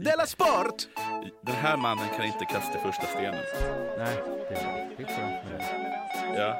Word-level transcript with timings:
Della 0.00 0.26
Sport! 0.26 0.74
Den 1.42 1.54
här 1.54 1.76
mannen 1.76 2.04
kan 2.16 2.26
inte 2.26 2.44
kasta 2.44 2.78
första 2.78 3.06
stenen. 3.06 3.40
Nej, 3.98 4.16
det 4.48 4.54
är 4.54 5.06
skönt 5.06 5.44
med 5.50 5.60
det. 5.60 6.40
Ja. 6.40 6.56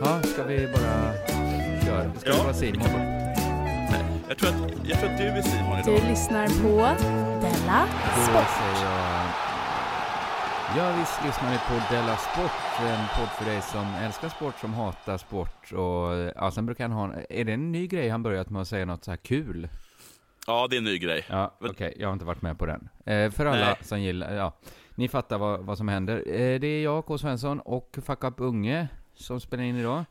Ja, 0.00 0.22
ska 0.22 0.42
vi 0.44 0.66
bara 0.66 1.12
köra? 1.84 2.14
Ska 2.14 2.30
Ja. 2.30 2.36
det 2.36 2.42
vara 2.42 2.54
Simon? 2.54 2.84
Jag, 4.28 4.38
tror 4.38 4.48
att, 4.50 4.72
jag 4.88 4.98
tror 5.00 5.10
att 5.10 5.18
du 5.18 5.24
är 5.26 5.42
Simon 5.42 5.82
Du 5.84 5.90
idag. 5.92 6.08
lyssnar 6.10 6.46
på 6.46 7.04
Della 7.40 7.86
Sport. 8.24 8.60
Ja, 10.76 10.92
visst 10.98 11.24
lyssnar 11.24 11.50
ni 11.50 11.58
på 11.58 11.94
Della 11.94 12.16
Sport, 12.16 12.80
en 12.80 13.04
podd 13.18 13.28
för 13.28 13.44
dig 13.44 13.62
som 13.62 13.94
älskar 13.94 14.28
sport, 14.28 14.54
som 14.60 14.74
hatar 14.74 15.18
sport 15.18 15.72
och... 15.72 16.32
Ja, 16.36 16.50
sen 16.50 16.66
brukar 16.66 16.88
han 16.88 16.92
ha... 17.10 17.14
Är 17.30 17.44
det 17.44 17.52
en 17.52 17.72
ny 17.72 17.86
grej 17.86 18.08
han 18.08 18.22
börjat 18.22 18.50
med 18.50 18.62
att 18.62 18.68
säga 18.68 18.84
något 18.84 19.04
så 19.04 19.10
här 19.10 19.16
kul? 19.18 19.68
Ja, 20.46 20.66
det 20.70 20.76
är 20.76 20.78
en 20.78 20.84
ny 20.84 20.98
grej. 20.98 21.24
Ja, 21.28 21.56
okej, 21.60 21.94
jag 21.98 22.08
har 22.08 22.12
inte 22.12 22.24
varit 22.24 22.42
med 22.42 22.58
på 22.58 22.66
den. 22.66 22.88
Eh, 23.06 23.30
för 23.30 23.46
alla 23.46 23.64
Nej. 23.66 23.76
som 23.80 24.00
gillar, 24.00 24.34
ja, 24.34 24.58
ni 24.94 25.08
fattar 25.08 25.38
vad, 25.38 25.60
vad 25.60 25.78
som 25.78 25.88
händer. 25.88 26.16
Eh, 26.16 26.60
det 26.60 26.66
är 26.66 26.82
jag, 26.84 27.06
K. 27.06 27.18
Svensson, 27.18 27.60
och 27.60 27.98
Fuck 28.06 28.24
Up 28.24 28.34
Unge 28.40 28.88
som 29.14 29.40
spelar 29.40 29.64
in 29.64 29.76
idag. 29.76 30.04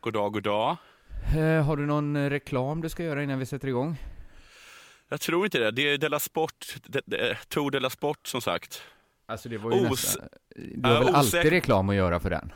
God 0.00 0.12
dag, 0.12 0.32
god 0.32 0.42
dag. 0.42 0.76
Eh, 1.36 1.64
har 1.64 1.76
du 1.76 1.86
någon 1.86 2.30
reklam 2.30 2.80
du 2.80 2.88
ska 2.88 3.02
göra 3.04 3.22
innan 3.22 3.38
vi 3.38 3.46
sätter 3.46 3.68
igång? 3.68 3.96
Jag 5.08 5.20
tror 5.20 5.44
inte 5.44 5.58
det. 5.58 5.70
Det 5.70 5.82
är 5.82 5.98
Della 5.98 6.18
Sport, 6.18 6.66
de, 6.86 7.00
de, 7.06 7.34
Tor 7.48 7.70
Della 7.70 7.90
Sport 7.90 8.26
som 8.26 8.40
sagt. 8.40 8.82
Alltså 9.26 9.48
det 9.48 9.58
var 9.58 9.72
ju 9.72 9.78
Os- 9.80 9.90
nästan... 9.90 10.28
Du 10.56 10.88
har 10.88 10.94
väl 10.94 11.02
osäker- 11.02 11.14
alltid 11.38 11.50
reklam 11.52 11.88
att 11.88 11.94
göra 11.96 12.20
för 12.20 12.30
den? 12.30 12.52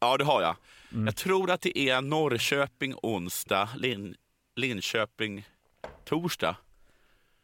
Ja, 0.00 0.16
det 0.16 0.24
har 0.24 0.42
jag. 0.42 0.56
Mm. 0.92 1.06
Jag 1.06 1.16
tror 1.16 1.50
att 1.50 1.60
det 1.60 1.78
är 1.78 2.00
Norrköping 2.00 2.94
onsdag, 3.02 3.68
Lin, 3.76 4.14
Linköping 4.56 5.48
torsdag. 6.04 6.56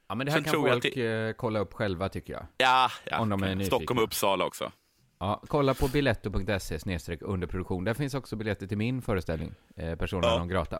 Ja, 0.09 0.15
men 0.15 0.27
det 0.27 0.33
här 0.33 0.38
Sen 0.38 0.45
kan 0.45 0.55
folk 0.55 0.84
att 0.87 0.96
eh, 0.96 1.33
kolla 1.37 1.59
upp 1.59 1.73
själva 1.73 2.09
tycker 2.09 2.33
jag. 2.33 2.46
Ja, 2.56 2.91
ja. 3.05 3.20
Om 3.20 3.29
de 3.29 3.42
är 3.42 3.55
nyfikna. 3.55 3.77
Stockholm 3.77 3.98
och 3.98 4.05
Uppsala 4.05 4.45
också. 4.45 4.73
Ja, 5.18 5.43
kolla 5.49 5.74
på 5.74 5.88
biletto.se 5.88 7.18
underproduktion. 7.21 7.84
Där 7.84 7.95
finns 7.95 8.15
också 8.15 8.37
biljetter 8.37 8.66
till 8.66 8.79
min 8.79 9.02
föreställning, 9.02 9.54
eh, 9.77 9.96
Persona 9.96 10.27
Ja. 10.27 10.38
non 10.38 10.49
grata. 10.49 10.79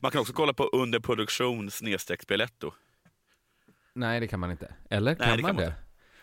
Man 0.00 0.10
kan 0.10 0.20
också 0.20 0.32
kolla 0.32 0.52
på 0.52 0.64
underproduktion 0.64 1.70
snedstreck 1.70 2.26
Biletto. 2.26 2.70
Nej, 3.92 4.20
det 4.20 4.28
kan 4.28 4.40
man 4.40 4.50
inte. 4.50 4.74
Eller 4.90 5.14
kan, 5.14 5.28
Nej, 5.28 5.36
det 5.36 5.42
man 5.42 5.48
kan 5.48 5.56
man 5.56 5.64
det? 5.64 5.68
inte. 5.68 5.78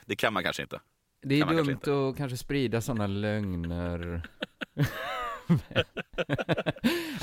Det 0.05 0.15
kan 0.15 0.33
man 0.33 0.43
kanske 0.43 0.61
inte. 0.61 0.79
Det 1.21 1.35
är 1.35 1.39
kanske 1.39 1.57
dumt 1.57 1.71
inte. 1.71 2.09
att 2.09 2.17
kanske 2.17 2.37
sprida 2.37 2.81
sådana 2.81 3.07
lögner. 3.07 4.29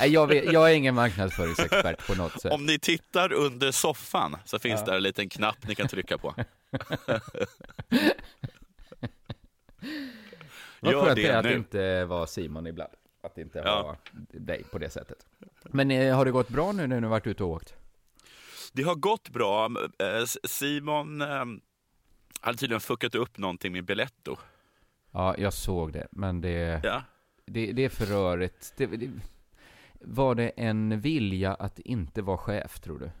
Nej, 0.01 0.11
jag, 0.13 0.27
vet, 0.27 0.53
jag 0.53 0.71
är 0.71 0.75
ingen 0.75 0.95
marknadsföringsexpert 0.95 2.07
på 2.07 2.15
något 2.15 2.41
sätt. 2.41 2.51
Om 2.53 2.65
ni 2.65 2.79
tittar 2.79 3.33
under 3.33 3.71
soffan 3.71 4.37
så 4.45 4.59
finns 4.59 4.79
Ja. 4.79 4.85
där 4.85 4.97
en 4.97 5.03
liten 5.03 5.29
knapp 5.29 5.67
ni 5.67 5.75
kan 5.75 5.87
trycka 5.87 6.17
på. 6.17 6.35
Vad 10.79 10.93
skönt 10.93 11.15
det 11.15 11.29
att 11.37 11.43
det 11.43 11.49
nu. 11.49 11.55
inte 11.55 12.05
var 12.05 12.25
Simon 12.25 12.67
ibland. 12.67 12.91
Att 13.23 13.35
det 13.35 13.41
inte 13.41 13.59
Ja. 13.65 13.83
var 13.83 13.97
dig 14.39 14.63
på 14.71 14.77
det 14.77 14.89
sättet. 14.89 15.25
Men 15.63 15.91
eh, 15.91 16.15
har 16.15 16.25
det 16.25 16.31
gått 16.31 16.49
bra 16.49 16.71
nu 16.71 16.87
när 16.87 17.01
du 17.01 17.07
varit 17.07 17.27
ute 17.27 17.43
och 17.43 17.49
åkt? 17.49 17.73
Det 18.73 18.83
har 18.83 18.95
gått 18.95 19.29
bra. 19.29 19.65
Eh, 19.99 20.25
Simon 20.43 21.21
eh, 21.21 21.45
hade 22.41 22.57
tydligen 22.57 22.81
fuckat 22.81 23.15
upp 23.15 23.37
någonting 23.37 23.71
med 23.73 23.85
Biletto. 23.85 24.37
Ja, 25.11 25.35
jag 25.37 25.53
såg 25.53 25.93
det, 25.93 26.07
men 26.11 26.41
det, 26.41 26.81
Ja. 26.83 27.03
det, 27.45 27.71
det 27.71 27.85
är 27.85 27.89
för 27.89 28.05
rörigt. 28.05 28.73
Det, 28.77 28.85
det, 28.85 29.09
var 30.03 30.35
det 30.35 30.49
en 30.49 31.01
vilja 31.01 31.53
att 31.53 31.79
inte 31.79 32.21
vara 32.21 32.37
chef, 32.37 32.79
tror 32.79 32.99
du? 32.99 33.11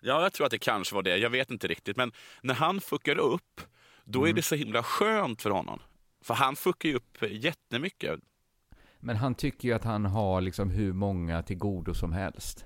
ja, 0.00 0.22
jag 0.22 0.32
tror 0.32 0.46
att 0.46 0.50
det 0.50 0.58
kanske 0.58 0.94
var 0.94 1.02
det. 1.02 1.16
Jag 1.16 1.30
vet 1.30 1.50
inte 1.50 1.68
riktigt. 1.68 1.96
Men 1.96 2.12
när 2.42 2.54
han 2.54 2.80
fuckar 2.80 3.18
upp, 3.18 3.60
då 4.04 4.18
Mm. 4.18 4.30
är 4.30 4.34
det 4.34 4.42
så 4.42 4.54
himla 4.54 4.82
skönt 4.82 5.42
för 5.42 5.50
honom. 5.50 5.80
För 6.24 6.34
han 6.34 6.56
fuckar 6.56 6.88
ju 6.88 6.94
upp 6.94 7.18
jättemycket. 7.30 8.20
Men 9.00 9.16
han 9.16 9.34
tycker 9.34 9.68
ju 9.68 9.74
att 9.74 9.84
han 9.84 10.04
har 10.04 10.40
liksom 10.40 10.70
hur 10.70 10.92
många 10.92 11.42
till 11.42 11.56
godo 11.58 11.94
som 11.94 12.12
helst. 12.12 12.64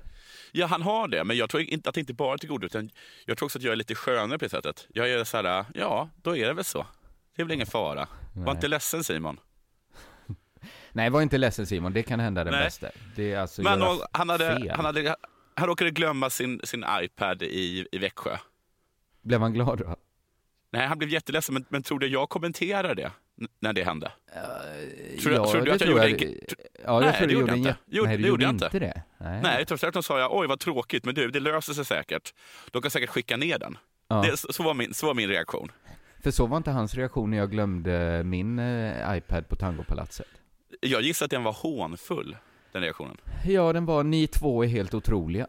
Ja, 0.52 0.66
han 0.66 0.82
har 0.82 1.08
det, 1.08 1.24
men 1.24 1.36
jag 1.36 1.50
tror 1.50 1.62
inte 1.62 1.88
att 1.88 1.94
det 1.94 2.00
inte 2.00 2.14
bara 2.14 2.34
är 2.34 2.38
till 2.38 2.48
godo, 2.48 2.66
utan 2.66 2.90
jag 3.26 3.38
tror 3.38 3.46
också 3.46 3.58
att 3.58 3.62
jag 3.62 3.72
är 3.72 3.76
lite 3.76 3.94
skönare 3.94 4.38
på 4.38 4.44
det 4.44 4.48
sättet. 4.48 4.86
Jag 4.88 5.10
är 5.10 5.24
så 5.24 5.36
här, 5.36 5.64
ja, 5.74 6.08
då 6.22 6.36
är 6.36 6.46
det 6.46 6.52
väl 6.54 6.64
så. 6.64 6.86
Det 7.36 7.42
är 7.42 7.46
väl 7.46 7.52
ingen 7.54 7.66
fara. 7.66 8.08
Var 8.34 8.44
Nej. 8.44 8.54
inte 8.54 8.68
ledsen 8.68 9.04
Simon. 9.04 9.40
Nej, 10.96 11.10
var 11.10 11.22
inte 11.22 11.38
ledsen 11.38 11.66
Simon, 11.66 11.92
det 11.92 12.02
kan 12.02 12.20
hända 12.20 12.44
den 12.44 12.52
Nej. 12.52 12.64
bästa. 12.64 12.86
Det 13.16 13.32
är 13.32 13.38
alltså 13.38 13.62
Men 13.62 13.78
göra 13.80 14.06
han, 14.12 14.28
hade, 14.28 14.56
fel. 14.56 14.70
han, 14.70 14.84
hade, 14.84 15.16
han 15.54 15.68
råkade 15.68 15.90
glömma 15.90 16.30
sin, 16.30 16.60
sin 16.64 16.84
iPad 17.02 17.42
i, 17.42 17.86
i 17.92 17.98
Växjö. 17.98 18.36
Blev 19.22 19.40
han 19.40 19.52
glad 19.52 19.78
då? 19.78 19.96
Nej, 20.72 20.86
han 20.86 20.98
blev 20.98 21.10
jätteledsen, 21.10 21.54
men, 21.54 21.64
men 21.68 21.82
trodde 21.82 22.06
jag 22.06 22.28
kommenterade 22.28 22.94
det 22.94 23.10
när 23.60 23.72
det 23.72 23.84
hände? 23.84 24.12
Tror 25.22 25.30
du- 25.30 25.36
ja, 25.36 25.50
tror 25.50 25.62
du 25.62 25.72
att 25.72 25.80
jag 25.80 25.88
tror 25.88 25.90
gjorde 25.90 26.08
jag. 26.08 26.22
en- 26.22 26.38
Ja, 26.84 26.92
jag 26.92 27.00
Nej, 27.00 27.12
tror 27.12 27.20
det 27.20 27.26
du 27.26 27.40
gjorde 27.40 27.40
gjorde 27.40 27.50
jag 27.52 27.58
inte. 27.58 27.76
Jo, 27.86 28.04
Nej, 28.04 28.16
du 28.16 28.26
gjorde 28.28 28.44
gjorde 28.44 28.64
inte 28.64 28.78
det. 28.78 29.02
Nej. 29.18 29.40
Nej, 29.42 29.64
tvärtom 29.66 30.02
sa 30.02 30.18
jag, 30.20 30.36
oj 30.36 30.46
vad 30.46 30.60
tråkigt, 30.60 31.04
men 31.04 31.14
du, 31.14 31.30
det 31.30 31.40
löser 31.40 31.72
sig 31.72 31.84
säkert. 31.84 32.34
De 32.70 32.82
kan 32.82 32.90
säkert 32.90 33.10
skicka 33.10 33.36
ner 33.36 33.58
den. 33.58 33.78
Ja. 34.08 34.22
Det, 34.30 34.36
så, 34.36 34.62
var 34.62 34.74
min, 34.74 34.94
så 34.94 35.06
var 35.06 35.14
min 35.14 35.28
reaktion. 35.28 35.72
För 36.22 36.30
så 36.30 36.46
var 36.46 36.56
inte 36.56 36.70
hans 36.70 36.94
reaktion 36.94 37.30
när 37.30 37.38
jag 37.38 37.50
glömde 37.50 38.22
min 38.24 38.58
eh, 38.58 39.16
iPad 39.16 39.48
på 39.48 39.56
Tangopalatset. 39.56 40.26
Jag 40.80 41.02
gissar 41.02 41.24
att 41.24 41.30
den 41.30 41.42
var 41.42 41.52
hånfull, 41.52 42.36
den 42.72 42.82
reaktionen. 42.82 43.16
Ja, 43.44 43.72
den 43.72 43.86
var 43.86 44.04
ni 44.04 44.26
två 44.26 44.64
är 44.64 44.68
helt 44.68 44.94
otroliga. 44.94 45.46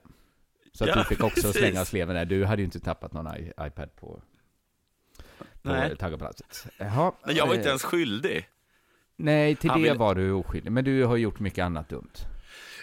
Så 0.72 0.84
att 0.84 0.90
Ja, 0.90 0.96
du 0.96 1.04
fick 1.04 1.24
också 1.24 1.42
precis. 1.42 1.58
slänga 1.62 1.86
sleven 1.86 2.16
där. 2.16 2.26
Du 2.26 2.46
hade 2.46 2.62
ju 2.62 2.66
inte 2.66 2.80
tappat 2.80 3.14
någon 3.14 3.38
i- 3.38 3.52
iPad 3.62 3.96
på, 3.96 4.22
på. 5.62 5.70
Jaha, 6.78 7.12
Men 7.26 7.36
jag 7.36 7.48
var 7.48 7.54
inte 7.54 7.66
eh, 7.66 7.68
ens 7.70 7.84
skyldig. 7.84 8.48
Nej, 9.16 9.56
till 9.56 9.70
Han 9.70 9.82
det 9.82 9.88
ville- 9.90 10.00
var 10.00 10.16
du 10.16 10.32
oskyldig. 10.32 10.72
Men 10.72 10.84
du 10.84 11.04
har 11.04 11.18
gjort 11.18 11.40
mycket 11.40 11.64
annat 11.66 11.90
dumt. 11.90 12.12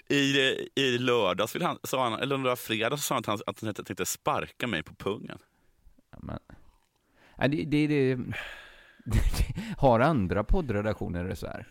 I, 0.08 0.36
i 0.74 0.98
lördags, 0.98 1.54
vill 1.54 1.62
han, 1.62 1.78
sa 1.82 2.04
han, 2.10 2.20
eller 2.20 2.36
var 2.36 2.56
fredag, 2.56 2.96
sa 2.96 3.14
han 3.14 3.20
att 3.20 3.26
han, 3.26 3.38
att 3.46 3.60
han 3.62 3.74
tänkte 3.74 4.06
sparka 4.06 4.66
mig 4.66 4.82
på 4.82 4.94
pungen. 4.94 5.38
Ja, 6.10 6.18
Men, 6.22 6.38
Nej, 7.36 7.48
det, 7.48 7.86
det, 7.86 8.14
det, 9.04 9.22
har 9.78 10.00
andra 10.00 10.44
poddredaktioner 10.44 11.24
det 11.24 11.36
så 11.36 11.46
här? 11.46 11.66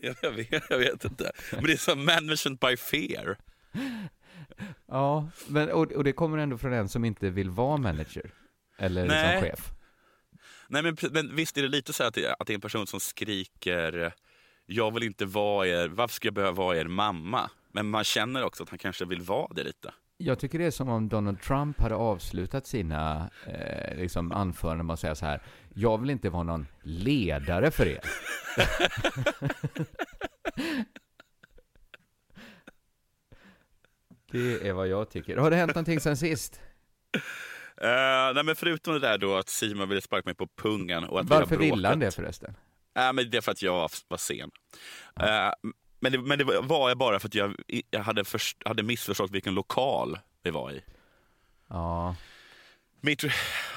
Jag, 0.00 0.16
jag, 0.22 0.30
vet, 0.30 0.64
jag 0.70 0.78
vet 0.78 1.04
inte. 1.04 1.32
Men 1.52 1.64
det 1.64 1.72
är 1.72 1.76
som 1.76 2.04
management 2.04 2.60
by 2.60 2.76
fear. 2.76 3.38
Ja, 4.86 5.30
men, 5.46 5.70
och, 5.70 5.92
och 5.92 6.04
det 6.04 6.12
kommer 6.12 6.38
ändå 6.38 6.58
från 6.58 6.72
en 6.72 6.88
som 6.88 7.04
inte 7.04 7.30
vill 7.30 7.50
vara 7.50 7.76
manager. 7.76 8.30
Eller 8.78 9.06
Nej. 9.06 9.32
liksom 9.32 9.50
chef. 9.50 9.72
Nej, 10.68 10.82
men, 10.82 10.96
men 11.10 11.36
visst 11.36 11.58
är 11.58 11.62
det 11.62 11.68
lite 11.68 11.92
så 11.92 12.04
att 12.04 12.14
det, 12.14 12.36
att 12.38 12.46
det 12.46 12.52
är 12.52 12.54
en 12.54 12.60
person 12.60 12.86
som 12.86 13.00
skriker 13.00 14.12
jag 14.70 14.94
vill 14.94 15.02
inte 15.02 15.26
vara 15.26 15.66
er, 15.66 15.88
varför 15.88 16.14
ska 16.14 16.26
jag 16.26 16.34
behöva 16.34 16.52
vara 16.52 16.76
er 16.76 16.84
mamma? 16.84 17.50
Men 17.72 17.90
man 17.90 18.04
känner 18.04 18.44
också 18.44 18.62
att 18.62 18.68
han 18.68 18.78
kanske 18.78 19.04
vill 19.04 19.20
vara 19.20 19.54
det 19.54 19.64
lite. 19.64 19.92
Jag 20.20 20.38
tycker 20.38 20.58
det 20.58 20.64
är 20.64 20.70
som 20.70 20.88
om 20.88 21.08
Donald 21.08 21.40
Trump 21.40 21.80
hade 21.80 21.94
avslutat 21.94 22.66
sina 22.66 23.30
eh, 23.46 23.96
liksom 23.96 24.32
anföranden 24.32 24.86
med 24.86 24.94
att 24.94 25.00
säga 25.00 25.14
så 25.14 25.26
här. 25.26 25.42
Jag 25.74 25.98
vill 25.98 26.10
inte 26.10 26.30
vara 26.30 26.42
någon 26.42 26.66
ledare 26.82 27.70
för 27.70 27.86
er. 27.86 28.00
det 34.30 34.68
är 34.68 34.72
vad 34.72 34.88
jag 34.88 35.10
tycker. 35.10 35.36
Har 35.36 35.50
det 35.50 35.56
hänt 35.56 35.74
någonting 35.74 36.00
sen 36.00 36.16
sist? 36.16 36.60
Uh, 37.82 38.34
nej, 38.34 38.44
men 38.44 38.56
förutom 38.56 38.94
det 38.94 39.00
där 39.00 39.18
då 39.18 39.36
att 39.36 39.48
Simon 39.48 39.88
ville 39.88 40.00
sparka 40.00 40.22
mig 40.24 40.34
på 40.34 40.46
pungen 40.46 41.04
och 41.04 41.20
att 41.20 41.26
Varför 41.26 41.56
ville 41.56 41.88
han 41.88 41.98
det 41.98 42.10
förresten? 42.10 42.54
Nej, 42.94 43.12
men 43.12 43.30
det 43.30 43.36
är 43.36 43.40
för 43.40 43.52
att 43.52 43.62
jag 43.62 43.90
var, 44.08 44.16
sen. 44.16 44.50
Eh, 45.20 45.52
men, 46.00 46.12
det, 46.12 46.18
men 46.18 46.38
det 46.38 46.44
var 46.44 46.88
jag 46.88 46.98
bara 46.98 47.20
för 47.20 47.28
att 47.28 47.34
jag, 47.34 47.54
jag 47.90 48.00
hade, 48.00 48.24
först, 48.24 48.56
hade 48.64 48.82
missförstått 48.82 49.30
vilken 49.30 49.54
lokal 49.54 50.18
vi 50.42 50.50
var 50.50 50.70
i. 50.70 50.82
Ja, 51.68 52.16
Mitt, 53.00 53.20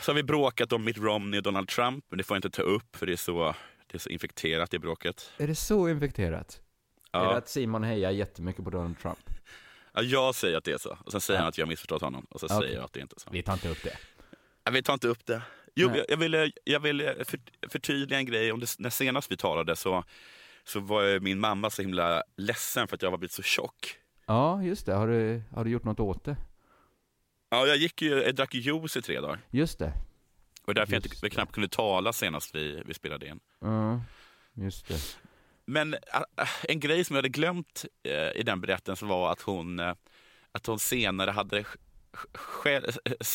så 0.01 0.12
har 0.12 0.13
vi 0.13 0.24
bråkat 0.24 0.74
om 0.74 0.84
Mitt 0.86 0.98
Romney 0.98 1.38
och 1.38 1.44
Donald 1.44 1.68
Trump, 1.68 2.06
men 2.10 2.18
det 2.18 2.24
får 2.24 2.36
jag 2.36 2.38
inte 2.38 2.50
ta 2.50 2.62
upp 2.62 2.96
för 2.96 3.06
det 3.06 3.12
är 3.13 3.18
så, 3.18 3.56
det 3.88 3.98
är 3.98 4.00
så 4.00 4.10
infekterat 4.10 4.74
i 4.74 4.80
bråket. 4.80 5.31
är 5.38 5.48
det 5.48 5.56
så 5.56 5.90
infekterat? 5.90 6.62
Är 7.12 7.19
det 7.19 7.25
Ja. 7.25 7.38
att 7.38 7.50
Simon 7.50 7.84
hejar 7.84 8.12
jättemycket 8.12 8.63
på 8.63 8.69
Donald 8.69 9.00
Trump? 9.00 9.19
Ja, 9.94 10.01
jag 10.01 10.36
säger 10.36 10.57
att 10.57 10.63
det 10.63 10.72
är 10.72 10.78
så, 10.78 10.98
och 11.06 11.12
sen 11.12 11.22
säger 11.22 11.38
Ja. 11.40 11.42
han 11.42 11.50
att 11.50 11.57
jag 11.57 11.66
har 11.66 11.69
missförstått 11.69 12.01
honom, 12.01 12.25
och 12.30 12.40
så 12.40 12.46
Okej. 12.46 12.57
säger 12.57 12.75
jag 12.75 12.84
att 12.86 12.94
det 12.94 13.00
inte 13.00 13.16
är 13.18 13.19
så. 13.19 13.30
Vi 13.31 13.44
tar 13.44 13.54
inte 13.54 13.69
upp 13.69 13.84
det. 13.84 13.98
Jag 14.63 14.72
vill 14.72 14.84
ta 14.84 14.94
inte 14.94 15.07
upp 15.07 15.25
det. 15.25 15.42
Jo, 15.75 15.88
Nej. 15.90 15.98
jag, 15.98 16.06
jag 16.10 16.18
ville, 16.18 16.51
jag 16.63 16.80
ville 16.80 17.25
för, 17.25 17.40
förtydliga 17.69 18.19
en 18.19 18.25
grej. 18.25 18.51
Om 18.51 18.60
det, 18.60 18.75
när 18.80 18.90
senast 18.90 19.31
vi 19.31 19.38
talade 19.38 19.75
så, 19.75 20.04
så 20.63 20.80
var 20.80 21.02
ju 21.04 21.19
min 21.19 21.40
mamma 21.40 21.69
så 21.69 21.81
himla 21.81 22.24
ledsen 22.38 22.88
för 22.88 22.96
att 22.96 23.02
jag 23.02 23.12
var 23.12 23.18
blivit 23.18 23.31
så 23.31 23.42
tjock. 23.42 23.98
Ja, 24.25 24.63
just 24.63 24.86
det. 24.86 24.94
Har 24.94 25.08
du, 25.08 25.42
har 25.52 25.63
du 25.63 25.72
gjort 25.72 25.84
något 25.84 26.00
åt 26.00 26.24
det? 26.24 26.36
Ja, 27.50 27.66
jag, 27.66 27.78
gick 27.78 28.02
ju, 28.02 28.10
jag 28.10 28.36
drack 28.36 28.54
ju 28.54 28.60
juice 28.60 28.98
i 28.98 29.02
tre 29.02 29.19
dagar. 29.19 29.40
Just 29.50 29.80
det. 29.80 29.94
Och 30.66 30.74
därför 30.74 30.94
jag 30.94 31.04
Just 31.04 31.13
inte, 31.13 31.25
jag 31.25 31.31
knappt 31.31 31.52
kunde 31.52 31.69
tala 31.69 32.13
senast 32.13 32.56
vi, 32.56 32.84
vi 32.86 32.94
spelade 32.94 33.28
in. 33.28 33.40
Ja, 33.60 34.02
just 34.54 34.88
det. 34.88 35.18
Men 35.66 35.94
äh, 35.94 36.00
äh, 36.38 36.48
en 36.63 36.80
grej 36.80 37.04
som 37.04 37.16
jag 37.16 37.18
hade 37.18 37.30
glömt 37.30 37.86
äh, 38.04 38.40
i 38.40 38.44
den 38.44 38.62
berättelsen 38.62 39.08
var 39.08 39.31
att 39.31 39.42
hon, 39.42 39.80
äh, 39.80 39.94
att 40.52 40.66
hon 40.66 40.80
senare 40.80 41.31
hade 41.31 41.66
själv, 42.34 42.84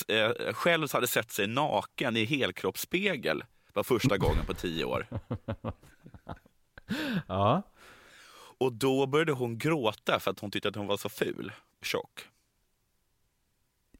eh, 0.08 0.52
själv 0.52 0.92
hade 0.92 1.06
sett 1.06 1.30
sig 1.30 1.46
naken 1.46 2.16
i 2.16 2.24
helkroppsspegel 2.24 3.44
var 3.72 3.82
första 3.82 4.16
gången 4.16 4.46
på 4.46 4.54
tio 4.54 4.84
år. 4.84 5.06
Ja. 7.28 7.62
Och 8.58 8.72
då 8.72 9.06
började 9.06 9.32
hon 9.32 9.58
gråta 9.58 10.20
för 10.20 10.30
att 10.30 10.40
hon 10.40 10.50
tyckte 10.50 10.68
att 10.68 10.76
hon 10.76 10.86
var 10.86 10.96
så 10.96 11.08
ful, 11.08 11.52
tjock. 11.82 12.20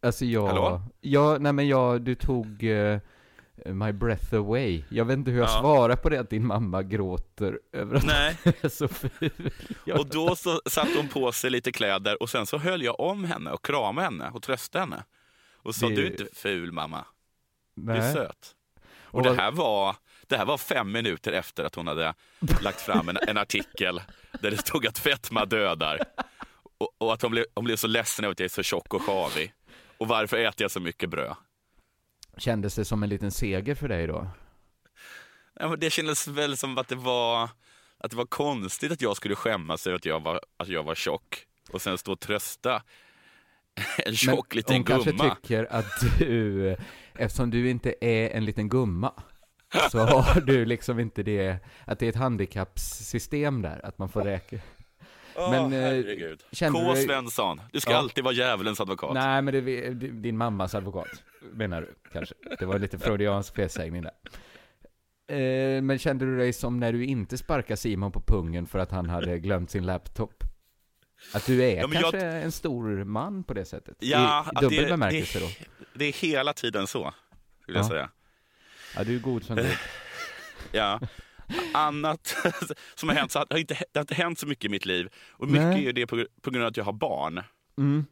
Alltså 0.03 0.25
jag... 0.25 0.47
Hallå? 0.47 0.83
Ja, 1.00 1.37
nej 1.41 1.53
men 1.53 1.69
jag, 1.69 2.03
du 2.03 2.15
tog 2.15 2.65
eh, 2.65 2.99
my 3.67 3.93
breath 3.93 4.35
away. 4.35 4.83
Jag 4.88 5.05
vet 5.05 5.17
inte 5.19 5.31
hur 5.31 5.38
jag 5.38 5.49
Ja. 5.49 5.61
svarar 5.61 5.97
på 5.97 6.09
det 6.09 6.21
att 6.21 6.31
din 6.31 6.47
mamma 6.47 6.83
gråter 6.83 7.61
över 7.73 7.97
att 7.97 8.06
Nej. 8.06 8.37
du 8.44 8.53
är 8.61 8.69
så 8.69 8.88
ful. 8.88 9.50
Jag, 9.85 9.99
Och 10.00 10.06
då 10.06 10.37
så 10.37 10.61
satte 10.67 10.97
hon 10.97 11.09
på 11.09 11.33
sig 11.33 11.50
lite 11.50 11.73
kläder 11.73 12.23
och 12.23 12.31
sen 12.31 12.47
så 12.47 12.59
höll 12.59 12.83
jag 12.83 13.00
om 13.00 13.25
henne 13.25 13.50
och 13.50 13.65
kramade 13.65 14.05
henne 14.05 14.31
och 14.31 14.43
tröstade 14.43 14.85
henne. 14.85 15.05
Och 15.56 15.75
sa, 15.75 15.88
Det- 15.88 15.94
du 15.94 16.06
är 16.06 16.11
inte 16.11 16.27
ful 16.33 16.73
mamma, 16.73 17.05
du 17.75 17.93
är 17.93 17.99
nej. 18.00 18.12
söt. 18.12 18.55
Och, 19.00 19.15
Och 19.15 19.23
det, 19.23 19.35
här 19.35 19.50
var, 19.53 19.97
det 20.28 20.37
här 20.37 20.44
var 20.44 20.58
fem 20.58 20.93
minuter 20.93 21.32
efter 21.32 21.64
att 21.64 21.75
hon 21.75 21.87
hade 21.87 22.14
lagt 22.61 22.81
fram 22.81 23.08
en, 23.08 23.17
en 23.28 23.38
artikel 23.38 24.02
där 24.40 24.50
det 24.50 24.56
stod 24.56 24.87
att 24.87 24.99
fetma 24.99 25.44
dödar. 25.44 26.00
Och, 26.78 26.94
och 26.99 27.12
att 27.12 27.23
hon 27.23 27.31
blev, 27.31 27.44
hon 27.55 27.64
blev 27.64 27.76
så 27.76 27.87
ledsen 27.87 28.25
över 28.25 28.32
att 28.32 28.40
jag 28.40 28.44
är 28.44 28.49
så 28.49 28.62
tjock 28.62 28.94
och 28.94 29.02
sjavig. 29.02 29.52
Och 29.99 30.08
varför 30.08 30.37
äter 30.37 30.64
jag 30.64 30.70
så 30.70 30.81
mycket 30.81 31.11
bröd? 31.11 31.34
Kändes 32.38 32.75
det 32.75 32.84
som 32.84 33.02
en 33.02 33.08
liten 33.08 33.31
seger 33.31 33.75
för 33.75 33.88
dig 33.88 34.06
då? 34.06 34.28
Ja, 35.61 35.76
det 35.76 35.90
kändes 35.90 36.28
väl 36.28 36.56
som 36.56 36.78
att 36.78 36.88
det 36.88 36.94
var 36.94 37.49
att 37.99 38.11
det 38.11 38.17
var 38.17 38.26
konstigt 38.26 38.93
att 38.93 39.00
jag 39.02 39.17
skulle 39.17 39.34
skämmas 39.34 39.87
över 39.87 39.96
att 39.96 40.05
jag 40.05 40.20
var, 40.23 40.40
att 40.56 40.69
jag 40.69 40.82
var 40.82 40.94
tjock 40.94 41.46
och 41.70 41.82
sen 41.82 41.99
stå 41.99 42.12
och 42.12 42.20
trösta 42.20 42.82
en 43.99 44.17
tjock 44.17 44.46
Men 44.55 44.56
liten 44.56 44.76
hon 44.76 44.84
kanske 44.84 45.11
gumma. 45.11 45.34
tycker 45.34 45.73
att 45.73 46.19
du, 46.19 46.76
eftersom 47.14 47.50
du 47.50 47.70
inte 47.70 47.94
är 48.00 48.31
en 48.31 48.44
liten 48.44 48.69
gumma, 48.69 49.12
så 49.90 49.98
har 49.98 50.40
du 50.40 50.64
liksom 50.64 50.98
inte 51.00 51.22
det, 51.22 51.56
att 51.84 51.98
det 51.98 52.06
är 52.06 52.10
ett 52.10 52.16
handikappssystem 52.16 53.62
där, 53.62 53.80
att 53.86 53.98
man 53.98 54.08
får 54.08 54.22
räkna. 54.22 54.58
Men, 55.36 55.72
eh, 55.72 55.80
herregud. 55.80 56.40
K. 56.72 56.92
du 56.94 57.02
Svensson, 57.02 57.60
du 57.72 57.80
ska 57.80 57.90
Ja. 57.90 57.96
alltid 57.98 58.24
vara 58.24 58.34
djävulens 58.34 58.80
advokat. 58.80 59.14
Nej, 59.14 59.42
men 59.42 59.64
det 59.64 59.86
är 59.86 59.90
din 59.94 60.36
mammas 60.36 60.74
advokat, 60.74 61.08
menar 61.52 61.80
du 61.80 61.94
kanske? 62.12 62.34
Det 62.58 62.66
var 62.66 62.78
lite 62.78 62.98
freudiansk 62.98 63.54
felsägning 63.56 64.02
där. 64.02 64.12
Eh, 65.28 65.82
men 65.82 65.98
kände 65.98 66.24
du 66.24 66.36
dig 66.38 66.52
som 66.52 66.80
när 66.80 66.92
du 66.92 67.04
inte 67.04 67.38
sparkade 67.38 67.76
Simon 67.76 68.12
på 68.12 68.20
pungen 68.20 68.66
för 68.66 68.78
att 68.78 68.90
han 68.90 69.10
hade 69.10 69.38
glömt 69.38 69.70
sin 69.70 69.86
laptop? 69.86 70.44
Att 71.34 71.46
du 71.46 71.64
är 71.64 71.76
Ja, 71.76 71.86
men 71.86 72.00
jag- 72.00 72.10
kanske 72.12 72.26
en 72.28 72.52
stor 72.52 73.04
man 73.04 73.44
på 73.44 73.54
det 73.54 73.64
sättet? 73.64 73.96
Ja, 74.00 74.46
I, 74.52 74.60
dubbel 74.62 74.82
det- 74.84 74.90
bemärkelse 74.90 75.38
det- 75.38 75.44
då? 75.44 75.50
Det 75.94 76.04
är 76.04 76.12
hela 76.12 76.52
tiden 76.52 76.86
så, 76.86 77.14
skulle 77.62 77.78
jag 77.78 77.84
Ja. 77.84 77.88
säga. 77.88 78.10
Ja, 78.96 79.04
du 79.04 79.16
är 79.16 79.20
god 79.20 79.44
som 79.44 79.56
god. 79.56 79.66
Ja. 80.72 81.00
Annat 81.75 82.37
som 82.94 83.08
har 83.08 83.16
hänt, 83.16 83.32
så 83.32 83.38
har 83.38 83.56
inte, 83.58 83.75
det 83.75 83.98
har 83.98 84.00
inte 84.00 84.14
hänt 84.14 84.38
så 84.38 84.46
mycket 84.46 84.64
i 84.64 84.69
mitt 84.69 84.87
liv. 84.87 85.08
Och 85.31 85.48
mycket 85.48 85.66
Nej. 85.66 85.88
är 85.88 85.93
det 85.93 86.06
på, 86.06 86.26
på 86.40 86.50
grund 86.50 86.64
av 86.64 86.69
att 86.69 86.76
jag 86.76 86.84
har 86.84 86.93
barn. 86.93 87.43
Mm. 87.78 88.06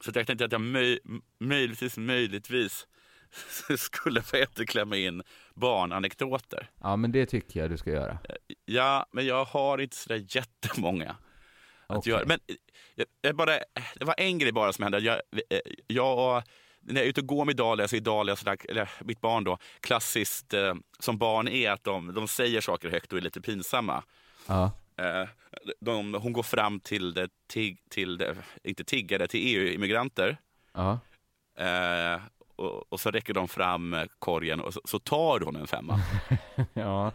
Så 0.00 0.10
jag 0.14 0.26
tänkte 0.26 0.44
att 0.44 0.52
jag 0.52 0.60
möj, 0.60 0.98
möjligtvis, 1.40 1.96
möjligtvis 1.96 2.86
skulle 3.78 4.22
få 4.22 4.36
efterklämma 4.36 4.96
in 4.96 5.22
barnanekdoter. 5.54 6.70
Ja, 6.80 6.96
men 6.96 7.12
det 7.12 7.26
tycker 7.26 7.60
jag 7.60 7.70
du 7.70 7.76
ska 7.76 7.90
göra. 7.90 8.18
Ja, 8.64 9.06
men 9.12 9.26
jag 9.26 9.44
har 9.44 9.78
inte 9.78 9.96
sådär 9.96 10.24
jättemånga 10.28 11.16
att 11.86 11.96
Okej. 11.96 12.12
göra. 12.12 12.24
Men 12.26 12.38
jag, 12.94 13.06
jag 13.20 13.36
bara, 13.36 13.52
det 13.94 14.04
var 14.04 14.14
en 14.18 14.38
grej 14.38 14.52
bara 14.52 14.72
som 14.72 14.82
hände. 14.82 14.98
Jag, 14.98 15.20
eh, 15.50 15.60
jag, 15.86 16.42
när 16.80 16.94
jag 16.94 17.04
är 17.04 17.08
ute 17.08 17.20
och 17.20 17.26
går 17.26 17.44
med 17.44 17.56
Dahlia, 17.56 17.88
så 17.88 17.96
är 17.96 18.00
Dahlia, 18.00 18.36
sådär, 18.36 18.56
eller 18.68 18.90
mitt 19.00 19.20
barn 19.20 19.44
då, 19.44 19.58
klassiskt 19.80 20.54
eh, 20.54 20.74
som 20.98 21.18
barn 21.18 21.48
är 21.48 21.70
att 21.70 21.84
de, 21.84 22.14
de 22.14 22.28
säger 22.28 22.60
saker 22.60 22.90
högt 22.90 23.12
och 23.12 23.18
är 23.18 23.22
lite 23.22 23.40
pinsamma. 23.40 24.02
Ja. 24.46 24.72
Eh, 24.96 25.28
de, 25.80 26.14
hon 26.14 26.32
går 26.32 26.42
fram 26.42 26.80
till, 26.80 27.14
det, 27.14 27.28
tig, 27.48 27.78
till 27.90 28.18
det, 28.18 28.36
inte 28.62 28.84
tiggare, 28.84 29.26
till 29.26 29.56
EU-immigranter. 29.56 30.36
Ja. 30.72 30.98
Eh, 31.58 32.20
och, 32.56 32.92
och 32.92 33.00
så 33.00 33.10
räcker 33.10 33.34
de 33.34 33.48
fram 33.48 33.94
eh, 33.94 34.04
korgen 34.18 34.60
och 34.60 34.74
så, 34.74 34.80
så 34.84 34.98
tar 34.98 35.40
hon 35.40 35.56
en 35.56 35.66
femma. 35.66 36.00
ja. 36.72 37.12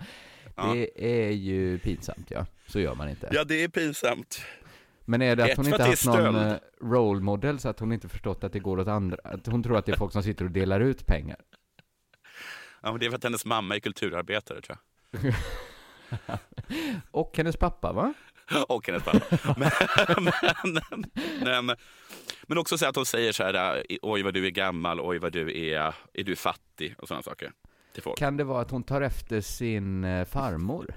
Det 0.56 0.90
är 0.96 1.32
ju 1.32 1.80
pinsamt, 1.80 2.32
ja. 2.32 2.46
Så 2.68 2.80
gör 2.80 2.96
man 2.96 3.10
inte. 3.10 3.30
Ja, 3.32 3.44
det 3.44 3.64
är 3.64 3.68
pinsamt. 3.68 4.42
Men 5.06 5.22
är 5.22 5.36
det 5.36 5.44
att 5.44 5.50
Ett, 5.50 5.58
hon 5.58 5.66
inte 5.68 5.84
haft 5.84 6.06
någon 6.06 6.16
stöld. 6.16 6.52
eh, 6.52 6.58
role 6.88 7.22
model 7.22 7.60
så 7.60 7.70
att 7.70 7.80
hon 7.80 7.92
inte 7.92 8.10
förstått 8.10 8.44
att 8.44 8.54
det 8.54 8.60
går 8.60 8.80
åt 8.80 8.88
andra? 8.88 9.18
Att 9.24 9.48
hon 9.48 9.64
tror 9.64 9.78
att 9.78 9.86
det 9.86 9.92
är 9.92 9.98
folk 9.98 10.14
som 10.14 10.24
sitter 10.24 10.46
och 10.46 10.52
delar 10.52 10.80
ut 10.80 11.06
pengar? 11.06 11.38
Ja, 12.82 12.92
men 12.92 13.00
det 13.00 13.06
är 13.06 13.10
för 13.10 13.18
att 13.18 13.24
hennes 13.24 13.46
mamma 13.46 13.76
är 13.76 13.80
kulturarbetare, 13.80 14.62
tror 14.62 14.78
jag. 15.12 15.34
Och 17.12 17.38
hennes 17.38 17.58
pappa, 17.58 17.94
va? 17.94 18.14
och 18.68 18.88
hennes 18.88 19.04
pappa. 19.04 19.56
Men, 19.58 19.72
men, 20.74 21.06
men, 21.66 21.76
men 22.44 22.58
också 22.58 22.78
så 22.78 22.86
att 22.86 22.96
hon 22.96 23.06
säger 23.06 23.32
så 23.32 23.44
här, 23.44 23.84
oj 24.02 24.24
vad 24.24 24.34
du 24.34 24.46
är 24.46 24.50
gammal, 24.50 25.00
oj 25.02 25.20
vad 25.20 25.32
du 25.32 25.60
är, 25.70 25.96
är 26.14 26.24
du 26.24 26.36
fattig 26.36 26.96
och 26.98 27.08
sådana 27.08 27.22
saker 27.24 27.52
till 27.94 28.04
folk. 28.04 28.18
Kan 28.20 28.38
det 28.38 28.44
vara 28.44 28.62
att 28.62 28.72
hon 28.72 28.84
tar 28.84 29.02
efter 29.02 29.42
sin 29.42 30.04
eh, 30.04 30.26
farmor? 30.26 30.94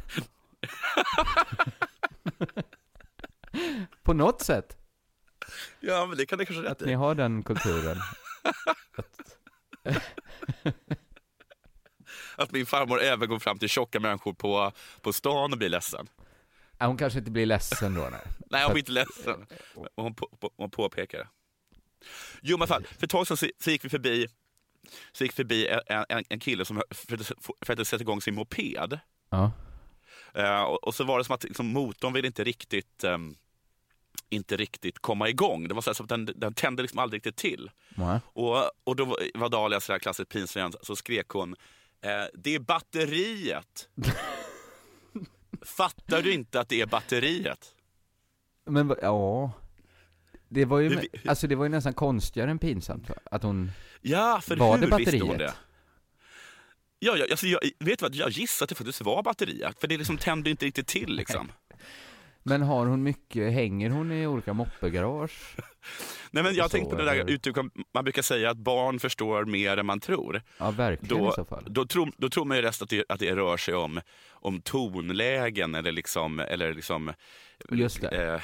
På 4.02 4.12
något 4.12 4.42
sätt, 4.42 4.76
Ja, 5.80 6.06
men 6.06 6.16
det 6.16 6.26
kan 6.26 6.38
det 6.38 6.46
kanske 6.46 6.64
rätt 6.64 6.82
att 6.82 6.86
ni 6.86 6.94
har 6.94 7.14
den 7.14 7.42
kulturen. 7.42 7.96
Att 12.36 12.52
min 12.52 12.66
farmor 12.66 13.00
även 13.00 13.28
går 13.28 13.38
fram 13.38 13.58
till 13.58 13.68
tjocka 13.68 14.00
människor 14.00 14.32
på, 14.32 14.72
på 15.00 15.12
stan 15.12 15.52
och 15.52 15.58
blir 15.58 15.68
ledsen. 15.68 16.08
Hon 16.78 16.96
kanske 16.96 17.18
inte 17.18 17.30
blir 17.30 17.46
ledsen 17.46 17.94
då, 17.94 18.08
nej. 18.10 18.20
Nej, 18.50 18.64
hon 18.64 18.72
blir 18.72 18.82
inte 18.82 18.92
ledsen. 18.92 19.46
Hon, 19.96 20.14
på, 20.14 20.28
på, 20.40 20.50
hon 20.56 20.70
påpekar 20.70 21.18
det. 21.18 21.28
Jo, 22.42 22.58
men 22.58 22.68
fall, 22.68 22.86
för 22.98 23.04
ett 23.06 23.10
tag 23.10 23.26
sedan 23.26 23.36
så, 23.36 23.70
gick 23.70 23.84
vi 23.84 23.88
förbi, 23.88 24.26
så 25.12 25.24
gick 25.24 25.32
förbi 25.32 25.68
en, 25.68 26.04
en, 26.08 26.24
en 26.28 26.40
kille 26.40 26.64
som 26.64 26.82
försökte, 26.90 27.34
försökte 27.60 27.84
sätta 27.84 28.02
igång 28.02 28.20
sin 28.20 28.34
moped. 28.34 28.98
Ja. 29.30 29.52
Eh, 30.34 30.62
och, 30.62 30.84
och 30.84 30.94
så 30.94 31.04
var 31.04 31.18
det 31.18 31.24
som 31.24 31.34
att 31.34 31.44
liksom, 31.44 31.66
motorn 31.66 32.12
ville 32.12 32.26
inte 32.26 32.44
riktigt, 32.44 33.04
ehm, 33.04 33.34
inte 34.30 34.56
riktigt 34.56 34.98
komma 34.98 35.28
igång. 35.28 35.68
Det 35.68 35.74
var 35.74 35.82
så 35.82 35.94
som 35.94 36.06
den, 36.06 36.28
den 36.36 36.54
tände 36.54 36.82
liksom 36.82 36.98
aldrig 36.98 37.18
riktigt 37.18 37.36
till. 37.36 37.70
Ja. 37.96 38.20
Och, 38.26 38.70
och 38.84 38.96
då 38.96 39.04
var- 39.34 39.48
Dahlia 39.48 39.80
så 39.80 39.92
här 39.92 39.98
klassiskt 39.98 40.30
pinsam, 40.30 40.72
så 40.82 40.96
skrek 40.96 41.28
hon 41.28 41.56
eh, 42.00 42.10
Det 42.34 42.54
är 42.54 42.58
batteriet! 42.58 43.88
Fattar 45.62 46.22
du 46.22 46.32
inte 46.32 46.60
att 46.60 46.68
det 46.68 46.80
är 46.80 46.86
batteriet? 46.86 47.74
Men 48.66 48.94
ja. 49.02 49.52
Det 50.48 50.64
var 50.64 50.78
ju, 50.78 51.00
alltså 51.26 51.46
det 51.46 51.54
var 51.56 51.64
ju 51.64 51.68
nästan 51.68 51.94
konstigare 51.94 52.50
än 52.50 52.58
pinsamt? 52.58 53.10
Att 53.30 53.42
hon, 53.42 53.70
Ja, 54.00 54.40
för 54.42 54.56
Var 54.56 54.78
hur 54.78 54.86
det 54.90 54.96
visste 54.96 55.18
hon 55.18 55.28
batteriet? 55.28 55.38
det? 55.38 55.54
Ja, 56.98 57.16
ja 57.16 57.26
alltså, 57.30 57.46
jag, 57.46 57.60
vet 57.78 58.02
vad, 58.02 58.14
jag 58.14 58.30
gissar 58.30 58.64
att 58.64 58.68
det 58.68 58.74
faktiskt 58.74 59.00
var 59.00 59.22
batteriet, 59.22 59.80
för 59.80 59.88
det 59.88 59.96
liksom 59.96 60.18
tände 60.18 60.50
inte 60.50 60.66
riktigt 60.66 60.86
till. 60.86 61.12
Liksom. 61.14 61.52
Men 62.48 62.62
har 62.62 62.86
hon 62.86 63.02
mycket, 63.02 63.52
hänger 63.52 63.90
hon 63.90 64.12
i 64.12 64.26
olika 64.26 64.52
moppegarage? 64.52 65.56
Nej, 66.30 66.42
men 66.44 66.54
jag 66.54 66.70
Så, 66.70 66.76
tänkte 66.76 66.96
på 66.96 67.02
det 67.02 67.04
där 67.04 67.14
eller? 67.14 67.30
uttrycket, 67.32 67.66
man 67.94 68.04
brukar 68.04 68.22
säga 68.22 68.50
att 68.50 68.56
barn 68.58 69.00
förstår 69.00 69.44
mer 69.44 69.76
än 69.76 69.86
man 69.86 70.00
tror. 70.00 70.42
Ja, 70.58 70.70
verkligen 70.70 71.18
Då, 71.22 71.28
i 71.28 71.32
så 71.32 71.44
fall. 71.44 71.64
då, 71.66 71.86
tror, 71.86 72.12
då 72.16 72.28
tror 72.28 72.44
man 72.44 72.56
ju 72.56 72.62
rest 72.62 72.82
att 72.82 72.88
det, 72.88 73.04
att 73.08 73.20
det 73.20 73.36
rör 73.36 73.56
sig 73.56 73.74
om, 73.74 74.00
om 74.30 74.60
tonlägen 74.60 75.74
eller 75.74 75.92
liksom, 75.92 76.40
eller 76.40 76.74
liksom 76.74 77.12
Just 77.70 78.00
det. 78.00 78.34
Eh, 78.34 78.40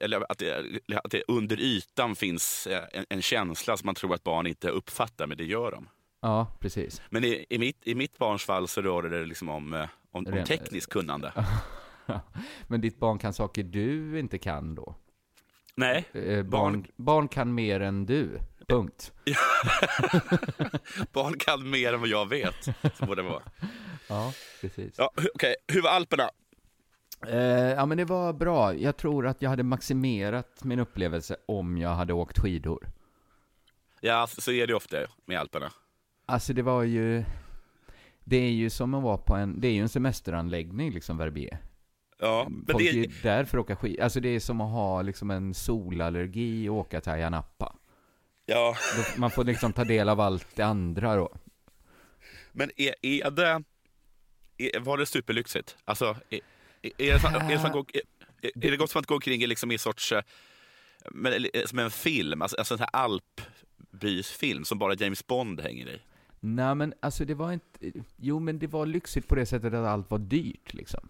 eller 0.00 0.32
att 0.32 0.38
det, 0.38 0.80
att 1.04 1.10
det 1.10 1.22
under 1.28 1.60
ytan 1.60 2.16
finns 2.16 2.66
eh, 2.66 2.82
en, 2.92 3.06
en 3.08 3.22
känsla 3.22 3.76
som 3.76 3.86
man 3.86 3.94
tror 3.94 4.14
att 4.14 4.22
barn 4.24 4.46
inte 4.46 4.68
uppfattar, 4.68 5.26
men 5.26 5.36
det 5.38 5.44
gör 5.44 5.70
de. 5.70 5.88
Ja, 6.22 6.56
precis. 6.60 7.02
Men 7.10 7.24
i, 7.24 7.46
i, 7.50 7.58
mitt, 7.58 7.86
i 7.86 7.94
mitt 7.94 8.18
barns 8.18 8.44
fall 8.44 8.68
så 8.68 8.82
rör 8.82 9.02
det 9.02 9.26
liksom 9.26 9.48
om, 9.48 9.74
eh, 9.74 9.88
om, 10.10 10.26
om 10.26 10.44
tekniskt 10.44 10.92
kunnande. 10.92 11.32
Men 12.68 12.80
ditt 12.80 12.98
barn 12.98 13.18
kan 13.18 13.32
saker 13.34 13.62
du 13.62 14.18
inte 14.18 14.38
kan 14.38 14.74
då? 14.74 14.94
Nej, 15.74 16.04
Eh, 16.12 16.42
barn, 16.42 16.72
Barn- 16.72 16.86
barn 16.96 17.28
kan 17.28 17.54
mer 17.54 17.80
än 17.80 18.06
du, 18.06 18.40
punkt. 18.68 19.12
barn 21.12 21.38
kan 21.38 21.70
mer 21.70 21.92
än 21.92 22.00
vad 22.00 22.08
jag 22.08 22.28
vet. 22.28 22.64
Så 22.98 23.06
borde 23.06 23.22
det 23.22 23.28
vara. 23.28 23.42
Ja, 24.08 24.32
precis. 24.60 24.94
Ja, 24.98 25.10
Okej, 25.34 25.54
hur 25.68 25.82
var 25.82 25.90
Alperna? 25.90 26.30
Eh, 27.26 27.38
ja, 27.72 27.86
men 27.86 27.98
det 27.98 28.04
var 28.04 28.32
bra. 28.32 28.74
Jag 28.74 28.96
tror 28.96 29.26
att 29.26 29.42
jag 29.42 29.50
hade 29.50 29.62
maximerat 29.62 30.64
min 30.64 30.78
upplevelse 30.78 31.36
om 31.46 31.78
jag 31.78 31.90
hade 31.94 32.12
åkt 32.12 32.38
skidor. 32.38 32.86
Ja, 34.00 34.26
så 34.26 34.52
är 34.52 34.66
det 34.66 34.74
ofta 34.74 34.96
med 35.24 35.40
Alperna. 35.40 35.72
Alltså 36.26 36.52
det 36.52 36.62
var 36.62 36.82
ju... 36.82 37.24
Det 38.24 38.36
är 38.36 38.50
ju 38.50 38.70
som 38.70 38.94
att 38.94 39.02
vara 39.02 39.18
på 39.18 39.34
en... 39.34 39.60
Det 39.60 39.68
är 39.68 39.72
ju 39.72 39.80
en 39.82 39.88
semesteranläggning 39.88 40.90
liksom, 40.92 41.16
Verbier. 41.16 41.58
Ja, 42.18 42.46
men 42.50 42.66
Folk 42.66 42.84
det, 42.84 43.00
är 43.00 43.22
där 43.22 43.44
för 43.44 43.58
att 43.58 43.64
åka 43.64 43.76
skid. 43.76 44.00
Alltså 44.00 44.20
det 44.20 44.28
är 44.28 44.40
som 44.40 44.60
att 44.60 44.70
ha 44.70 45.02
liksom 45.02 45.30
en 45.30 45.54
solallergi 45.54 46.68
och 46.68 46.76
åka 46.76 47.00
till 47.00 47.12
Ayia 47.12 47.30
Napa. 47.30 47.76
Ja, 48.46 48.76
man 49.16 49.30
får 49.30 49.44
liksom 49.44 49.72
ta 49.72 49.84
del 49.84 50.08
av 50.08 50.20
allt 50.20 50.46
det 50.56 50.62
andra 50.62 51.16
då. 51.16 51.34
men 52.52 52.70
är, 52.76 52.94
är 53.02 53.30
det... 53.30 53.62
Är, 54.58 54.80
var 54.80 54.98
det 54.98 55.06
superlyxigt? 55.06 55.76
Alltså, 55.84 56.16
är, 56.30 56.40
är, 56.82 56.90
är, 56.98 57.12
det, 57.12 57.20
som- 57.20 57.34
är, 57.34 57.48
det 57.50 57.56
som 57.58 57.66
att 57.66 57.72
gå, 57.72 57.84
är, 57.92 58.50
är 58.66 58.70
det 58.70 58.76
gott 58.76 58.90
som 58.90 59.00
att 59.00 59.06
gå 59.06 59.14
omkring 59.14 59.42
i 59.42 59.46
liksom 59.46 59.72
i 59.72 59.78
sorts... 59.78 60.12
eh, 60.12 60.22
Men, 61.10 61.32
eller, 61.32 61.66
som 61.66 61.78
en 61.78 61.90
film, 61.90 62.42
alltså, 62.42 62.56
alltså 62.56 62.74
en 62.74 62.78
sån 62.78 62.86
här 62.92 63.00
alpbysfilm 63.02 64.64
som 64.64 64.78
bara 64.78 64.94
James 64.94 65.26
Bond 65.26 65.60
hänger 65.60 65.88
i. 65.88 66.00
Nej 66.40 66.74
men 66.74 66.94
alltså 67.00 67.24
det 67.24 67.34
var 67.34 67.52
inte, 67.52 67.92
jo 68.16 68.38
men 68.40 68.58
det 68.58 68.66
var 68.66 68.86
lyxigt 68.86 69.28
på 69.28 69.34
det 69.34 69.46
sättet 69.46 69.74
att 69.74 69.86
allt 69.86 70.10
var 70.10 70.18
dyrt 70.18 70.74
liksom. 70.74 71.08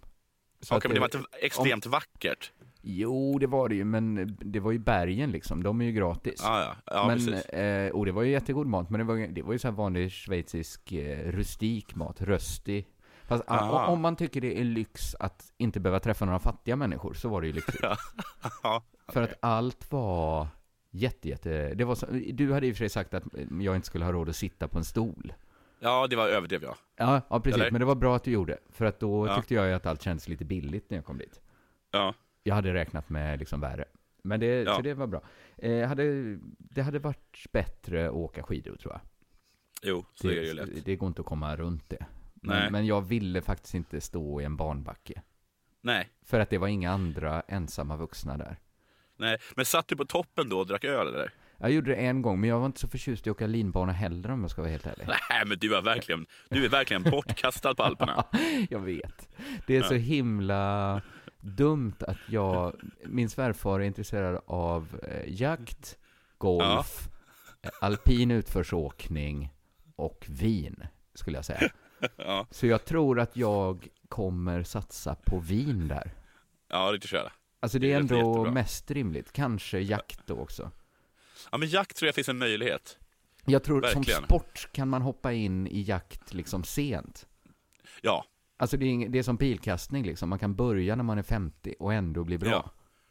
Så 0.61 0.77
Okej, 0.77 0.89
men 0.89 0.95
det 0.95 1.01
var 1.01 1.07
inte 1.07 1.29
extremt 1.41 1.87
vackert. 1.87 2.53
Jo, 2.83 3.39
det 3.39 3.47
var 3.47 3.69
det 3.69 3.75
ju, 3.75 3.85
men 3.85 4.37
det 4.41 4.61
var 4.61 4.73
ju 4.73 4.79
bergen 4.79 5.31
liksom, 5.31 5.63
de 5.63 5.81
är 5.81 5.85
ju 5.85 5.93
gratis. 5.93 6.41
Ja, 6.45 6.61
ja, 6.61 6.77
ja 6.87 7.07
men, 7.07 7.35
eh, 7.87 7.91
och 7.91 8.07
det 8.07 8.13
var 8.13 8.23
ju 8.23 8.31
jättegod 8.31 8.67
mat, 8.67 8.91
men 8.91 8.99
det 8.99 9.05
var, 9.05 9.17
det 9.17 9.43
var 9.43 9.53
ju 9.53 9.59
så 9.59 9.69
här 9.69 9.75
vanlig 9.75 10.13
schweizisk 10.13 10.93
eh, 10.93 11.33
rustik 11.33 11.95
mat, 11.95 12.23
röstig. 12.23 12.89
Fast 13.25 13.45
a, 13.47 13.59
Aha. 13.59 13.87
om 13.87 14.01
man 14.01 14.17
tycker 14.17 14.41
det 14.41 14.61
är 14.61 14.65
lyx 14.65 15.15
att 15.15 15.53
inte 15.57 15.81
behöva 15.81 16.01
träffa 16.01 16.25
några 16.25 16.39
fattiga 16.39 16.77
människor, 16.77 17.15
så 17.15 17.29
var 17.29 17.41
det 17.41 17.47
ju 17.47 17.53
lyxigt. 17.53 17.81
Ja, 18.63 18.83
För 19.09 19.23
att 19.23 19.35
allt 19.41 19.93
var 19.93 20.49
jätte, 20.91 21.29
jätte, 21.29 21.75
det 21.75 21.85
var 21.85 21.95
så, 21.95 22.07
du 22.33 22.53
hade 22.53 22.67
i 22.67 22.73
och 22.73 22.77
för 22.77 22.79
sig 22.79 22.89
sagt 22.89 23.15
att 23.15 23.25
jag 23.61 23.77
inte 23.77 23.87
skulle 23.87 24.05
ha 24.05 24.13
råd 24.13 24.29
att 24.29 24.37
sitta 24.37 24.69
på 24.69 24.79
en 24.79 24.85
stol. 24.85 25.33
Ja, 25.81 26.07
det 26.07 26.17
var 26.17 26.29
överdrev 26.29 26.63
jag. 26.63 26.77
Ja, 26.97 27.21
ja 27.31 27.41
precis, 27.41 27.61
Eller? 27.61 27.71
men 27.71 27.81
det 27.81 27.85
var 27.85 27.95
bra 27.95 28.17
att 28.17 28.25
du 28.25 28.31
gjorde, 28.31 28.59
för 28.71 28.85
att 28.85 29.01
då 29.01 29.27
Ja. 29.27 29.37
tyckte 29.37 29.55
jag 29.55 29.67
ju 29.67 29.73
att 29.73 29.87
allt 29.87 30.03
kändes 30.03 30.29
lite 30.29 30.45
billigt 30.45 30.91
när 30.91 30.99
jag 30.99 31.05
kom 31.05 31.19
dit. 31.19 31.41
Ja, 31.91 32.15
Jag 32.43 32.55
hade 32.55 32.75
räknat 32.75 33.09
med 33.09 33.39
liksom 33.39 33.61
värre. 33.61 33.85
Men 34.23 34.41
det, 34.41 34.47
Ja. 34.47 34.77
så 34.77 34.83
det 34.83 34.95
var 34.95 35.07
bra. 35.07 35.21
Eh, 35.57 35.89
hade, 35.89 36.37
det 36.59 36.83
hade 36.83 36.99
varit 36.99 37.53
bättre 37.53 38.07
att 38.07 38.13
åka 38.15 38.43
skidor 38.43 38.77
tror 38.77 38.93
jag. 38.93 39.01
jo, 39.83 40.05
så 40.15 40.29
är 40.29 40.35
det 40.35 40.47
ju 40.47 40.55
lätt. 40.55 40.85
det 40.85 40.97
går 40.97 41.07
inte 41.07 41.21
att 41.21 41.27
komma 41.27 41.57
runt 41.57 41.89
det. 41.91 42.07
Nej. 42.35 42.61
Men, 42.63 42.73
men 42.73 42.87
jag 42.87 43.01
ville 43.01 43.43
faktiskt 43.43 43.75
inte 43.75 44.01
stå 44.01 44.41
i 44.41 44.45
en 44.45 44.57
barnbacke. 44.57 45.23
Nej, 45.81 46.09
För 46.23 46.41
att 46.41 46.51
det 46.51 46.59
var 46.59 46.69
inga 46.69 46.91
andra 46.91 47.43
ensamma 47.49 47.97
vuxna 47.97 48.37
där. 48.37 48.57
nej. 49.17 49.39
Men 49.57 49.65
satt 49.65 49.89
du 49.89 49.97
på 49.97 50.05
toppen 50.05 50.49
då 50.49 50.59
och 50.59 50.67
drack 50.67 50.85
öl 50.85 51.09
eller? 51.09 51.33
Jag 51.59 51.71
gjorde 51.71 51.91
det 51.91 51.97
en 51.97 52.23
gång, 52.23 52.41
men 52.41 52.51
jag 52.51 52.59
var 52.59 52.67
inte 52.67 52.81
så 52.81 52.89
förtjust 52.89 53.27
i 53.27 53.31
att 53.31 53.37
åka 53.37 53.47
linbana 53.47 53.93
heller 53.93 54.31
om 54.31 54.41
jag 54.41 54.51
ska 54.51 54.63
vara 54.63 54.71
helt 54.73 54.87
ärlig. 54.87 55.07
Nej, 55.09 55.43
men 55.47 55.59
du 55.59 55.77
är 55.77 55.83
verkligen, 55.83 56.27
du 56.49 56.65
är 56.65 56.69
verkligen 56.69 57.03
bortkastad 57.03 57.75
på 57.75 57.83
Alperna. 57.83 58.25
jag 58.71 58.81
vet. 58.81 59.29
Det 59.67 59.77
är 59.77 59.83
så 59.83 59.95
himla 59.95 61.03
dumt 61.41 61.95
att 62.01 62.19
jag, 62.29 62.73
min 63.05 63.31
svärfar 63.31 63.81
är 63.81 63.85
intresserad 63.85 64.43
av 64.47 65.01
eh, 65.03 65.33
jakt, 65.35 65.99
golf, 66.39 67.09
eh, 67.63 67.71
alpin 67.81 68.31
utförsåkning 68.31 69.53
och 69.97 70.27
vin, 70.29 70.85
skulle 71.15 71.39
jag 71.39 71.45
säga. 71.45 71.71
Ja, 72.17 72.47
Så 72.51 72.67
jag 72.67 72.85
tror 72.85 73.21
att 73.21 73.37
jag 73.37 73.89
kommer 74.09 74.63
satsa 74.63 75.15
på 75.15 75.39
vin 75.39 75.89
där. 75.89 76.11
ja 76.71 76.91
det 76.93 76.97
är 76.97 77.09
köra. 77.09 77.33
Alltså 77.61 77.79
det 77.79 77.87
Det 77.87 77.93
är 77.93 77.97
ändå 78.01 78.17
jättebra. 78.17 78.51
mest 78.51 78.91
rimligt. 78.91 79.33
Kanske 79.33 79.79
jakt 79.81 80.27
då 80.27 80.35
också. 80.35 80.71
Ja, 81.53 81.59
men 81.59 81.69
jakt 81.69 81.97
tror 81.97 82.07
jag 82.07 82.15
finns 82.15 82.29
en 82.29 82.39
möjlighet. 82.39 82.99
Jag 83.47 83.63
tror 83.65 83.83
som 83.83 84.01
Verkligen. 84.01 84.25
sport 84.25 84.69
kan 84.73 84.89
man 84.89 85.03
hoppa 85.03 85.33
in 85.33 85.67
i 85.67 85.83
jakt 85.83 86.35
liksom 86.35 86.65
sent. 86.65 87.27
Ja, 88.03 88.25
Alltså 88.59 88.77
det 88.77 88.85
är, 88.87 88.89
ing- 88.89 89.09
det 89.09 89.19
är 89.19 89.23
som 89.23 89.39
pilkastning 89.39 90.05
liksom. 90.05 90.29
Man 90.29 90.39
kan 90.39 90.55
börja 90.55 90.97
när 90.97 91.05
man 91.05 91.19
är 91.19 91.23
50 91.23 91.75
och 91.79 91.95
ändå 91.95 92.25
bli 92.25 92.39
bra. 92.39 92.51
Ja. 92.51 92.71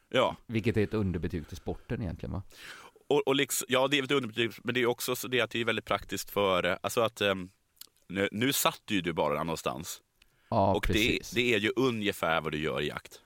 ja. 0.10 0.36
Vilket 0.48 0.78
är 0.78 0.84
ett 0.84 0.94
underbetyg 0.94 1.48
till 1.48 1.58
sporten 1.58 2.02
egentligen 2.02 2.34
va? 2.34 2.44
Och, 3.10 3.28
och 3.28 3.36
liksom, 3.36 3.66
ja, 3.70 3.88
det 3.88 4.00
är 4.00 4.04
ett 4.04 4.12
underbetyg, 4.12 4.52
men 4.64 4.74
det 4.74 4.82
är 4.82 4.86
också 4.86 5.16
så 5.16 5.28
det 5.28 5.42
att 5.42 5.50
det 5.52 5.62
är 5.62 5.66
väldigt 5.66 5.86
praktiskt 5.86 6.30
för, 6.30 6.66
eh, 6.66 6.78
alltså 6.82 7.02
att 7.02 7.22
ehm, 7.22 7.50
nu, 8.08 8.30
nu 8.32 8.54
satt 8.54 8.82
ju 8.90 9.02
du 9.02 9.14
bara 9.14 9.44
någonstans. 9.44 10.02
Ja, 10.50 10.76
och 10.76 10.86
det, 10.88 10.94
precis. 10.94 11.32
det 11.32 11.54
är 11.54 11.60
ju 11.60 11.72
ungefär 11.76 12.42
vad 12.42 12.52
du 12.52 12.58
gör 12.58 12.82
i 12.82 12.88
jakt. 12.88 13.22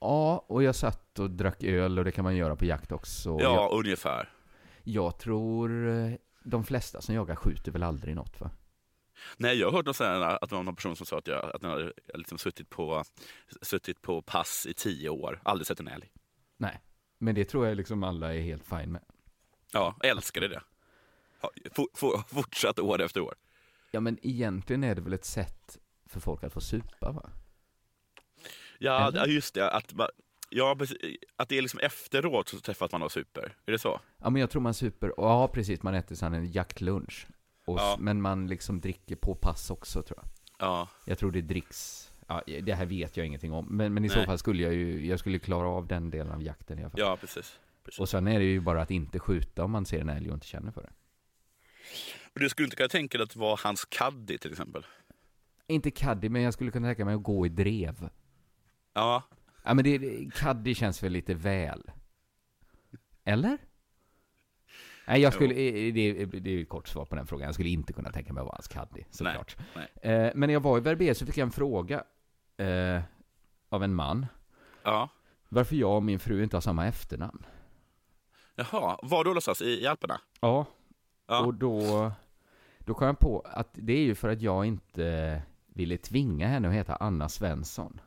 Ja, 0.00 0.44
och 0.48 0.62
jag 0.62 0.74
satt 0.74 1.18
och 1.18 1.30
drack 1.30 1.62
öl 1.64 1.98
och 1.98 2.04
det 2.04 2.12
kan 2.12 2.24
man 2.24 2.36
göra 2.36 2.56
på 2.56 2.64
jakt 2.64 2.92
också. 2.92 3.30
Ja, 3.30 3.54
Jag, 3.54 3.72
ungefär. 3.72 4.32
jag 4.84 5.18
tror 5.18 5.88
eh, 5.88 6.12
de 6.44 6.64
flesta 6.64 7.00
som 7.00 7.14
jagar 7.14 7.36
skjuter 7.36 7.72
väl 7.72 7.82
aldrig 7.82 8.14
något 8.16 8.40
va? 8.40 8.50
Nej, 9.36 9.58
jag 9.58 9.66
har 9.66 9.72
hört 9.76 9.84
någon 9.86 9.94
sån 9.94 10.06
här, 10.06 10.44
att 10.44 10.50
det 10.50 10.56
var 10.56 10.62
någon 10.62 10.76
person 10.76 10.96
som 10.96 11.06
sa 11.06 11.18
att, 11.18 11.26
jag, 11.26 11.50
att 11.54 11.60
den 11.60 11.70
hade 11.70 11.92
liksom 12.14 12.38
suttit, 12.38 12.70
på, 12.70 13.04
suttit 13.62 14.02
på 14.02 14.22
pass 14.22 14.66
i 14.70 14.74
tio 14.74 15.08
år, 15.08 15.40
aldrig 15.44 15.66
sett 15.66 15.80
en 15.80 15.88
älg. 15.88 16.10
Nej. 16.56 16.80
Men 17.18 17.34
det 17.34 17.44
tror 17.44 17.66
jag 17.66 17.76
liksom 17.76 18.02
alla 18.02 18.34
är 18.34 18.40
helt 18.40 18.64
fine 18.64 18.92
med. 18.92 19.02
Ja, 19.72 19.96
älskade 20.04 20.48
det. 20.48 20.62
Ja, 21.40 21.50
for, 21.72 21.86
for, 21.94 22.18
fortsatt 22.28 22.78
år 22.78 23.02
efter 23.02 23.20
år. 23.20 23.34
Ja, 23.90 24.00
men 24.00 24.18
egentligen 24.22 24.84
är 24.84 24.94
det 24.94 25.00
väl 25.00 25.12
ett 25.12 25.24
sätt 25.24 25.78
för 26.06 26.20
folk 26.20 26.44
att 26.44 26.52
få 26.52 26.60
supa 26.60 27.12
va? 27.12 27.30
Ja, 28.78 29.08
Eller? 29.08 29.26
just 29.26 29.54
det. 29.54 29.70
Att, 29.70 29.94
man, 29.94 30.08
ja, 30.50 30.76
att 31.36 31.48
det 31.48 31.58
är 31.58 31.62
liksom 31.62 31.80
efteråt 31.80 32.48
så 32.48 32.60
träffas 32.60 32.92
man 32.92 33.02
och 33.02 33.12
super. 33.12 33.56
Är 33.66 33.72
det 33.72 33.78
så? 33.78 34.00
Ja, 34.22 34.30
men 34.30 34.40
jag 34.40 34.50
tror 34.50 34.62
man 34.62 34.74
super, 34.74 35.12
ja 35.16 35.48
precis, 35.48 35.82
man 35.82 35.94
äter 35.94 36.14
sen 36.16 36.34
en 36.34 36.52
jaktlunch. 36.52 37.26
Och, 37.66 37.78
Ja. 37.78 37.96
Men 38.00 38.22
man 38.22 38.46
liksom 38.46 38.80
dricker 38.80 39.16
på 39.16 39.34
pass 39.34 39.70
också 39.70 40.02
tror 40.02 40.18
jag. 40.22 40.28
Ja, 40.58 40.88
Jag 41.04 41.18
tror 41.18 41.30
det 41.32 41.40
dricks, 41.40 42.10
ja, 42.28 42.42
det 42.62 42.74
här 42.74 42.86
vet 42.86 43.16
jag 43.16 43.26
ingenting 43.26 43.52
om. 43.52 43.66
Men, 43.70 43.94
men 43.94 44.04
i 44.04 44.08
så 44.08 44.16
Nej. 44.16 44.26
fall 44.26 44.38
skulle 44.38 44.62
jag 44.62 44.74
ju, 44.74 45.06
jag 45.06 45.18
skulle 45.18 45.38
klara 45.38 45.68
av 45.68 45.86
den 45.86 46.10
delen 46.10 46.32
av 46.32 46.42
jakten 46.42 46.78
i 46.78 46.82
alla 46.82 46.90
fall. 46.90 47.00
ja 47.00 47.16
precis. 47.16 47.58
precis. 47.84 48.00
Och 48.00 48.08
sen 48.08 48.28
är 48.28 48.38
det 48.38 48.44
ju 48.44 48.60
bara 48.60 48.82
att 48.82 48.90
inte 48.90 49.18
skjuta 49.18 49.64
om 49.64 49.70
man 49.70 49.86
ser 49.86 50.00
en 50.00 50.08
älg 50.08 50.28
och 50.28 50.34
inte 50.34 50.46
känner 50.46 50.72
för 50.72 50.82
det. 50.82 50.90
Du 52.34 52.48
skulle 52.48 52.66
inte 52.66 52.76
kunna 52.76 52.88
tänka 52.88 53.18
dig 53.18 53.24
att 53.24 53.36
vara 53.36 53.56
hans 53.64 53.84
caddy 53.84 54.38
till 54.38 54.50
exempel? 54.50 54.86
Inte 55.66 55.90
caddy, 55.90 56.28
men 56.28 56.42
jag 56.42 56.54
skulle 56.54 56.70
kunna 56.70 56.88
tänka 56.88 57.04
mig 57.04 57.14
att 57.14 57.22
gå 57.22 57.46
i 57.46 57.48
drev. 57.48 58.08
Ja, 58.98 59.22
Ja 59.64 59.74
men 59.74 59.84
det, 59.84 60.28
caddy 60.34 60.74
känns 60.74 61.02
väl 61.02 61.12
lite 61.12 61.34
väl? 61.34 61.90
Eller? 63.24 63.58
Nej, 65.06 65.20
jag 65.20 65.32
skulle, 65.32 65.54
eh, 65.54 65.94
det, 65.94 66.24
det 66.24 66.50
är 66.50 66.54
ju 66.54 66.62
ett 66.62 66.68
kort 66.68 66.88
svar 66.88 67.04
på 67.04 67.16
den 67.16 67.26
frågan. 67.26 67.44
Jag 67.46 67.54
skulle 67.54 67.68
inte 67.70 67.92
kunna 67.92 68.10
tänka 68.12 68.32
mig 68.32 68.40
att 68.40 68.46
vara 68.46 68.54
hans 68.56 68.68
caddy, 68.68 69.04
såklart. 69.10 69.56
nej. 69.76 69.88
Eh, 70.14 70.32
men 70.34 70.46
när 70.46 70.52
jag 70.54 70.60
var 70.60 70.78
i 70.78 70.80
Verbier 70.80 71.14
så 71.14 71.26
fick 71.26 71.36
jag 71.36 71.46
en 71.46 71.50
fråga 71.52 72.04
eh, 72.56 73.00
av 73.68 73.82
en 73.84 73.94
man. 73.94 74.26
ja. 74.82 75.08
Varför 75.48 75.76
jag 75.76 75.96
och 75.96 76.02
min 76.02 76.18
fru 76.18 76.42
inte 76.42 76.56
har 76.56 76.60
samma 76.60 76.86
efternamn. 76.86 77.46
Jaha, 78.54 78.98
var 79.02 79.24
då 79.24 79.28
någonstans? 79.30 79.62
I, 79.62 79.82
i 79.82 79.86
Alperna? 79.86 80.20
Ja, 80.40 80.66
Ja. 81.26 81.40
och 81.40 81.54
då, 81.54 82.12
då 82.78 82.94
kom 82.94 83.06
jag 83.06 83.18
på 83.18 83.40
att 83.46 83.68
det 83.72 83.92
är 83.92 84.02
ju 84.02 84.14
för 84.14 84.28
att 84.28 84.42
jag 84.42 84.64
inte 84.66 85.42
ville 85.66 85.96
tvinga 85.96 86.48
henne 86.48 86.68
att 86.68 86.74
heta 86.74 86.96
Anna 86.96 87.28
Svensson. 87.28 88.00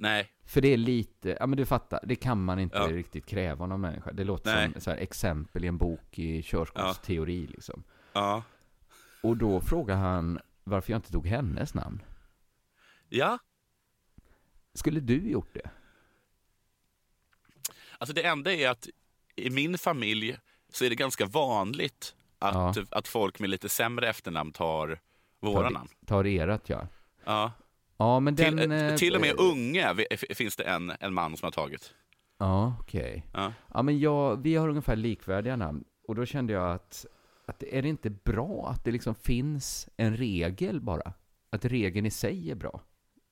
Nej, 0.00 0.32
För 0.44 0.60
det 0.60 0.68
är 0.68 0.76
lite, 0.76 1.36
ja 1.40 1.46
men 1.46 1.56
du 1.56 1.66
fattar, 1.66 2.00
det 2.02 2.16
kan 2.16 2.44
man 2.44 2.58
inte 2.58 2.76
Ja. 2.76 2.86
riktigt 2.88 3.26
kräva 3.26 3.62
av 3.62 3.68
någon 3.68 3.80
människa. 3.80 4.12
Det 4.12 4.24
låter 4.24 4.54
Nej. 4.54 4.72
som 4.72 4.80
så 4.80 4.90
här, 4.90 4.96
exempel 4.98 5.64
i 5.64 5.68
en 5.68 5.78
bok 5.78 6.18
i 6.18 6.42
körkortsteori 6.42 7.46
liksom. 7.46 7.84
ja. 8.12 8.42
Och 9.22 9.36
då 9.36 9.60
frågade 9.60 10.00
han 10.00 10.38
varför 10.64 10.92
jag 10.92 10.98
inte 10.98 11.12
tog 11.12 11.26
hennes 11.26 11.74
namn. 11.74 12.02
Ja, 13.08 13.38
Skulle 14.74 15.00
du 15.00 15.30
gjort 15.30 15.54
det? 15.54 15.70
alltså 17.98 18.14
det 18.14 18.22
enda 18.22 18.52
är 18.52 18.68
att 18.70 18.88
i 19.36 19.50
min 19.50 19.78
familj 19.78 20.38
så 20.72 20.84
är 20.84 20.88
det 20.90 20.96
ganska 20.96 21.26
vanligt 21.26 22.14
att, 22.38 22.76
Ja. 22.76 22.84
att 22.90 23.08
folk 23.08 23.38
med 23.40 23.50
lite 23.50 23.68
sämre 23.68 24.08
efternamn 24.08 24.52
tar 24.52 25.00
våra 25.40 25.62
Tar- 25.62 25.70
namn. 25.70 25.88
Tar 26.06 26.26
erat 26.26 26.68
ja. 26.68 26.88
Ja. 27.24 27.52
Ja 27.98 28.20
men 28.20 28.36
Till, 28.36 28.56
den... 28.56 28.72
eh, 28.72 28.86
eh, 28.88 28.94
till 28.96 29.14
och 29.14 29.20
med 29.20 29.30
eh, 29.98 30.06
f- 30.10 30.24
finns 30.36 30.56
det 30.56 30.62
en, 30.64 30.92
en 31.00 31.14
man 31.14 31.36
som 31.36 31.46
har 31.46 31.50
tagit. 31.52 31.94
Ja, 32.38 32.76
okej. 32.80 33.26
Ja. 33.32 33.52
Ja, 33.74 33.82
men 33.82 33.98
jag, 33.98 34.42
vi 34.42 34.54
har 34.56 34.68
ungefär 34.68 34.96
likvärdiga 34.96 35.56
namn. 35.56 35.84
Och 36.08 36.14
då 36.14 36.26
kände 36.26 36.52
jag 36.52 36.70
att, 36.72 37.06
att 37.46 37.62
är 37.62 37.82
det 37.82 37.88
inte 37.88 38.10
bra 38.10 38.68
att 38.68 38.84
det 38.84 38.90
liksom 38.90 39.14
finns 39.14 39.88
en 39.96 40.16
regel 40.16 40.80
bara? 40.80 41.12
Att 41.50 41.64
regeln 41.64 42.06
i 42.06 42.10
sig 42.10 42.50
är 42.50 42.54
bra. 42.54 42.80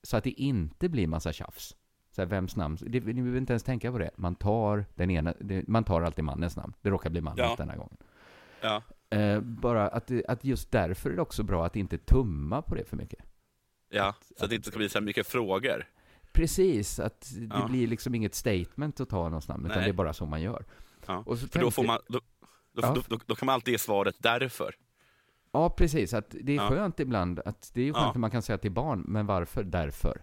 Så 0.02 0.16
att 0.16 0.24
det 0.24 0.30
inte 0.30 0.88
blir 0.88 1.06
massa 1.06 1.32
tjafs. 1.32 1.76
Så 2.10 2.20
här, 2.22 2.26
vems 2.26 2.56
namn? 2.56 2.78
Det, 2.80 3.00
ni 3.04 3.14
behöver 3.14 3.38
inte 3.38 3.52
ens 3.52 3.62
tänka 3.62 3.92
på 3.92 3.98
det. 3.98 4.10
Man 4.16 4.34
tar 4.34 4.84
den 4.94 5.10
ena, 5.10 5.34
det, 5.40 5.68
man 5.68 5.84
tar 5.84 6.02
alltid 6.02 6.24
mannens 6.24 6.56
namn. 6.56 6.72
Det 6.82 6.90
råkar 6.90 7.10
bli 7.10 7.20
mannens 7.20 7.50
Ja. 7.50 7.54
denna 7.58 7.76
gången. 7.76 7.96
Ja. 8.60 8.82
Eh, 9.10 9.40
bara 9.40 9.88
att, 9.88 10.10
att 10.28 10.44
just 10.44 10.70
därför 10.70 11.10
är 11.10 11.14
det 11.16 11.22
också 11.22 11.42
bra 11.42 11.66
att 11.66 11.76
inte 11.76 11.98
tumma 11.98 12.62
på 12.62 12.74
det 12.74 12.84
för 12.84 12.96
mycket. 12.96 13.20
Ja, 13.88 14.14
så 14.38 14.44
att 14.44 14.50
det 14.50 14.56
inte 14.56 14.68
ska 14.68 14.78
bli 14.78 14.88
så 14.88 14.98
här 14.98 15.04
mycket 15.04 15.26
frågor. 15.26 15.86
Precis, 16.32 16.98
att 17.00 17.32
det 17.38 17.56
Ja. 17.56 17.66
blir 17.68 17.86
liksom 17.86 18.14
inget 18.14 18.34
statement 18.34 19.00
att 19.00 19.08
ta 19.08 19.28
någons 19.28 19.48
namn, 19.48 19.64
utan 19.66 19.76
Nej. 19.78 19.84
det 19.86 19.90
är 19.90 19.94
bara 19.94 20.12
så 20.12 20.26
man 20.26 20.42
gör. 20.42 20.64
Ja. 21.06 21.22
Och 21.26 21.38
så 21.38 21.48
För 21.48 21.60
då, 21.60 21.70
får 21.70 21.84
man, 21.84 21.98
då, 22.08 22.20
då, 22.72 22.82
Ja. 22.82 22.96
då, 23.08 23.18
då, 23.26 23.34
kan 23.34 23.46
man 23.46 23.52
alltid 23.54 23.72
ge 23.72 23.78
svaret 23.78 24.14
därför. 24.18 24.74
Ja, 25.52 25.70
precis. 25.70 26.14
Att 26.14 26.34
det 26.42 26.52
är 26.52 26.56
Ja. 26.56 26.68
skönt 26.68 27.00
ibland. 27.00 27.40
Att 27.44 27.70
det 27.74 27.88
är 27.88 27.92
skönt 27.92 28.06
att 28.06 28.16
man 28.16 28.30
kan 28.30 28.42
säga 28.42 28.58
till 28.58 28.72
barn, 28.72 29.04
men 29.08 29.26
varför? 29.26 29.64
Därför. 29.64 30.10
Mm. 30.16 30.22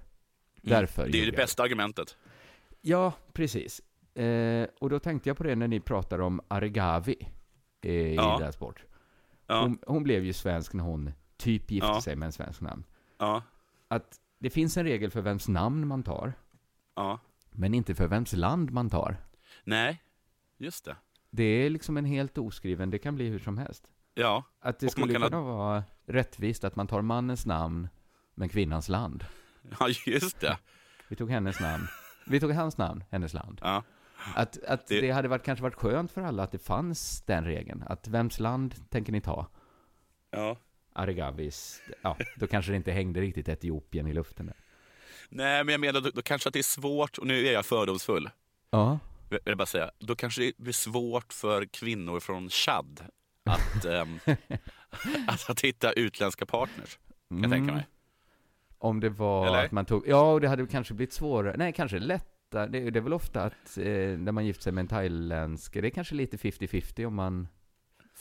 Därför 0.62 1.08
Det 1.10 1.18
är 1.18 1.26
ju 1.26 1.32
det 1.32 1.38
bästa 1.38 1.64
argumentet. 1.64 2.18
Ja, 2.82 3.14
precis. 3.34 3.82
Eh, 4.18 4.68
och 4.80 4.90
då 4.90 5.00
tänkte 5.00 5.30
jag 5.30 5.38
på 5.38 5.44
det 5.44 5.56
när 5.56 5.68
ni 5.68 5.80
pratar 5.80 6.20
om 6.22 6.42
Argavi. 6.48 7.16
i 7.82 8.16
Ja. 8.16 8.38
Della 8.40 8.52
Sport. 8.52 8.84
Hon, 9.48 9.78
hon 9.88 10.04
blev 10.04 10.24
ju 10.26 10.34
svensk 10.34 10.74
när 10.74 10.84
hon 10.84 11.12
typ 11.38 11.72
gifte 11.72 12.02
sig 12.02 12.16
med 12.16 12.26
en 12.26 12.32
svensk 12.32 12.62
namn. 12.62 12.84
ja, 13.20 13.42
Att 13.88 14.20
det 14.40 14.50
finns 14.50 14.78
en 14.78 14.84
regel 14.84 15.12
för 15.12 15.22
vems 15.22 15.48
namn 15.48 15.88
man 15.88 16.04
tar, 16.04 16.34
ja. 16.96 17.20
men 17.52 17.74
inte 17.74 17.96
för 17.96 18.08
vems 18.08 18.34
land 18.34 18.72
man 18.72 18.90
tar. 18.90 19.18
Nej, 19.64 20.02
just 20.58 20.86
det. 20.86 20.96
Det 21.30 21.44
är 21.44 21.70
liksom 21.70 21.98
en 21.98 22.06
helt 22.06 22.38
oskriven, 22.38 22.90
det 22.90 23.00
kan 23.00 23.16
bli 23.16 23.28
hur 23.30 23.40
som 23.40 23.58
helst. 23.58 23.92
Ja, 24.14 24.44
Att 24.60 24.80
det 24.80 24.86
Och 24.86 24.92
skulle 24.92 25.14
kunna 25.14 25.42
vara 25.42 25.84
rättvist 26.06 26.64
att 26.64 26.76
man 26.76 26.88
tar 26.88 27.02
mannens 27.02 27.46
namn, 27.46 27.90
men 28.36 28.50
kvinnans 28.50 28.90
land. 28.90 29.26
ja 29.80 29.88
just 30.06 30.40
det. 30.40 30.58
Vi 31.08 31.16
tog 31.16 31.30
hennes 31.32 31.60
namn. 31.60 31.88
Vi 32.28 32.40
tog 32.40 32.52
hans 32.52 32.78
namn, 32.78 33.04
hennes 33.10 33.34
land. 33.34 33.60
Ja, 33.64 33.84
Att, 34.36 34.64
att 34.64 34.88
det... 34.88 35.02
Det- 35.02 35.12
hade 35.12 35.28
varit, 35.28 35.44
kanske 35.44 35.64
varit 35.64 35.76
skönt 35.76 36.12
för 36.12 36.22
alla 36.22 36.44
att 36.44 36.52
det 36.52 36.60
fanns 36.60 37.22
den 37.22 37.46
regeln. 37.46 37.84
Att 37.88 38.08
vems 38.08 38.40
land 38.40 38.90
tänker 38.90 39.12
ni 39.12 39.22
ta? 39.22 39.48
ja. 40.32 40.58
Aregavis. 40.96 41.82
Ja, 42.02 42.18
då 42.36 42.48
kanske 42.48 42.72
det 42.72 42.76
inte 42.76 42.92
hängde 42.92 43.22
riktigt 43.22 43.50
Etiopien 43.50 44.08
i 44.08 44.14
luften 44.14 44.46
där. 44.46 44.56
Nej, 45.30 45.64
men 45.64 45.72
jag 45.74 45.82
menar 45.82 46.02
då, 46.02 46.10
då 46.10 46.22
kanske 46.22 46.48
att 46.50 46.54
det 46.54 46.60
är 46.60 46.64
svårt, 46.64 47.18
och 47.18 47.28
nu 47.28 47.48
är 47.48 47.54
jag 47.54 47.66
fördomsfull, 47.66 48.30
Ja. 48.70 49.00
vill 49.30 49.40
jag 49.46 49.58
bara 49.58 49.66
säga, 49.66 49.92
då 50.00 50.16
kanske 50.16 50.42
det 50.42 50.58
blir 50.58 50.74
svårt 50.74 51.34
för 51.34 51.66
kvinnor 51.66 52.20
från 52.20 52.50
Chad 52.50 53.02
att, 53.44 53.86
ehm, 53.90 54.20
att, 55.28 55.50
att 55.50 55.62
hitta 55.62 55.94
utländska 55.94 56.46
partners, 56.46 57.00
kan 57.30 57.42
jag 57.42 57.52
tänka 57.52 57.74
mig. 57.74 57.88
Om 58.78 59.00
det 59.00 59.10
var 59.10 59.48
Eller? 59.48 59.66
att 59.66 59.72
man 59.72 59.86
tog, 59.86 60.08
ja, 60.08 60.40
det 60.42 60.48
hade 60.48 60.68
kanske 60.68 60.94
blivit 60.94 61.14
svårare, 61.14 61.58
nej, 61.58 61.74
kanske 61.74 62.00
lättare, 62.00 62.68
det, 62.68 62.90
det 62.92 63.00
är 63.00 63.04
väl 63.04 63.14
ofta 63.14 63.44
att 63.44 63.78
eh, 63.78 63.86
när 64.18 64.32
man 64.32 64.46
gifter 64.46 64.64
sig 64.64 64.72
med 64.74 64.82
en 64.82 64.88
thailändsk, 64.88 65.74
det 65.74 65.88
är 65.88 65.90
kanske 65.90 66.16
lite 66.16 66.38
50-50 66.38 67.06
om 67.06 67.16
man 67.16 67.48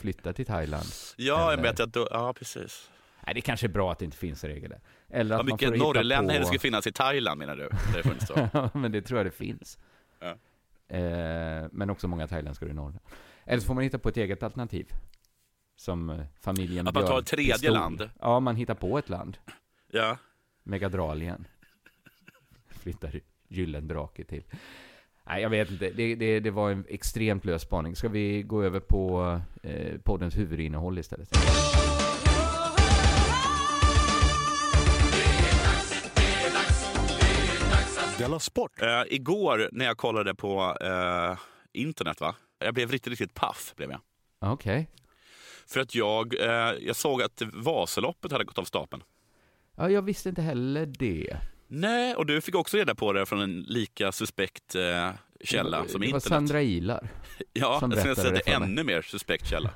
flyttar 0.02 0.32
till 0.32 0.47
Thailand. 0.47 0.85
Ja, 1.16 1.25
jag 1.40 1.52
Eller- 1.52 1.62
vet 1.62 1.80
att 1.80 1.92
då, 1.92 2.09
ja 2.11 2.32
precis. 2.32 2.90
Nej, 3.26 3.35
det 3.35 3.40
kanske 3.40 3.66
är 3.66 3.68
bra 3.68 3.92
att 3.92 3.99
det 3.99 4.04
inte 4.04 4.16
finns 4.16 4.44
regler. 4.44 4.80
Eller 5.11 5.35
att 5.35 5.38
Vad 5.38 5.49
man 5.49 5.59
får 5.59 5.66
hitta 5.66 5.85
norrländare 5.85 6.37
det 6.37 6.40
på... 6.40 6.47
skulle 6.47 6.59
finnas 6.61 6.87
i 6.87 6.92
Thailand 6.92 7.38
menar 7.38 7.56
du? 7.56 7.68
Det 7.94 8.02
funnits 8.02 8.26
så. 8.26 8.35
Ja, 8.52 8.71
men 8.75 8.92
det 8.92 9.02
tror 9.02 9.18
jag 9.18 9.26
det 9.26 9.30
finns. 9.30 9.78
Ja. 10.21 10.37
Eh, 10.97 11.66
men 11.73 11.90
också 11.90 12.09
många 12.09 12.26
thailändskor 12.28 12.71
i 12.71 12.73
norr. 12.73 12.99
Eller 13.44 13.61
så 13.61 13.66
får 13.66 13.75
man 13.75 13.85
hitta 13.85 13.99
på 13.99 14.09
ett 14.09 14.16
eget 14.16 14.42
alternativ. 14.42 14.87
Som 15.76 16.11
eh, 16.11 16.25
familjen 16.40 16.88
Att 16.88 16.94
man 16.94 17.06
tar 17.06 17.18
ett 17.18 17.26
tredje 17.26 17.52
Pistol. 17.52 17.73
land. 17.73 18.11
Ja, 18.21 18.40
man 18.40 18.56
hittar 18.56 18.75
på 18.75 18.99
ett 18.99 19.09
land. 19.09 19.38
Ja. 19.90 20.16
Megadralien. 20.62 21.47
Flyttar 22.68 23.21
Gyllendrake 23.49 24.25
till. 24.25 24.42
Nej, 25.26 25.42
jag 25.42 25.50
vet 25.50 25.70
inte. 25.70 25.90
Det, 25.90 26.14
det, 26.14 26.40
det 26.40 26.50
var 26.50 26.70
en 26.70 26.84
extremt 26.88 27.44
lös 27.44 27.62
spaning. 27.62 27.96
Ska 27.96 28.08
vi 28.08 28.42
gå 28.42 28.62
över 28.62 28.80
på 28.80 29.40
eh, 29.62 29.98
poddens 30.04 30.36
huvudinnehåll 30.38 30.98
istället? 30.98 31.28
Della 38.18 38.38
Sport! 38.40 38.82
Eh, 38.82 39.02
igår 39.08 39.68
när 39.72 39.84
jag 39.84 39.96
kollade 39.96 40.34
på 40.34 40.76
eh, 40.80 41.38
internet, 41.72 42.20
va? 42.20 42.34
jag 42.58 42.74
blev 42.74 42.90
riktigt, 42.90 43.10
riktigt 43.10 43.34
paff. 43.34 43.72
Blev 43.76 43.90
jag. 43.90 44.00
Okej. 44.40 44.88
För 45.66 45.80
att 45.80 45.94
jag, 45.94 46.40
eh, 46.40 46.74
jag 46.80 46.96
såg 46.96 47.22
att 47.22 47.42
Vasaloppet 47.52 48.32
hade 48.32 48.44
gått 48.44 48.58
av 48.58 48.64
stapeln. 48.64 49.02
Ja, 49.76 49.90
jag 49.90 50.02
visste 50.02 50.28
inte 50.28 50.42
heller 50.42 50.86
det. 50.86 51.36
Nej, 51.74 52.14
och 52.14 52.26
du 52.26 52.40
fick 52.40 52.54
också 52.54 52.76
reda 52.76 52.94
på 52.94 53.12
det 53.12 53.26
från 53.26 53.40
en 53.40 53.60
lika 53.60 54.12
suspekt 54.12 54.74
eh, 54.74 55.10
källa 55.40 55.82
det 55.82 55.88
som 55.88 56.00
var 56.00 56.06
internet. 56.06 56.22
Sandra 56.22 56.62
Ilar 56.62 57.08
ja, 57.52 57.80
som 57.80 57.90
jag 57.90 58.00
skulle 58.00 58.16
säga 58.16 58.30
det 58.30 58.42
det 58.46 58.52
ännu 58.52 58.84
mer 58.84 59.02
suspekt 59.02 59.48
källa. 59.48 59.70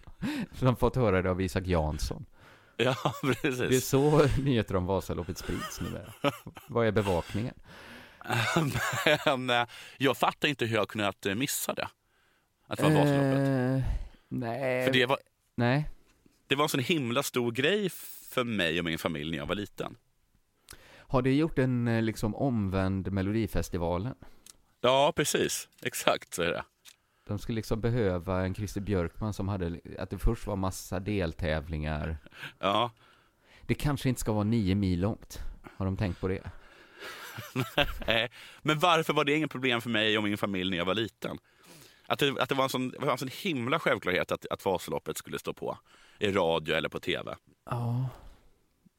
som 0.58 0.76
fått 0.76 0.96
höra 0.96 1.22
det 1.22 1.30
av 1.30 1.40
Isak 1.40 1.66
Jansson. 1.66 2.24
ja, 2.76 2.96
Det 3.22 3.28
är 3.28 3.34
precis. 3.34 3.88
så 3.88 4.26
nyheter 4.44 4.76
om 4.76 4.86
Vasaloppet 4.86 5.38
sprids 5.38 5.80
numera. 5.80 6.12
Vad 6.66 6.86
är 6.86 6.92
bevakningen? 6.92 7.54
Men 9.26 9.50
eh, 9.50 9.66
jag 9.98 10.16
fattar 10.16 10.48
inte 10.48 10.64
hur 10.64 10.76
jag 10.76 10.88
kunnat 10.88 11.26
eh, 11.26 11.34
missa 11.34 11.74
det. 11.74 11.88
Att 12.66 12.78
det 12.78 12.84
var 12.84 12.90
Vasaloppet. 12.90 13.48
Eh, 13.48 13.92
nej. 14.28 14.86
För 14.86 14.92
det 14.92 15.06
var, 15.06 15.18
nej. 15.54 15.88
det 16.46 16.54
var 16.54 16.64
en 16.64 16.68
sån 16.68 16.80
himla 16.80 17.22
stor 17.22 17.52
grej 17.52 17.90
för 18.30 18.44
mig 18.44 18.78
och 18.78 18.84
min 18.84 18.98
familj 18.98 19.30
när 19.30 19.38
jag 19.38 19.46
var 19.46 19.54
liten. 19.54 19.96
Har 21.12 21.22
det 21.22 21.34
gjort 21.34 21.58
en 21.58 21.88
eh, 21.88 22.02
liksom 22.02 22.34
omvänd 22.34 23.12
Melodifestivalen? 23.12 24.14
Ja, 24.80 25.12
precis. 25.16 25.68
Exakt 25.82 26.34
så 26.34 26.42
är 26.42 26.50
det. 26.50 26.64
De 27.28 27.38
skulle 27.38 27.56
liksom 27.56 27.80
behöva 27.80 28.40
en 28.44 28.54
Christer 28.54 28.80
Björkman 28.80 29.32
som 29.32 29.48
hade, 29.48 29.80
att 29.98 30.10
det 30.10 30.18
först 30.18 30.46
var 30.46 30.56
massa 30.56 31.00
deltävlingar. 31.00 32.16
Ja, 32.58 32.90
Det 33.66 33.74
kanske 33.74 34.08
inte 34.08 34.20
ska 34.20 34.32
vara 34.32 34.44
nio 34.44 34.74
mil 34.74 35.00
långt. 35.00 35.38
Har 35.76 35.84
de 35.84 35.96
tänkt 35.96 36.20
på 36.20 36.28
det? 36.28 36.42
Eh, 38.06 38.30
Men 38.62 38.78
varför 38.78 39.12
var 39.12 39.24
det 39.24 39.36
ingen 39.36 39.48
problem 39.48 39.80
för 39.80 39.90
mig 39.90 40.18
och 40.18 40.24
min 40.24 40.38
familj 40.38 40.70
när 40.70 40.78
jag 40.78 40.84
var 40.84 40.94
liten? 40.94 41.38
Att 42.06 42.18
det, 42.18 42.36
att 42.40 42.48
det 42.48 42.54
var 42.54 42.64
en 42.64 42.70
sån, 42.70 42.94
var 42.98 43.12
en 43.12 43.18
sån 43.18 43.30
himla 43.42 43.78
självklarhet 43.78 44.32
att, 44.32 44.46
att 44.46 44.64
Vasaloppet 44.64 45.16
skulle 45.16 45.38
stå 45.38 45.52
på 45.52 45.78
i 46.18 46.32
radio 46.32 46.74
eller 46.76 46.88
på 46.88 47.00
tv. 47.00 47.36
Ja. 47.70 48.08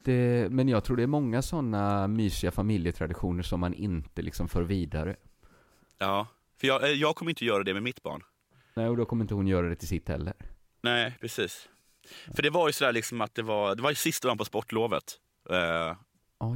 Det, 0.04 0.48
men 0.52 0.68
jag 0.70 0.84
tror 0.84 0.98
det 0.98 1.04
är 1.04 1.08
många 1.08 1.42
sådana 1.42 2.08
mysiga 2.08 2.52
familjetraditioner 2.52 3.44
som 3.44 3.60
man 3.60 3.74
inte 3.74 4.22
liksom 4.22 4.50
för 4.50 4.62
vidare. 4.63 5.16
Ja, 5.98 6.28
för 6.60 6.68
jag, 6.68 6.84
eh, 6.84 6.89
jag 6.89 7.16
kommer 7.16 7.32
inte 7.32 7.46
göra 7.46 7.63
det 7.63 7.74
med 7.74 7.84
mitt 7.84 8.04
barn. 8.04 8.22
Nej, 8.74 8.88
och 8.88 8.98
då 8.98 9.06
kommer 9.06 9.24
inte 9.24 9.34
hon 9.34 9.48
göra 9.48 9.70
det 9.70 9.76
till 9.76 9.88
sitt 9.88 10.10
heller. 10.10 10.34
Nej, 10.82 11.18
precis. 11.22 11.70
För 12.36 12.44
det 12.44 12.50
var 12.50 12.68
ju 12.68 12.74
sådär 12.74 12.92
liksom 12.92 13.22
att 13.22 13.36
det 13.36 13.42
var, 13.44 13.76
det 13.76 13.82
var 13.82 13.89
ju 13.89 13.96
sista 13.96 14.28
dagen 14.28 14.38
på 14.38 14.46
sportlovet. 14.46 15.04
Eh, 15.50 15.98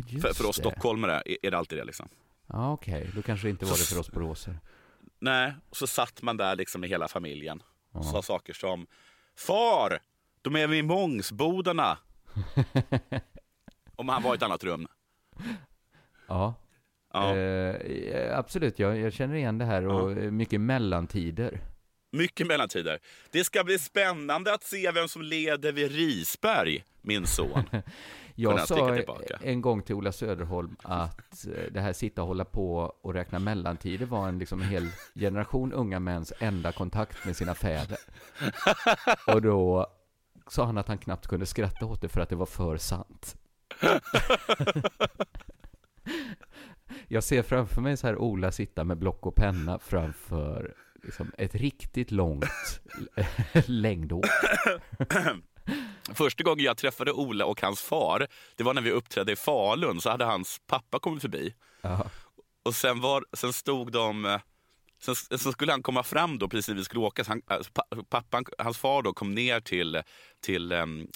just 0.08 0.28
för, 0.28 0.34
för 0.34 0.50
oss 0.50 0.56
det. 0.56 0.62
stockholmare 0.62 1.22
är, 1.42 1.52
det 1.52 1.58
alltid 1.58 1.78
det 1.78 1.84
liksom. 1.86 2.10
Ja, 2.48 2.72
okej. 2.72 3.10
Då 3.16 3.22
kanske 3.22 3.48
det 3.48 3.52
inte 3.52 3.66
var 3.66 3.72
det 3.78 3.84
för 3.84 4.00
oss 4.00 4.12
boråsare. 4.12 4.56
Nej, 5.20 5.54
och 5.70 5.78
så 5.78 5.88
satt 5.88 6.22
man 6.22 6.38
där 6.38 6.56
liksom 6.56 6.82
med 6.82 6.90
hela 6.90 7.08
familjen 7.08 7.64
och 7.92 8.06
Ja. 8.06 8.12
sa 8.12 8.22
saker 8.22 8.54
som 8.54 8.88
Far! 9.38 10.00
De 10.42 10.56
är 10.56 10.68
vid 10.68 10.86
Mångsbodarna! 10.86 11.98
Om 13.98 14.10
han 14.10 14.24
var 14.24 14.34
i 14.34 14.36
ett 14.36 14.44
annat 14.44 14.64
rum. 14.64 14.88
Ja. 16.28 16.54
Ja. 17.14 17.36
Eh, 17.38 18.38
absolut, 18.40 18.80
jag, 18.80 18.98
jag 19.00 19.14
känner 19.14 19.36
igen 19.36 19.58
det 19.58 19.66
här 19.66 19.88
och 19.88 20.12
eh, 20.12 20.32
mycket 20.32 20.62
mellantider. 20.62 21.62
Mycket 22.12 22.48
mellantider. 22.48 23.00
Det 23.32 23.44
ska 23.44 23.64
bli 23.64 23.80
spännande 23.80 24.54
att 24.54 24.64
se 24.64 24.92
vem 24.92 25.08
som 25.08 25.22
leder 25.22 25.72
vid 25.72 25.92
Risberg, 25.92 26.84
min 27.02 27.28
son. 27.28 27.64
Jag 28.40 28.68
sa 28.68 28.98
en 29.42 29.62
gång 29.62 29.82
till 29.82 29.96
Ola 29.96 30.12
Söderholm 30.12 30.76
att 30.84 31.46
eh, 31.48 31.72
det 31.72 31.82
här 31.82 31.94
sitta 31.94 32.22
och 32.22 32.28
hålla 32.28 32.46
på 32.46 32.94
och 33.02 33.14
räkna 33.14 33.40
mellantider 33.40 34.06
var 34.06 34.28
en 34.28 34.40
liksom 34.40 34.62
en 34.62 34.68
hel 34.68 34.88
generation 35.16 35.74
unga 35.74 36.00
mäns 36.00 36.34
enda 36.40 36.72
kontakt 36.72 37.26
med 37.26 37.36
sina 37.36 37.56
fäder. 37.56 37.98
Och 39.34 39.42
då 39.42 39.88
sa 40.48 40.66
han 40.66 40.78
att 40.78 40.88
han 40.88 40.98
knappt 40.98 41.28
kunde 41.28 41.46
skratta 41.46 41.86
åt 41.86 42.02
det 42.02 42.10
för 42.10 42.22
att 42.22 42.30
det 42.30 42.36
var 42.36 42.46
för 42.46 42.78
sant. 42.78 43.36
Jag 47.08 47.24
ser 47.24 47.44
framför 47.44 47.82
mig 47.82 47.98
så 47.98 48.08
här 48.08 48.18
Ola 48.18 48.52
sitta 48.52 48.84
med 48.84 48.98
block 48.98 49.26
och 49.26 49.36
penna 49.36 49.80
framför 49.80 50.74
liksom 51.04 51.32
ett 51.38 51.56
riktigt 51.56 52.12
långt 52.12 52.82
längdår. 53.68 54.26
Första 56.14 56.44
gången 56.44 56.66
jag 56.66 56.78
träffade 56.78 57.12
Ola 57.12 57.46
och 57.46 57.62
hans 57.62 57.82
far, 57.82 58.28
det 58.56 58.64
var 58.64 58.74
när 58.74 58.82
vi 58.82 58.92
uppträdde 58.92 59.32
i 59.32 59.36
Falun, 59.36 60.02
så 60.02 60.10
hade 60.10 60.26
hans 60.26 60.62
pappa 60.68 61.00
kommit 61.00 61.22
förbi. 61.22 61.54
Ja. 61.82 62.10
Och 62.64 62.76
sen, 62.76 63.02
var, 63.02 63.26
sen 63.34 63.54
stod 63.54 63.92
de... 63.92 64.40
Sen, 65.00 65.16
sen 65.16 65.52
skulle 65.52 65.72
han 65.72 65.84
komma 65.84 66.04
fram 66.04 66.40
då 66.40 66.48
precis 66.50 66.68
när 66.68 66.76
vi 66.76 66.84
skulle 66.84 67.02
åka. 67.02 67.24
Så 67.24 67.32
han, 67.32 67.42
alltså, 67.46 67.72
pa- 67.72 68.04
pappan, 68.10 68.46
hans 68.58 68.78
far 68.78 69.02
då 69.02 69.14
kom 69.14 69.36
ner 69.36 69.60
till, 69.60 70.02
till, 70.40 70.74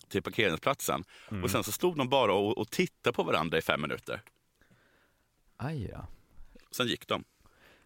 till 0.10 0.24
parkeringsplatsen. 0.24 1.04
Och 1.44 1.52
sen 1.52 1.64
så 1.64 1.72
stod 1.72 1.98
de 1.98 2.10
bara 2.10 2.34
och, 2.34 2.58
och 2.58 2.70
tittade 2.72 3.14
på 3.14 3.24
varandra 3.24 3.58
i 3.58 3.62
fem 3.62 3.82
minuter. 3.82 4.22
Aj 5.58 5.90
ja. 5.92 6.08
Sen 6.72 6.88
gick 6.88 7.08
de. 7.08 7.24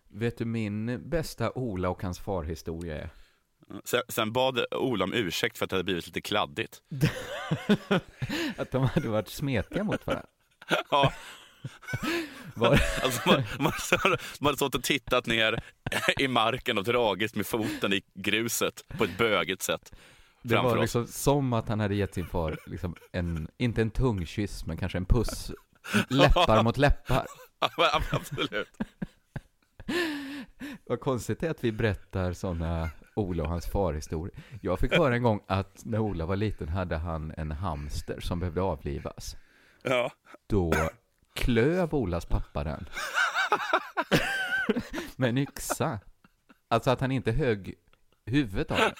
Vet 0.07 0.37
du 0.37 0.45
min 0.45 1.09
bästa 1.09 1.51
Ola 1.51 1.89
och 1.89 2.01
hans 2.03 2.19
far-historia 2.19 2.97
är? 3.01 3.09
Sen, 3.83 4.01
sen 4.09 4.31
bad 4.33 4.65
Ola 4.71 5.03
om 5.03 5.13
ursäkt 5.13 5.57
för 5.57 5.65
att 5.65 5.69
det 5.69 5.75
hade 5.75 5.83
blivit 5.83 6.05
lite 6.07 6.21
kladdigt. 6.21 6.81
Att 8.57 8.71
de 8.71 8.83
hade 8.83 9.09
varit 9.09 9.29
smetiga 9.29 9.83
mot 9.83 10.07
varandra. 10.07 10.27
Ja, 10.91 11.13
Var, 12.53 12.69
alltså 13.03 13.21
man, 13.25 13.43
man, 13.59 13.71
man 14.39 14.47
hade 14.47 14.57
stått 14.57 14.75
och 14.75 14.83
tittat 14.83 15.25
ner 15.25 15.63
i 16.19 16.27
marken 16.27 16.77
och 16.77 16.83
dragit 16.83 17.35
med 17.35 17.45
foten 17.45 17.93
i 17.93 18.01
gruset 18.13 18.85
på 18.97 19.03
ett 19.03 19.17
bögigt 19.17 19.61
sätt. 19.61 19.95
det 20.41 20.55
var 20.55 20.75
oss. 20.75 20.81
liksom 20.81 21.07
som 21.07 21.53
att 21.53 21.69
han 21.69 21.79
hade 21.79 21.95
gett 21.95 22.13
sin 22.13 22.27
far, 22.27 22.57
liksom 22.65 22.95
en, 23.11 23.47
inte 23.57 23.81
en 23.81 23.91
tungkyss, 23.91 24.65
men 24.65 24.77
kanske 24.77 24.97
en 24.97 25.05
puss. 25.05 25.51
Läppar 26.09 26.63
mot 26.63 26.77
läppar. 26.77 27.25
Ja, 27.59 28.01
Absolut. 28.11 28.77
Vad 30.85 30.99
konstigt 30.99 31.39
det 31.39 31.47
är 31.47 31.51
att 31.51 31.63
vi 31.63 31.71
berättar 31.71 32.33
sådana 32.33 32.89
Ola 33.15 33.43
och 33.43 33.49
hans 33.49 33.65
farhistoria. 33.65 34.35
Jag 34.61 34.79
fick 34.79 34.93
höra 34.93 35.15
en 35.15 35.23
gång 35.23 35.39
att 35.47 35.85
när 35.85 35.99
Ola 35.99 36.25
var 36.25 36.35
liten 36.35 36.69
hade 36.69 36.97
han 36.97 37.33
en 37.37 37.51
hamster 37.51 38.19
som 38.19 38.39
behövde 38.39 38.61
avlivas. 38.61 39.35
Ja. 39.83 40.11
Då 40.47 40.73
klöv 41.35 41.95
Olas 41.95 42.25
pappa 42.25 42.63
den. 42.63 42.89
Med 45.15 45.29
en 45.29 45.37
yxa. 45.37 45.99
Alltså 46.67 46.91
att 46.91 47.01
han 47.01 47.11
inte 47.11 47.31
högg 47.31 47.75
huvudet 48.25 48.71
av 48.71 48.77
den. 48.77 48.93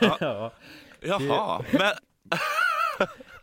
ja. 0.20 0.52
Jaha, 1.00 1.64
men 1.72 1.92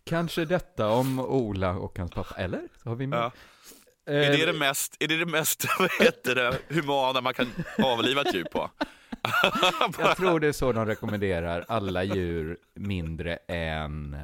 Kanske 0.03 0.45
detta 0.45 0.89
om 0.89 1.19
Ola 1.19 1.71
och 1.71 1.97
hans 1.99 2.11
pappa, 2.11 2.35
eller? 2.35 2.61
Så 2.83 2.89
har 2.89 2.95
vi 2.95 3.07
med. 3.07 3.19
Ja. 3.19 3.31
Eh, 4.09 4.27
är 4.27 4.37
det 4.37 4.45
det 4.45 4.53
mest, 4.53 4.95
är 4.99 5.07
det 5.07 5.17
det 5.17 5.25
mest 5.25 5.65
vad 5.79 5.91
heter 5.99 6.35
det, 6.35 6.57
humana 6.69 7.21
man 7.21 7.33
kan 7.33 7.51
avliva 7.83 8.21
ett 8.21 8.33
djur 8.35 8.43
på? 8.51 8.71
Jag 9.99 10.17
tror 10.17 10.39
det 10.39 10.47
är 10.47 10.51
så 10.51 10.71
de 10.71 10.85
rekommenderar 10.85 11.65
alla 11.67 12.03
djur 12.03 12.57
mindre 12.73 13.35
än 13.47 14.17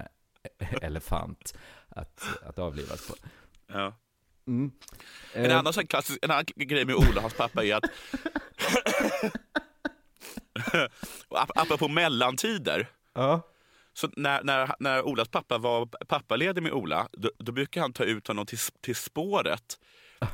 elefant 0.81 1.57
att, 1.89 2.27
att 2.45 2.59
avlivas 2.59 3.07
på. 3.07 3.15
Ja. 3.67 3.93
Mm. 4.47 4.71
En, 5.33 5.45
Eh, 5.45 5.57
annan, 5.59 5.73
sån 5.73 5.87
klassisk, 5.87 6.19
en 6.21 6.31
annan 6.31 6.45
grej 6.55 6.85
med 6.85 6.95
Ola 6.95 7.21
hans 7.21 7.33
pappa 7.33 7.63
är 7.63 7.75
att 7.75 7.83
apropå 11.55 11.87
mellantider, 11.87 12.87
Ja. 13.13 13.41
Så 13.97 14.09
när, 14.15 14.43
när, 14.43 14.75
när 14.79 15.01
Olas 15.05 15.27
pappa 15.27 15.57
var 15.57 15.85
pappaledig 15.85 16.63
med 16.63 16.71
Ola, 16.71 17.07
då, 17.11 17.29
då 17.37 17.51
brukar 17.51 17.81
han 17.81 17.93
ta 17.93 18.03
ut 18.03 18.27
honom 18.27 18.45
till, 18.45 18.57
till 18.81 18.95
spåret. 18.95 19.79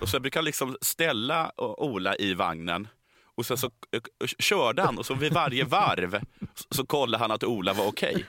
Och 0.01 0.09
så 0.09 0.19
brukar 0.19 0.39
han 0.39 0.45
liksom 0.45 0.77
ställa 0.81 1.51
Ola 1.57 2.15
i 2.15 2.33
vagnen. 2.33 2.87
Och 3.35 3.45
sen 3.45 3.57
så 3.57 3.67
eh, 3.67 4.01
körde 4.39 4.81
han 4.81 4.97
och 4.97 5.05
så 5.05 5.13
vid 5.13 5.33
varje 5.33 5.63
varv 5.63 6.21
så, 6.69 6.85
kollade 6.85 7.23
han 7.23 7.31
att 7.31 7.43
Ola 7.43 7.73
var 7.73 7.87
okej. 7.87 8.25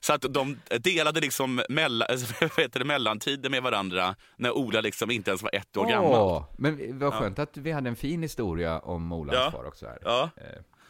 Så 0.00 0.12
att 0.12 0.22
de 0.30 0.58
delade 0.80 1.20
liksom 1.20 1.62
mellan, 1.68 2.08
det, 2.72 2.84
mellantider 2.84 3.50
med 3.50 3.62
varandra 3.62 4.14
när 4.36 4.50
Ola 4.50 4.80
liksom 4.80 5.10
inte 5.10 5.30
ens 5.30 5.42
var 5.42 5.54
ett 5.54 5.76
år 5.76 5.86
gammal. 5.90 6.12
Åh, 6.12 6.44
men 6.58 6.98
vad 6.98 7.14
skönt 7.14 7.38
att 7.38 7.56
vi 7.56 7.72
hade 7.72 7.88
en 7.88 7.96
fin 7.96 8.22
historia 8.22 8.78
om 8.78 9.12
Ola 9.12 9.32
och 9.32 9.38
Ja. 9.38 9.50
far 9.50 9.64
också 9.64 9.86
här. 9.86 9.98
Ja. 10.02 10.30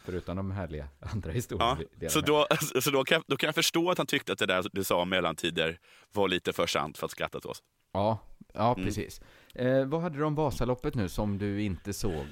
Förutom 0.05 0.37
de 0.37 0.51
härliga 0.51 0.87
andra 0.99 1.31
historierna. 1.31 1.77
Ja, 1.99 2.09
så 2.09 2.21
då, 2.21 2.47
så 2.81 2.91
då, 2.91 3.03
kan, 3.03 3.23
då 3.27 3.37
kan 3.37 3.47
jag 3.47 3.55
förstå 3.55 3.91
att 3.91 3.97
han 3.97 4.07
tyckte 4.07 4.33
att 4.33 4.39
det 4.39 4.45
där 4.45 4.65
du 4.71 4.83
sa 4.83 5.01
om 5.01 5.09
mellantider 5.09 5.79
var 6.11 6.27
lite 6.27 6.53
för 6.53 6.67
sant 6.67 6.97
för 6.97 7.05
att 7.05 7.11
skratta 7.11 7.37
åt 7.37 7.45
oss. 7.45 7.63
Ja, 7.93 8.19
ja 8.53 8.73
Mm. 8.73 8.85
precis. 8.85 9.21
Eh, 9.55 9.85
vad 9.85 10.01
hade 10.01 10.17
du 10.17 10.23
om 10.23 10.35
Vasaloppet 10.35 10.95
nu 10.95 11.09
som 11.09 11.37
du 11.37 11.61
inte 11.61 11.93
såg? 11.93 12.25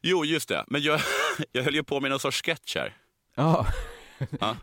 Jo, 0.00 0.24
just 0.24 0.48
det. 0.48 0.64
Men 0.68 0.82
jag, 0.82 1.00
jag 1.52 1.62
höll 1.62 1.74
ju 1.74 1.82
på 1.84 2.00
med 2.00 2.10
någon 2.10 2.20
sorts 2.20 2.42
sketch 2.42 2.76
här. 2.76 2.96
Ja, 3.34 3.66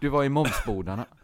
du 0.01 0.09
var 0.09 0.23
i 0.23 0.29
Momsbodarna. 0.29 1.05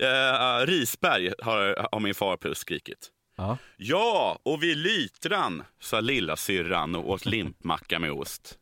Eh, 0.00 0.66
Risberg 0.66 1.32
har, 1.38 1.88
har 1.92 2.00
min 2.00 2.14
far 2.14 2.54
skrikit. 2.54 3.10
Ja. 3.36 3.58
Ja, 3.76 4.38
och 4.42 4.62
vid 4.62 4.76
Lytran, 4.78 5.62
sa 5.80 6.00
lilla 6.00 6.36
syrran 6.36 6.94
och 6.94 7.10
åt 7.10 7.26
limpmacka 7.26 7.98
med 7.98 8.12
ost. 8.12 8.58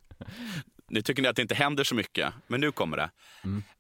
Nu 0.89 1.03
tycker 1.03 1.23
ni 1.23 1.29
att 1.29 1.37
det 1.37 1.43
inte 1.43 1.55
händer 1.55 1.85
så 1.85 1.95
mycket, 1.95 2.33
men 2.47 2.61
nu 2.61 2.73
kommer 2.73 2.97
det. 2.97 3.11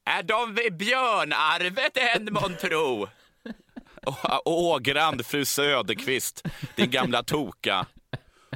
Är 0.04 0.22
de 0.22 0.54
vid 0.54 0.76
Björnarvet 0.76 1.96
än 1.96 2.28
månntro? 2.32 3.08
Ågrand, 4.44 5.26
fru 5.26 5.44
Söderqvist, 5.44 6.46
din 6.76 6.90
gamla 6.90 7.22
toka. 7.22 7.86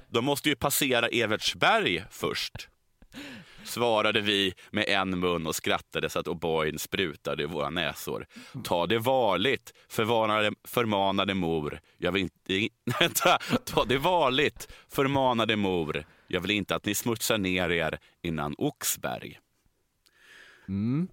De 0.09 0.25
måste 0.25 0.49
ju 0.49 0.57
passera 0.57 1.09
Evertsberg 1.09 2.05
först. 2.11 2.69
Svarade 3.65 4.21
vi 4.21 4.55
med 4.71 4.85
en 4.89 5.21
mun 5.21 5.47
och 5.47 5.55
skrattade 5.55 6.11
så 6.11 6.19
att 6.19 6.27
O'boyn 6.27 6.79
sprutade 6.79 7.43
i 7.43 7.47
våra 7.47 7.71
näsor. 7.71 8.27
Ta 8.65 8.87
det 8.87 8.99
varligt, 8.99 9.75
förvarnade, 9.89 10.53
förmanade 10.69 11.35
mor. 11.35 11.81
Jag 11.99 12.13
vill 12.13 12.23
inte... 12.23 12.75
Vänta, 13.01 13.39
ta 13.65 13.85
det 13.85 13.99
varligt, 13.99 14.73
förmanade 14.89 15.57
mor. 15.57 16.05
Jag 16.33 16.41
vill 16.41 16.51
inte 16.51 16.75
att 16.75 16.85
ni 16.85 16.95
smutsar 16.95 17.39
ner 17.39 17.71
er 17.71 17.99
innan 18.23 18.55
Oxberg. 18.59 19.39
Mm. 20.69 21.09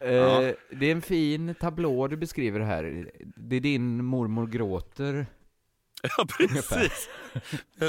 Eh, 0.00 0.12
Ja. 0.14 0.52
Det 0.70 0.86
är 0.86 0.92
en 0.92 1.02
fin 1.02 1.54
tablå 1.60 2.08
du 2.08 2.16
beskriver 2.16 2.60
här. 2.60 3.10
Det 3.36 3.56
är 3.56 3.60
din 3.60 4.04
mormor 4.04 4.46
gråter. 4.46 5.26
Ja, 6.18 6.26
precis. 6.38 7.08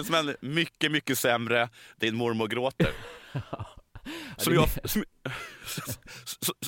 Men 0.10 0.36
mycket, 0.54 0.92
mycket 0.92 1.18
sämre. 1.18 1.70
Din 1.98 2.16
mormor 2.16 2.48
gråter. 2.48 2.90
Som 4.38 4.54
jag, 4.54 4.70
som, 4.90 5.04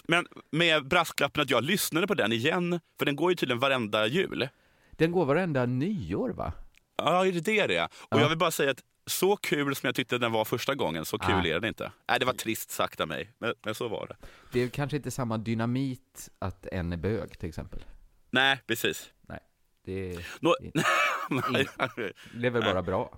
men 0.08 0.28
med 0.52 0.88
brasklappen 0.88 1.41
att 1.43 1.49
jag 1.49 1.63
lyssnade 1.63 2.08
på 2.08 2.13
den 2.13 2.32
igen, 2.32 2.80
för 2.99 3.06
den 3.06 3.15
går 3.15 3.32
ju 3.32 3.36
tydligen 3.36 3.60
varenda 3.60 4.08
jul. 4.08 4.47
Den 4.91 5.12
går 5.12 5.25
varenda 5.25 5.65
nyår 5.65 6.30
va? 6.30 6.54
Ja, 6.97 7.25
är 7.25 7.32
det 7.32 7.39
det 7.39 7.67
det? 7.67 7.84
Och 7.84 7.89
Ja. 8.10 8.21
jag 8.21 8.30
vill 8.30 8.38
bara 8.38 8.52
säga 8.52 8.71
att 8.71 8.84
så 9.09 9.35
kul 9.37 9.75
som 9.75 9.87
jag 9.87 9.95
tyckte 9.95 10.17
den 10.17 10.31
var 10.31 10.45
första 10.45 10.75
gången, 10.75 11.05
så 11.05 11.17
kul 11.17 11.35
Ah. 11.35 11.45
är 11.45 11.53
den 11.59 11.65
inte. 11.65 11.91
Nej, 12.09 12.19
det 12.19 12.25
var 12.25 12.33
trist 12.33 12.71
sagt 12.71 12.99
av 13.01 13.07
mig, 13.07 13.31
men, 13.37 13.53
men 13.65 13.75
så 13.75 13.87
var 13.87 14.07
det. 14.07 14.15
Det 14.51 14.59
är 14.63 14.69
kanske 14.69 14.97
inte 14.97 15.11
samma 15.11 15.37
dynamit 15.37 16.29
att 16.39 16.65
en 16.65 16.93
är 16.93 16.97
bög 16.97 17.39
till 17.39 17.49
exempel. 17.49 17.85
Nej, 18.31 18.59
precis. 18.67 19.09
Nej, 19.21 19.39
det, 19.85 20.13
är- 20.13 20.27
Nå, 20.39 20.55
det 22.33 22.49
väl 22.49 22.63
bara 22.63 22.81
bra. 22.81 23.17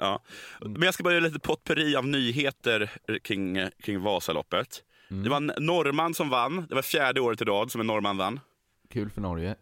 ja. 0.00 0.22
Men 0.60 0.82
jag 0.82 0.94
ska 0.94 1.02
bara 1.02 1.14
göra 1.14 1.24
lite 1.24 1.38
potpurri 1.40 1.96
av 1.96 2.06
nyheter 2.06 2.90
kring, 3.22 3.58
kring 3.82 4.00
Vasaloppet. 4.02 4.84
Mm. 5.10 5.22
Det 5.22 5.30
var 5.30 5.36
en 5.36 5.52
norrman 5.58 6.14
som 6.14 6.28
vann. 6.28 6.66
Det 6.68 6.74
var 6.74 6.82
fjärde 6.82 7.20
året 7.20 7.40
i 7.42 7.44
rad 7.44 7.72
som 7.72 7.80
en 7.80 7.86
norrman 7.86 8.16
vann. 8.16 8.40
Kul 8.90 9.10
för 9.10 9.20
Norge. 9.20 9.56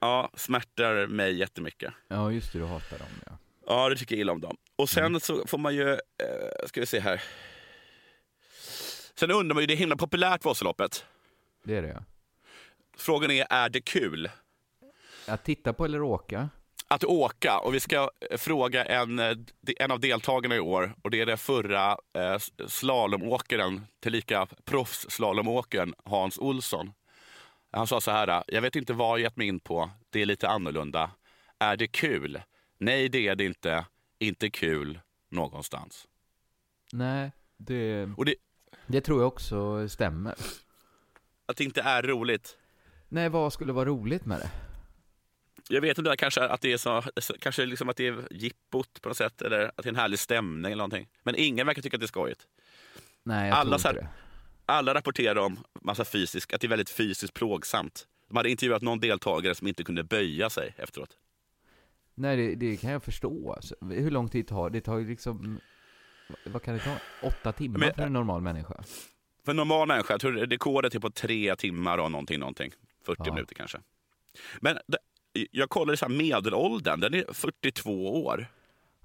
Ja, 0.00 0.30
smärtar 0.36 1.06
mig 1.06 1.38
jättemycket. 1.38 1.94
Ja, 2.08 2.32
just 2.32 2.52
det, 2.52 2.58
du 2.58 2.64
hatar 2.64 2.98
dem 2.98 3.08
ja. 3.26 3.32
Ja, 3.66 3.88
det 3.88 3.96
tycker 3.96 4.14
jag 4.14 4.20
illa 4.20 4.32
om 4.32 4.40
dem. 4.40 4.56
Och 4.76 4.88
sen 4.88 5.20
så 5.20 5.46
får 5.46 5.58
man 5.58 5.74
ju, 5.74 5.90
eh, 5.92 6.66
ska 6.66 6.80
vi 6.80 6.86
se 6.86 7.00
här. 7.00 7.22
Sen 9.14 9.30
undrar 9.30 9.54
man 9.54 9.62
ju, 9.62 9.66
det 9.66 9.74
är 9.74 9.76
himla 9.76 9.96
populärt 9.96 10.44
Vasaloppet. 10.44 11.04
Det 11.64 11.76
är 11.76 11.82
det 11.82 11.88
ja. 11.88 12.04
Frågan 12.96 13.30
är, 13.30 13.46
är 13.50 13.68
det 13.68 13.80
kul? 13.80 14.30
Att 15.26 15.44
titta 15.44 15.72
på 15.72 15.84
eller 15.84 16.02
åka? 16.02 16.48
Att 16.88 17.04
åka, 17.04 17.58
och 17.58 17.74
vi 17.74 17.80
ska 17.80 18.10
eh, 18.30 18.38
fråga 18.38 18.84
en, 18.84 19.18
eh, 19.18 19.36
en 19.78 19.90
av 19.90 20.00
deltagarna 20.00 20.56
i 20.56 20.60
år, 20.60 20.94
och 21.02 21.10
det 21.10 21.20
är 21.20 21.26
den 21.26 21.38
förra 21.38 21.90
eh, 22.18 22.38
slalomåkaren, 22.66 23.86
tillika 24.00 24.46
proffsslalomåkaren 24.64 25.94
Hans 26.04 26.38
Olsson. 26.38 26.92
Han 27.72 27.86
sa 27.86 28.00
så 28.00 28.10
här, 28.10 28.44
jag 28.46 28.62
vet 28.62 28.76
inte 28.76 28.92
vad 28.92 29.10
jag 29.10 29.20
gett 29.20 29.36
mig 29.36 29.46
in 29.46 29.60
på, 29.60 29.90
det 30.10 30.22
är 30.22 30.26
lite 30.26 30.48
annorlunda. 30.48 31.10
Är 31.58 31.76
det 31.76 31.88
kul? 31.88 32.42
Nej, 32.82 33.08
det 33.08 33.28
är 33.28 33.36
det 33.36 33.44
inte. 33.44 33.86
Inte 34.18 34.50
kul 34.50 35.00
någonstans. 35.28 36.08
Nej, 36.92 37.32
det, 37.56 38.08
Och 38.16 38.24
det, 38.24 38.34
det 38.86 39.00
tror 39.00 39.20
jag 39.20 39.28
också 39.28 39.88
stämmer. 39.88 40.34
att 41.46 41.56
det 41.56 41.64
inte 41.64 41.82
är 41.82 42.02
roligt. 42.02 42.56
Nej, 43.08 43.28
vad 43.28 43.52
skulle 43.52 43.72
vara 43.72 43.84
roligt 43.84 44.24
med 44.24 44.38
det? 44.40 44.50
Jag 45.68 45.80
vet 45.80 45.98
inte, 45.98 46.14
kanske 46.18 46.40
att 46.44 46.60
det 46.60 46.72
är 46.72 46.76
så, 46.76 47.02
kanske 47.40 47.66
liksom 47.66 47.88
att 47.88 47.96
det 47.96 48.06
är 48.06 48.28
jippot 48.30 49.02
på 49.02 49.08
något 49.08 49.18
sätt, 49.18 49.42
eller 49.42 49.64
att 49.68 49.76
det 49.76 49.86
är 49.86 49.88
en 49.92 49.96
härlig 49.96 50.18
stämning 50.18 50.72
eller 50.72 50.76
någonting. 50.76 51.08
Men 51.22 51.34
ingen 51.38 51.66
verkar 51.66 51.82
tycka 51.82 51.96
att 51.96 52.00
det 52.00 52.04
är 52.04 52.08
skojigt. 52.08 52.46
Nej, 53.22 53.48
jag 53.48 53.58
Alla 53.58 53.78
tror 53.78 53.92
inte 53.92 54.02
det. 54.02 54.08
Alla 54.66 54.94
rapporterar 54.94 55.36
om 55.36 55.64
massa 55.80 56.04
fysisk, 56.04 56.52
att 56.52 56.60
det 56.60 56.66
är 56.66 56.68
väldigt 56.68 56.90
fysiskt 56.90 57.34
plågsamt. 57.34 58.06
De 58.28 58.36
hade 58.36 58.50
intervjuat 58.50 58.82
någon 58.82 59.00
deltagare 59.00 59.54
som 59.54 59.66
inte 59.66 59.84
kunde 59.84 60.04
böja 60.04 60.50
sig 60.50 60.74
efteråt. 60.76 61.16
Nej, 62.22 62.36
det, 62.36 62.54
det 62.54 62.76
kan 62.76 62.90
jag 62.90 63.02
förstå. 63.02 63.52
Alltså, 63.52 63.74
hur 63.80 64.10
lång 64.10 64.28
tid 64.28 64.46
tar 64.46 64.70
det? 64.70 64.78
Det 64.78 64.84
tar 64.84 64.98
ju 64.98 65.08
liksom... 65.08 65.60
Vad 66.46 66.62
kan 66.62 66.74
det 66.74 66.80
ta? 66.80 66.96
Åtta 67.22 67.52
timmar 67.52 67.78
Men- 67.78 67.94
för 67.94 68.02
en 68.02 68.12
normal 68.12 68.40
människa? 68.42 68.84
För 69.44 69.52
en 69.52 69.56
normal 69.56 69.88
människa, 69.88 70.14
jag 70.14 70.20
tror 70.20 70.32
rekordet 70.32 70.94
är 70.94 71.00
på 71.00 71.10
tre 71.10 71.56
timmar 71.56 71.98
och 71.98 72.10
någonting, 72.10 72.40
någonting. 72.40 72.72
40 73.04 73.22
Ja. 73.26 73.34
minuter 73.34 73.54
kanske. 73.54 73.78
Men 74.60 74.78
det, 74.86 74.98
jag 75.50 75.70
kollade 75.70 75.96
så 75.96 76.04
här 76.08 76.12
medelåldern, 76.16 77.00
den 77.00 77.14
är 77.14 77.32
42 77.32 78.24
år. 78.24 78.46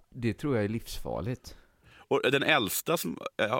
Det 0.10 0.34
tror 0.34 0.56
jag 0.56 0.66
är 0.66 0.70
livsfarligt. 0.70 1.58
Och 1.90 2.22
den 2.32 2.44
äldsta 2.44 2.98
som, 2.98 3.18
äh, 3.38 3.60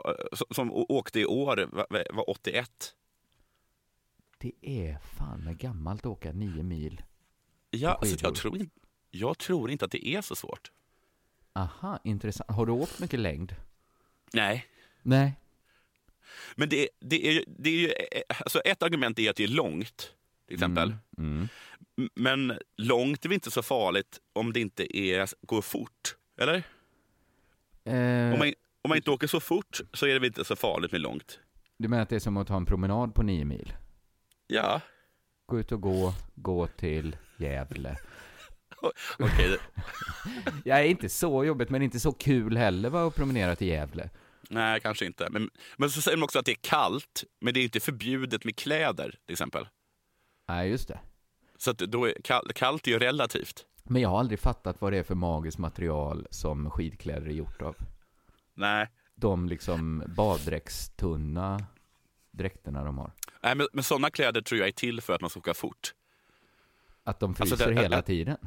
som- 0.52 0.72
åkte 0.74 1.20
i 1.20 1.26
år 1.26 1.70
var, 1.72 2.14
var 2.16 2.30
81. 2.30 2.94
Det 4.38 4.52
är 4.62 4.98
fan 5.18 5.58
gammalt 5.60 6.02
att 6.02 6.06
åka 6.06 6.32
nio 6.32 6.64
mil. 6.64 7.02
Ja, 7.70 7.94
På 7.94 8.06
så 8.06 8.12
skidor. 8.12 8.30
jag, 8.30 8.36
tror, 8.36 8.58
in- 8.58 8.70
jag 9.18 9.38
tror 9.38 9.72
inte 9.72 9.86
att 9.86 9.92
det 9.92 10.08
är 10.08 10.22
så 10.22 10.36
svårt. 10.36 10.72
Aha, 11.54 12.00
intressant. 12.04 12.52
Har 12.52 12.66
du 12.66 12.72
åkt 12.72 13.00
mycket 13.00 13.20
längd? 13.20 13.56
Nej. 14.34 14.66
Nej. 15.02 15.40
Men 16.56 16.70
det, 16.70 16.90
det 17.00 17.28
är, 17.28 17.32
ju- 17.32 17.46
det 17.48 17.70
är 17.70 17.74
ju, 17.80 17.88
eh, 17.88 18.22
alltså 18.40 18.60
ett 18.60 18.84
argument 18.84 19.20
är 19.20 19.30
att 19.30 19.36
det 19.36 19.44
är 19.44 19.48
långt. 19.48 20.14
till 20.48 20.54
exempel. 20.54 20.96
Mm. 21.18 21.48
Mm. 21.98 22.10
Men 22.16 22.60
långt 22.78 23.26
är 23.26 23.30
väl 23.30 23.34
inte 23.34 23.52
så 23.52 23.64
farligt 23.64 24.20
om 24.34 24.54
det 24.54 24.60
inte 24.60 24.98
är, 24.98 25.28
går 25.42 25.62
fort? 25.62 26.16
Eller? 26.38 26.56
Eh, 27.84 28.34
Om, 28.34 28.40
man, 28.40 28.48
om 28.82 28.90
man 28.90 28.96
inte 28.98 29.12
åker 29.12 29.28
så 29.28 29.40
fort 29.40 29.80
så 29.94 30.06
är 30.06 30.14
det 30.14 30.20
väl 30.20 30.28
inte 30.28 30.46
så 30.46 30.56
farligt 30.56 30.92
med 30.92 31.02
långt? 31.02 31.40
Du 31.78 31.88
menar 31.88 32.04
att 32.04 32.10
det 32.10 32.16
är 32.16 32.20
som 32.20 32.38
att 32.38 32.48
ta 32.48 32.56
en 32.58 32.66
promenad 32.66 33.16
på 33.16 33.24
nio 33.24 33.46
mil? 33.46 33.74
Ja, 34.48 34.82
Gå 35.46 35.60
ut 35.60 35.72
och 35.72 35.82
gå, 35.82 36.14
gå 36.36 36.68
till 36.68 37.18
Gävle. 37.38 37.98
okej. 39.20 39.58
Jag 40.66 40.80
är 40.80 40.84
inte 40.84 41.10
så 41.10 41.46
jobbigt, 41.46 41.70
men 41.70 41.82
inte 41.82 42.00
så 42.00 42.12
kul 42.12 42.58
heller 42.58 42.90
va, 42.90 43.08
att 43.08 43.16
promenera 43.16 43.56
till 43.56 43.68
Gävle. 43.68 44.10
Nej, 44.50 44.80
kanske 44.82 45.06
inte. 45.06 45.28
Men, 45.30 45.50
men 45.78 45.90
så 45.90 46.02
säger 46.02 46.18
de 46.18 46.24
också 46.24 46.40
att 46.40 46.46
det 46.46 46.52
är 46.52 46.58
kallt, 46.62 47.24
men 47.42 47.54
det 47.54 47.60
är 47.60 47.64
inte 47.64 47.80
förbjudet 47.80 48.44
med 48.46 48.56
kläder 48.56 49.16
till 49.26 49.34
exempel. 49.34 49.68
Nej, 50.48 50.70
just 50.70 50.88
det. 50.88 51.00
Så 51.58 51.72
att 51.72 51.78
då 51.78 52.06
är, 52.08 52.14
kall, 52.24 52.52
kallt 52.56 52.88
är 52.88 52.92
ju 52.92 53.00
relativt. 53.00 53.66
Men 53.84 54.02
jag 54.02 54.10
har 54.10 54.20
aldrig 54.20 54.40
fattat 54.40 54.82
vad 54.82 54.94
det 54.94 54.98
är 54.98 55.04
för 55.04 55.16
magiskt 55.16 55.58
material 55.58 56.28
som 56.30 56.70
skidkläder 56.72 57.28
är 57.28 57.32
gjort 57.34 57.62
av. 57.62 57.76
Nej, 58.54 58.88
De 59.16 59.50
liksom 59.50 60.04
baddräktstunna 60.08 61.66
dräkterna 62.32 62.84
de 62.84 62.98
har. 62.98 63.12
Nej 63.44 63.56
men, 63.56 63.68
men 63.74 63.84
sådana 63.84 64.10
kläder 64.10 64.42
tror 64.42 64.60
jag 64.60 64.68
är 64.68 64.72
till 64.72 65.02
för 65.02 65.14
att 65.14 65.22
man 65.22 65.30
ska 65.30 65.40
åka 65.40 65.54
fort. 65.54 65.94
Att 67.04 67.20
de 67.20 67.30
Alltså, 67.40 67.46
fryser 67.58 67.72
det- 67.76 67.82
hela 67.82 67.98
att- 67.98 68.06
tiden. 68.06 68.38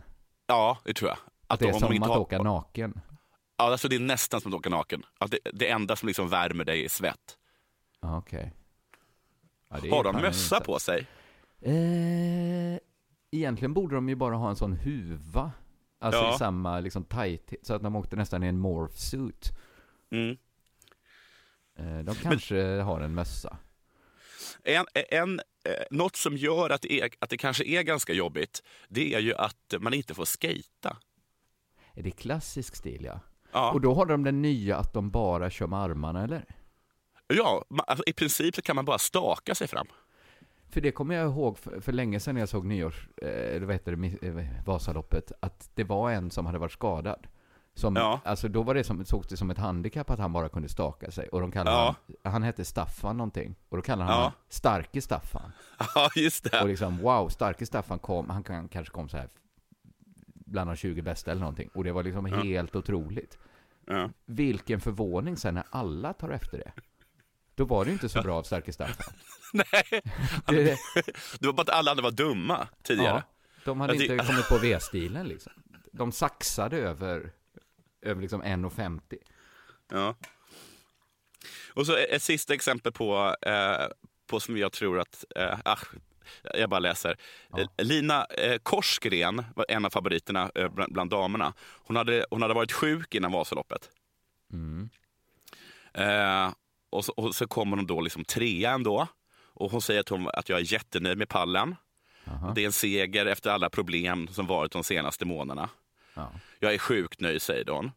Ja, 0.50 0.78
det 0.84 0.94
tror 0.94 1.08
jag. 1.08 1.18
Att 1.46 1.60
det 1.60 1.68
är 1.68 1.72
som 1.72 2.02
att 2.02 2.08
har- 2.08 2.18
åka 2.18 2.42
naken. 2.42 3.00
Ja, 3.56 3.64
alltså 3.64 3.88
det 3.88 3.96
är 3.96 4.00
nästan 4.00 4.40
som 4.40 4.52
att 4.54 4.58
åka 4.58 4.70
naken. 4.70 5.02
Att 5.18 5.30
det, 5.30 5.38
det 5.52 5.68
enda 5.70 5.96
som 5.96 6.06
liksom 6.06 6.28
värmer 6.28 6.64
dig 6.64 6.84
är 6.84 6.88
svett. 6.88 7.36
Ja, 8.00 8.18
okej. 8.18 8.52
Ja, 9.70 9.76
det 9.82 9.88
är 9.88 9.92
Har 9.92 10.04
de 10.04 10.16
mössa 10.16 10.56
inte- 10.56 10.66
på 10.66 10.78
sig? 10.78 11.06
Eh, 11.60 12.78
egentligen 13.30 13.74
borde 13.74 13.94
de 13.94 14.08
ju 14.08 14.14
bara 14.14 14.36
ha 14.36 14.50
en 14.50 14.56
sån 14.56 14.72
huva. 14.72 15.52
Alltså 16.00 16.20
Ja. 16.20 16.34
i 16.34 16.38
samma 16.38 16.80
liksom 16.80 17.04
tight, 17.04 17.54
så 17.62 17.74
att 17.74 17.82
de 17.82 17.96
åkte 17.96 18.16
nästan 18.16 18.42
i 18.42 18.46
en 18.46 18.58
morph 18.58 18.94
suit. 18.96 19.50
Mm. 20.10 20.36
Eh, 21.78 21.98
de 22.04 22.14
kanske 22.14 22.80
har 22.80 23.00
en 23.00 23.14
mössa. 23.14 23.56
En, 24.64 24.86
en, 25.10 25.40
eh, 25.64 25.72
något 25.90 26.16
som 26.16 26.36
gör 26.36 26.70
att 26.70 26.82
det, 26.82 26.92
är, 26.92 27.10
att 27.18 27.30
det 27.30 27.36
kanske 27.36 27.64
är 27.64 27.82
ganska 27.82 28.12
jobbigt, 28.12 28.62
det 28.88 29.14
är 29.14 29.20
ju 29.20 29.34
att 29.34 29.74
man 29.80 29.94
inte 29.94 30.14
får 30.14 30.24
skejta. 30.24 30.96
Är 31.94 32.02
det 32.02 32.10
klassisk 32.10 32.76
stil 32.76 33.04
ja? 33.04 33.20
Ja, 33.52 33.72
Och 33.72 33.80
då 33.80 33.94
har 33.94 34.06
de 34.06 34.24
den 34.24 34.42
nya 34.42 34.76
att 34.76 34.92
de 34.92 35.10
bara 35.10 35.50
kör 35.50 35.66
med 35.66 35.78
armarna 35.78 36.24
eller? 36.24 36.44
ja 37.34 37.64
alltså, 37.86 38.04
i 38.06 38.12
princip 38.12 38.64
kan 38.64 38.76
man 38.76 38.84
bara 38.84 38.98
staka 38.98 39.54
sig 39.54 39.68
fram. 39.68 39.86
För 40.68 40.80
det 40.80 40.92
kommer 40.92 41.14
jag 41.14 41.26
ihåg 41.26 41.58
för, 41.58 41.80
för 41.80 41.92
länge 41.92 42.20
sedan 42.20 42.34
när 42.34 42.42
jag 42.42 42.48
såg 42.48 42.66
nyårs, 42.66 43.08
eh, 43.22 43.56
eller 43.56 43.66
vad 43.66 43.74
heter 43.74 43.96
det, 43.96 44.26
eh, 44.26 44.64
Vasaloppet, 44.66 45.32
att 45.40 45.70
det 45.74 45.84
var 45.84 46.10
en 46.10 46.30
som 46.30 46.46
hade 46.46 46.58
varit 46.58 46.72
skadad. 46.72 47.26
Som, 47.80 47.96
Ja. 47.96 48.20
Alltså 48.24 48.48
då 48.48 48.62
var 48.62 48.74
det 48.74 48.84
som, 48.84 49.04
sågs 49.04 49.28
det 49.28 49.36
som 49.36 49.50
ett 49.50 49.58
handikapp 49.58 50.10
att 50.10 50.18
han 50.18 50.32
bara 50.32 50.48
kunde 50.48 50.68
staka 50.68 51.10
sig. 51.10 51.28
Och 51.28 51.40
de 51.40 51.52
kallade 51.52 51.76
Ja. 51.76 51.94
han, 52.24 52.32
han 52.32 52.42
hette 52.42 52.64
Staffan 52.64 53.16
någonting. 53.16 53.54
Och 53.68 53.76
då 53.76 53.82
kallade 53.82 54.04
han 54.10 54.12
Ja. 54.18 54.22
honom 54.22 54.32
Starke 54.48 55.02
Staffan. 55.02 55.52
Ja, 55.94 56.10
just 56.16 56.44
Och 56.46 56.50
det. 56.52 56.64
liksom 56.64 56.98
wow, 56.98 57.28
Starke 57.28 57.66
Staffan 57.66 57.98
kom, 57.98 58.30
han 58.30 58.42
kan, 58.42 58.68
kanske 58.68 58.94
kom 58.94 59.08
så 59.08 59.16
här 59.16 59.28
bland 60.46 60.70
de 60.70 60.76
20 60.76 61.02
bästa 61.02 61.30
eller 61.30 61.40
någonting. 61.40 61.70
Och 61.74 61.84
det 61.84 61.92
var 61.92 62.02
liksom 62.02 62.26
Ja. 62.26 62.36
helt 62.42 62.76
otroligt. 62.76 63.38
Vilken 64.26 64.80
förvåning 64.80 65.36
sen 65.36 65.54
när 65.54 65.64
alla 65.70 66.12
tar 66.12 66.30
efter 66.30 66.58
det. 66.58 66.72
Då 67.54 67.64
var 67.64 67.84
det 67.84 67.92
inte 67.92 68.08
så 68.08 68.22
bra 68.22 68.38
av 68.38 68.42
Starke 68.42 68.72
Staffan. 68.72 69.14
Nej, 69.52 70.02
Det, 70.46 70.76
det 71.40 71.46
var 71.46 71.52
bara 71.52 71.62
att 71.62 71.68
alla 71.68 71.90
andra 71.90 72.02
var 72.02 72.10
dumma 72.10 72.68
tidigare. 72.82 73.22
De 73.64 73.80
hade 73.80 73.94
inte 73.96 74.24
kommit 74.26 74.48
på 74.48 74.58
V-stilen 74.58 75.28
liksom. 75.28 75.52
De 75.92 76.12
saxade 76.12 76.76
över, 76.76 77.32
över 78.02 78.22
liksom 78.22 78.42
1,50. 78.42 79.00
Ja. 79.90 80.14
Och 81.74 81.86
så 81.86 81.96
ett 81.96 82.22
sista 82.22 82.54
exempel 82.54 82.92
på, 82.92 83.36
eh, 83.42 83.86
på 84.26 84.40
som 84.40 84.56
jag 84.56 84.72
tror 84.72 85.00
att... 85.00 85.24
Eh, 85.36 85.58
ah, 85.64 85.78
jag 86.54 86.70
bara 86.70 86.80
läser. 86.80 87.16
Ja. 87.50 87.58
Eh, 87.60 87.84
Lina 87.84 88.24
eh, 88.24 88.58
Korsgren 88.62 89.44
var 89.56 89.66
en 89.68 89.84
av 89.84 89.90
favoriterna 89.90 90.50
eh, 90.54 90.68
bland, 90.68 90.92
bland 90.92 91.10
damerna. 91.10 91.54
Hon 91.86 91.96
hade, 91.96 92.26
hon 92.30 92.42
hade 92.42 92.54
varit 92.54 92.72
sjuk 92.72 93.14
innan 93.14 93.32
Vasaloppet. 93.32 93.90
Mm. 94.52 94.90
Eh, 95.94 96.52
och, 96.90 97.04
så, 97.04 97.12
och 97.12 97.34
så 97.34 97.46
kommer 97.46 97.76
hon 97.76 97.86
då 97.86 98.00
liksom 98.00 98.24
trea 98.24 98.70
ändå. 98.70 99.06
Och 99.54 99.70
hon 99.70 99.82
säger 99.82 100.00
att, 100.00 100.08
hon, 100.08 100.28
att 100.28 100.48
jag 100.48 100.58
är 100.58 100.72
jättenöjd 100.72 101.18
med 101.18 101.28
pallen. 101.28 101.76
Aha. 102.26 102.52
Det 102.54 102.60
är 102.60 102.66
en 102.66 102.72
seger 102.72 103.26
efter 103.26 103.50
alla 103.50 103.70
problem 103.70 104.28
som 104.28 104.46
varit 104.46 104.72
de 104.72 104.84
senaste 104.84 105.24
månaderna. 105.24 105.68
Ja. 106.20 106.32
Jag 106.58 106.74
är 106.74 106.78
sjukt 106.78 107.20
nöjd, 107.20 107.42
säger 107.42 107.72
hon. 107.72 107.92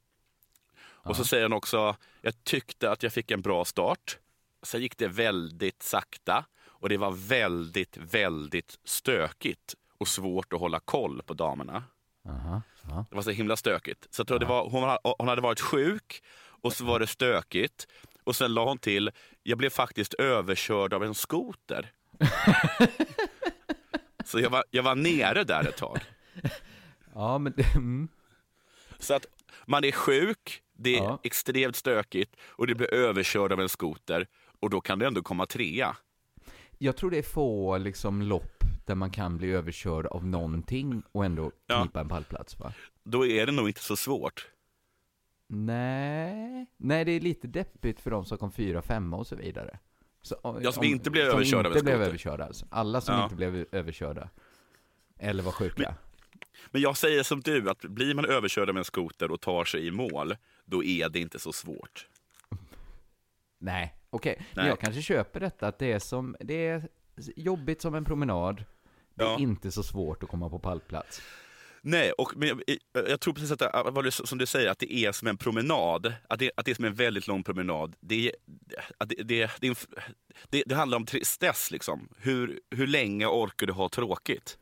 Och 0.86 1.16
så 1.16 1.22
Ja. 1.22 1.26
säger 1.26 1.44
hon 1.44 1.54
också, 1.54 1.96
jag 2.22 2.44
tyckte 2.44 2.92
att 2.92 3.04
jag 3.04 3.14
fick 3.14 3.32
en 3.32 3.42
bra 3.42 3.66
start. 3.66 4.18
Sen 4.64 4.82
gick 4.82 4.98
det 4.98 5.08
väldigt 5.08 5.84
sakta 5.84 6.46
och 6.68 6.90
det 6.90 6.98
var 6.98 7.12
väldigt, 7.12 7.98
väldigt 7.98 8.80
stökigt 8.84 9.76
och 9.98 10.08
svårt 10.08 10.54
att 10.54 10.60
hålla 10.60 10.80
koll 10.80 11.22
på 11.26 11.34
damerna. 11.34 11.84
Aha. 12.30 12.62
Ja. 12.90 13.06
Det 13.10 13.16
var 13.16 13.24
så 13.24 13.30
himla 13.32 13.56
stökigt. 13.56 14.08
Så 14.10 14.24
det 14.24 14.46
var, 14.46 14.70
hon, 14.70 14.98
hon 15.18 15.28
hade 15.28 15.42
varit 15.42 15.62
sjuk 15.62 16.24
och 16.46 16.74
så 16.74 16.86
var 16.86 17.00
det 17.00 17.08
stökigt. 17.08 17.88
Och 18.24 18.36
sen 18.36 18.54
la 18.54 18.66
hon 18.66 18.78
till, 18.78 19.12
jag 19.44 19.58
blev 19.58 19.70
faktiskt 19.70 20.14
överkörd 20.14 20.94
av 20.94 21.04
en 21.04 21.16
skoter. 21.16 21.92
så 24.26 24.40
jag 24.40 24.50
var, 24.50 24.64
jag 24.72 24.84
var 24.84 24.96
nere 24.96 25.44
där 25.44 25.68
ett 25.68 25.78
tag. 25.78 26.00
ja, 27.14 27.38
men 27.38 27.54
mm. 27.76 28.08
Så 29.00 29.14
att 29.14 29.26
man 29.66 29.84
är 29.84 29.92
sjuk, 29.92 30.62
det 30.74 30.98
är 30.98 31.04
Ja. 31.04 31.20
extremt 31.24 31.76
stökigt 31.76 32.36
och 32.46 32.68
det 32.68 32.76
blir 32.76 32.94
överkörd 32.94 33.52
av 33.52 33.60
en 33.62 33.70
skoter 33.70 34.28
och 34.60 34.70
då 34.70 34.82
kan 34.82 35.00
det 35.00 35.08
ändå 35.08 35.22
komma 35.22 35.46
trea. 35.46 35.98
Jag 36.78 36.96
tror 36.98 37.12
det 37.12 37.18
är 37.18 37.24
få 37.24 37.78
liksom 37.78 38.22
lopp 38.22 38.64
där 38.86 38.96
man 38.96 39.12
kan 39.12 39.38
bli 39.38 39.52
överkörd 39.52 40.06
av 40.06 40.26
någonting 40.26 41.04
och 41.12 41.26
ändå 41.26 41.52
Ja. 41.68 41.82
knipa 41.82 42.00
en 42.00 42.10
pallplats 42.10 42.60
va? 42.60 42.74
Då 43.04 43.26
är 43.28 43.46
det 43.46 43.52
nog 43.52 43.68
inte 43.70 43.84
så 43.84 43.96
svårt. 43.96 44.48
Nej. 45.48 46.66
Nej, 46.78 47.06
det 47.06 47.12
är 47.12 47.20
lite 47.20 47.48
deppigt 47.48 48.00
för 48.00 48.12
de 48.12 48.26
som 48.26 48.38
kom 48.38 48.52
fyra, 48.52 48.82
femma 48.82 49.18
och 49.18 49.28
så 49.28 49.36
vidare. 49.36 49.80
Så, 50.22 50.60
Ja, 50.62 50.72
som 50.72 50.84
inte 50.84 51.10
blev 51.12 51.26
som 51.30 51.34
överkörda 51.36 51.70
en 51.70 51.76
inte 51.76 51.84
blev 51.84 52.02
överkörda 52.02 52.46
alltså. 52.46 52.66
Alla 52.70 53.02
som 53.02 53.16
Ja. 53.16 53.24
inte 53.24 53.36
blev 53.36 53.66
överkörda. 53.72 54.30
Eller 55.20 55.44
var 55.44 55.52
sjuka. 55.52 55.96
Men 56.72 56.82
jag 56.82 56.98
säger 56.98 57.24
som 57.24 57.42
du, 57.42 57.70
att 57.70 57.80
blir 57.82 58.14
man 58.14 58.26
överkörd 58.26 58.70
av 58.70 58.78
en 58.78 58.84
skoter 58.86 59.32
och 59.32 59.42
tar 59.42 59.66
sig 59.66 59.88
i 59.88 59.92
mål, 59.92 60.36
då 60.66 60.84
är 60.84 61.10
det 61.10 61.20
inte 61.20 61.40
så 61.40 61.54
svårt. 61.54 62.08
Nej, 63.60 63.96
okej. 64.10 64.36
Men 64.54 64.64
Nej. 64.64 64.68
jag 64.68 64.80
kanske 64.80 65.02
köper 65.02 65.40
detta 65.40 65.68
att 65.68 65.80
det 65.80 65.92
är 65.92 66.00
som, 66.00 66.36
det 66.40 66.68
är 66.68 66.88
jobbigt 67.36 67.82
som 67.82 67.96
en 67.96 68.06
promenad. 68.06 68.64
Det 69.16 69.24
är 69.24 69.28
Ja. 69.28 69.40
inte 69.40 69.72
så 69.72 69.84
svårt 69.84 70.24
att 70.24 70.30
komma 70.30 70.50
på 70.50 70.60
pallplats. 70.60 71.22
Nej, 71.86 72.12
och, 72.12 72.34
men 72.36 72.48
jag, 72.48 72.64
jag 73.10 73.20
tror 73.20 73.34
precis 73.34 73.52
att 73.52 73.94
vad 73.94 74.04
du- 74.04 74.12
som 74.12 74.38
du 74.38 74.46
säger, 74.46 74.70
att 74.72 74.80
det 74.80 74.94
är 74.94 75.12
som 75.12 75.28
en 75.28 75.38
promenad. 75.38 76.14
Att 76.30 76.40
det, 76.40 76.52
att 76.58 76.66
det 76.66 76.72
är 76.72 76.76
som 76.76 76.86
en 76.86 76.94
väldigt 76.96 77.28
lång 77.28 77.44
promenad. 77.44 77.96
Det, 78.00 78.32
att 78.98 79.10
det, 79.10 79.24
det, 79.24 79.88
det, 80.50 80.64
det 80.66 80.76
handlar 80.76 80.98
om 80.98 81.06
tristess, 81.06 81.72
liksom. 81.72 82.10
Hur, 82.18 82.60
hur 82.72 82.88
länge 82.88 83.26
orkar 83.26 83.68
du 83.68 83.74
ha 83.74 83.90
tråkigt? 83.90 84.58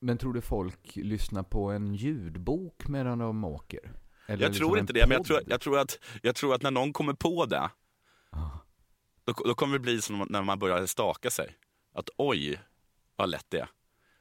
Men 0.00 0.18
tror 0.18 0.32
du 0.32 0.40
folk 0.40 0.96
lyssnar 0.96 1.42
på 1.42 1.70
en 1.70 1.94
ljudbok 1.94 2.88
medan 2.88 3.18
de 3.18 3.44
åker? 3.44 3.80
Eller 4.26 4.42
Jag 4.44 4.48
liksom 4.50 4.66
tror 4.66 4.78
inte 4.78 4.92
det, 4.92 5.00
men 5.00 5.10
jag 5.10 5.18
podd? 5.18 5.26
tror, 5.26 5.40
jag, 5.46 5.60
tror 5.60 5.78
att, 5.78 5.98
jag 6.22 6.34
tror 6.36 6.54
att 6.54 6.62
när 6.62 6.70
någon 6.70 6.92
kommer 6.92 7.12
på 7.12 7.46
det, 7.46 7.70
Ah. 8.32 8.50
då, 9.24 9.32
då 9.32 9.54
kommer 9.54 9.72
det 9.72 9.78
bli 9.80 10.02
som 10.02 10.26
när 10.30 10.42
man 10.42 10.58
börjar 10.58 10.86
staka 10.86 11.30
sig. 11.30 11.56
Att 11.94 12.10
oj, 12.16 12.60
vad 13.16 13.28
lätt 13.28 13.46
det 13.48 13.58
är. 13.60 13.68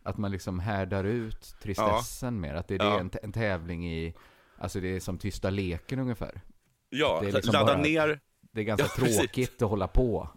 Att 0.03 0.17
man 0.17 0.31
liksom 0.31 0.59
härdar 0.59 1.03
ut 1.03 1.55
tristessen 1.61 2.39
mer. 2.41 2.53
Att 2.55 2.67
det, 2.67 2.77
det 2.77 2.85
Ja. 2.85 2.95
är 2.95 2.99
en, 2.99 3.11
en 3.23 3.31
tävling 3.33 3.87
i, 3.93 4.13
alltså 4.57 4.79
det 4.79 4.87
är 4.95 4.99
som 4.99 5.17
tysta 5.17 5.49
leken 5.49 5.99
ungefär. 5.99 6.41
Ja, 6.89 7.21
är 7.23 7.31
så 7.31 7.35
liksom 7.37 7.53
ladda 7.53 7.65
bara- 7.73 7.81
ner, 7.81 8.19
Det 8.51 8.61
är 8.61 8.65
ganska 8.65 8.85
Ja, 8.97 9.03
precis. 9.03 9.17
tråkigt 9.17 9.61
att 9.61 9.69
hålla 9.69 9.87
på. 9.87 10.29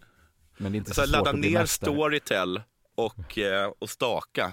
Men 0.58 0.72
det 0.72 0.76
är 0.76 0.78
inte 0.78 0.94
så, 0.94 1.00
så 1.00 1.06
svårt 1.06 1.12
ladda 1.12 1.32
ner. 1.32 1.66
Storytel 1.66 2.62
och, 2.94 3.38
eh, 3.38 3.72
och 3.78 3.90
staka. 3.90 4.52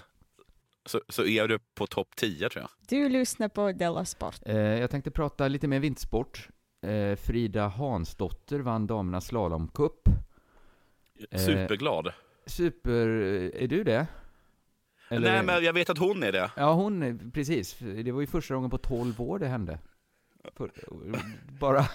Så, 0.86 1.02
så 1.10 1.26
är 1.26 1.48
du 1.48 1.60
på 1.76 1.88
topp 1.88 2.16
10 2.16 2.50
tror 2.50 2.62
jag. 2.62 2.70
Du 2.88 3.10
lyssnar 3.10 3.50
på 3.50 3.72
Della 3.72 4.06
Sport. 4.06 4.36
Eh, 4.46 4.58
jag 4.58 4.90
tänkte 4.92 5.12
prata 5.12 5.48
lite 5.48 5.68
mer 5.68 5.80
vintersport. 5.80 6.48
Eh, 6.88 7.16
Frida 7.16 7.68
Hansdotter 7.68 8.60
vann 8.60 8.88
damernas 8.88 9.26
slalomcup. 9.26 10.08
Eh, 11.32 11.40
Superglad. 11.46 12.14
Super, 12.46 13.08
är 13.56 13.68
du 13.68 13.84
det? 13.84 14.08
Eller- 15.10 15.32
Nej, 15.32 15.44
men 15.44 15.64
jag 15.64 15.74
vet 15.74 15.90
att 15.90 15.98
hon 15.98 16.24
är 16.24 16.32
det. 16.32 16.52
Ja, 16.56 16.74
hon, 16.74 17.04
är- 17.04 17.32
precis. 17.32 17.78
Det 17.80 18.12
var 18.12 18.22
ju 18.22 18.28
första 18.28 18.56
gången 18.56 18.70
på 18.70 18.78
12 18.78 19.22
år 19.22 19.40
det 19.40 19.48
hände. 19.48 19.80
Bara 21.60 21.86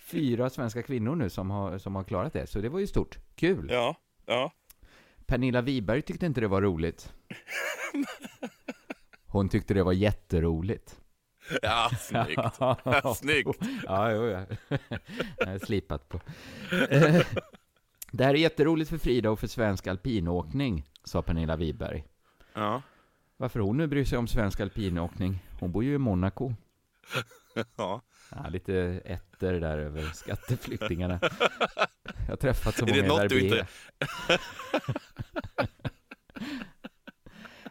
fyra 0.00 0.50
svenska 0.50 0.82
kvinnor 0.82 1.16
nu 1.16 1.30
som 1.30 1.50
har, 1.50 1.78
som 1.78 1.94
har 1.94 2.04
klarat 2.04 2.32
det, 2.32 2.46
så 2.46 2.60
det 2.60 2.68
var 2.68 2.78
ju 2.80 2.86
stort. 2.86 3.18
Kul! 3.34 3.68
Ja, 3.70 3.96
ja. 4.26 4.52
Pernilla 5.26 5.60
Wiberg 5.62 6.02
tyckte 6.02 6.26
inte 6.26 6.40
det 6.40 6.48
var 6.48 6.62
roligt. 6.62 7.12
Hon 9.26 9.48
tyckte 9.48 9.74
det 9.74 9.82
var 9.82 9.92
jätteroligt. 9.92 11.00
Ja, 11.62 11.90
snyggt. 12.00 12.40
Snyggt. 13.16 13.58
Ja, 13.86 14.10
jo, 14.12 14.22
ja. 14.26 14.46
Jag 15.38 15.46
har 15.46 15.58
slipat 15.58 16.08
på. 16.08 16.20
Eh, 16.90 17.26
Det 18.12 18.24
här 18.24 18.34
är 18.34 18.38
jätteroligt 18.38 18.90
för 18.90 18.98
Frida 18.98 19.30
och 19.30 19.40
för 19.40 19.46
svensk 19.46 19.86
alpinåkning, 19.86 20.84
sa 21.04 21.22
Pernilla 21.22 21.56
Wiberg. 21.56 22.04
Ja. 22.54 22.82
Varför 23.36 23.60
hon 23.60 23.76
nu 23.76 23.86
bryr 23.86 24.04
sig 24.04 24.18
om 24.18 24.26
svensk 24.28 24.60
alpinåkning? 24.60 25.38
Hon 25.60 25.72
bor 25.72 25.84
ju 25.84 25.94
i 25.94 25.98
Monaco. 25.98 26.54
Ja. 27.76 28.00
Ja, 28.30 28.48
lite 28.48 29.00
etter 29.04 29.52
där 29.52 29.78
över 29.78 30.02
skatteflyktingarna. 30.02 31.20
Jag 32.26 32.32
har 32.32 32.36
träffat 32.36 32.76
så 32.76 32.86
Är 32.86 32.92
det 32.92 33.08
många 33.08 33.20
i 33.20 33.22
något 33.22 33.28
du 33.30 33.40
inte- 33.40 33.66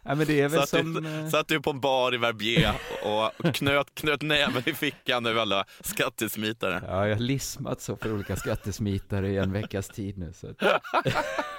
Ja, 0.06 0.14
men 0.14 0.26
det 0.26 0.40
är 0.40 0.48
väl 0.48 0.60
Satt, 0.60 0.68
som... 0.68 0.92
du, 0.94 1.18
eh, 1.20 1.28
satt 1.28 1.48
du 1.48 1.60
på 1.60 1.70
en 1.70 1.80
bar 1.80 2.14
i 2.14 2.16
Verbier 2.16 2.74
och 3.04 3.54
knöt, 3.54 3.94
knöt 3.94 4.22
näven 4.22 4.62
i 4.66 4.74
fickan 4.74 5.26
över 5.26 5.40
alla 5.40 5.64
skattesmitare? 5.80 6.82
Ja, 6.86 7.08
jag 7.08 7.16
har 7.16 7.20
lismat 7.22 7.80
så 7.80 7.96
för 7.96 8.12
olika 8.12 8.36
skattesmitare 8.36 9.28
i 9.28 9.36
en 9.36 9.52
veckas 9.52 9.88
tid 9.88 10.18
nu. 10.18 10.32
Så 10.32 10.46
att, 10.50 10.56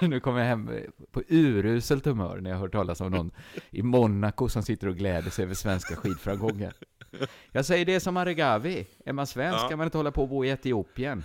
nu 0.00 0.20
kommer 0.20 0.40
jag 0.40 0.46
hem 0.46 0.70
på 1.12 1.22
uruselt 1.28 2.04
humör 2.04 2.36
när 2.40 2.50
jag 2.50 2.58
hör 2.58 2.68
talas 2.68 3.00
om 3.00 3.10
någon 3.12 3.30
i 3.70 3.82
Monaco 3.82 4.48
som 4.48 4.62
sitter 4.62 4.88
och 4.88 4.96
gläder 4.96 5.30
sig 5.30 5.44
över 5.44 5.54
svenska 5.54 5.96
skidframgångar. 5.96 6.72
Jag 7.52 7.64
säger 7.64 7.84
det 7.84 8.00
som 8.00 8.16
Aregawi. 8.16 8.86
Är 9.06 9.12
man 9.12 9.26
svensk 9.26 9.58
Ja. 9.64 9.68
kan 9.68 9.78
man 9.78 9.84
inte 9.86 9.96
hålla 9.98 10.10
på 10.12 10.22
och 10.22 10.28
bo 10.28 10.44
i 10.44 10.48
Etiopien. 10.48 11.24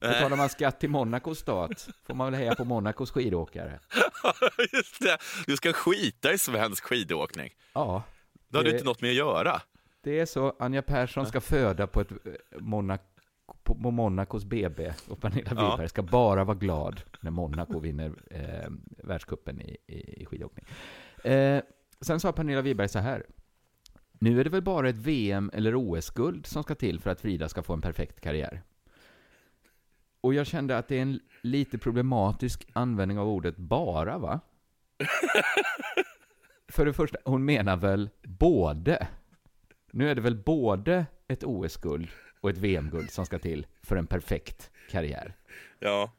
Betalar 0.00 0.36
man 0.36 0.48
skatt 0.48 0.80
till 0.80 0.90
Monacos 0.90 1.38
stat 1.38 1.88
får 2.06 2.14
man 2.14 2.32
väl 2.32 2.40
heja 2.40 2.54
på 2.54 2.64
Monacos 2.64 3.10
skidåkare. 3.10 3.80
Just 4.72 5.00
det. 5.02 5.18
Du 5.46 5.56
ska 5.56 5.72
skita 5.72 6.32
i 6.32 6.38
svensk 6.38 6.84
skidåkning. 6.84 7.50
Ja, 7.72 8.02
Det 8.48 8.56
har 8.56 8.64
du 8.64 8.70
inte 8.72 8.84
något 8.84 9.00
med 9.02 9.10
att 9.10 9.16
göra. 9.16 9.62
det 10.02 10.20
är 10.20 10.26
så. 10.26 10.56
Anja 10.58 10.82
Persson 10.82 11.26
ska 11.26 11.40
föda 11.40 11.86
på 11.86 12.00
ett 12.00 12.10
eh, 12.10 12.16
Monaco 12.60 13.04
på, 13.62 13.74
Monacos 13.74 14.44
BB 14.44 14.92
och 15.08 15.20
Pernilla 15.20 15.50
Ja. 15.56 15.70
Wiberg 15.70 15.88
ska 15.88 16.02
bara 16.02 16.44
vara 16.44 16.56
glad 16.58 17.00
när 17.20 17.30
Monaco 17.30 17.78
vinner 17.80 18.12
eh, 18.30 18.70
världscupen 19.04 19.60
i, 19.60 19.76
i, 19.86 20.22
i 20.22 20.26
skidåkning. 20.26 20.64
Eh, 21.24 21.62
sen 22.00 22.20
sa 22.20 22.32
Pernilla 22.32 22.62
Wiberg 22.62 22.88
så 22.88 22.98
här. 22.98 23.26
Nu 24.12 24.40
är 24.40 24.44
det 24.44 24.50
väl 24.50 24.62
bara 24.62 24.88
ett 24.88 24.96
VM 24.96 25.50
eller 25.54 25.74
OS-guld 25.74 26.46
som 26.46 26.62
ska 26.62 26.74
till 26.74 27.00
för 27.00 27.10
att 27.10 27.20
Frida 27.20 27.48
ska 27.48 27.62
få 27.62 27.72
en 27.72 27.80
perfekt 27.80 28.20
karriär. 28.20 28.62
Och 30.20 30.34
jag 30.34 30.46
kände 30.46 30.78
att 30.78 30.88
det 30.88 30.98
är 30.98 31.02
en 31.02 31.20
lite 31.42 31.78
problematisk 31.78 32.66
användning 32.72 33.18
av 33.18 33.28
ordet 33.28 33.56
bara, 33.56 34.18
va? 34.18 34.40
För 36.68 36.86
det 36.86 36.92
första, 36.92 37.18
hon 37.24 37.44
menar 37.44 37.76
väl 37.76 38.10
både. 38.22 39.06
Nu 39.92 40.10
är 40.10 40.14
det 40.14 40.20
väl 40.20 40.36
både 40.36 41.06
ett 41.28 41.44
OS-guld 41.44 42.08
och 42.40 42.50
ett 42.50 42.58
VM-guld 42.58 43.10
som 43.10 43.26
ska 43.26 43.38
till 43.38 43.66
för 43.82 43.96
en 43.96 44.06
perfekt 44.06 44.70
karriär. 44.90 45.34
Ja. 45.78 46.12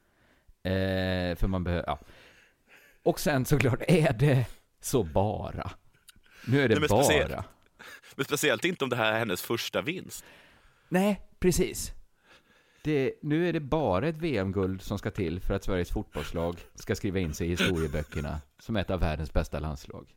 Eh, 0.64 1.36
för 1.36 1.48
man 1.48 1.64
behöver, 1.64 1.84
ja. 1.88 2.00
Och 3.04 3.20
sen 3.20 3.46
såklart, 3.46 3.82
är 3.88 4.14
det 4.14 4.46
så 4.82 5.04
bara? 5.04 5.72
Nu 6.48 6.62
är 6.62 6.70
det 6.70 6.76
Nej, 6.76 6.80
men 6.80 6.90
bara. 6.90 7.04
speciellt. 7.04 7.36
Men 8.16 8.26
speciellt 8.26 8.66
inte 8.66 8.84
om 8.84 8.90
det 8.90 8.96
här 8.96 9.14
är 9.14 9.20
hennes 9.20 9.42
första 9.42 9.82
vinst. 9.82 10.26
Nej, 10.90 11.22
precis. 11.40 11.92
Det, 12.84 13.14
nu 13.22 13.50
är 13.50 13.54
det 13.54 13.60
bara 13.60 14.08
ett 14.08 14.18
VM-guld 14.18 14.82
som 14.82 14.98
ska 14.98 15.12
till 15.12 15.40
för 15.40 15.54
att 15.54 15.64
Sveriges 15.64 15.92
fotbollslag 15.92 16.56
ska 16.76 16.96
skriva 16.96 17.20
in 17.20 17.34
sig 17.34 17.48
i 17.48 17.50
historieböckerna 17.50 18.42
som 18.60 18.76
ett 18.76 18.90
av 18.90 19.00
världens 19.00 19.34
bästa 19.34 19.60
landslag. 19.60 20.14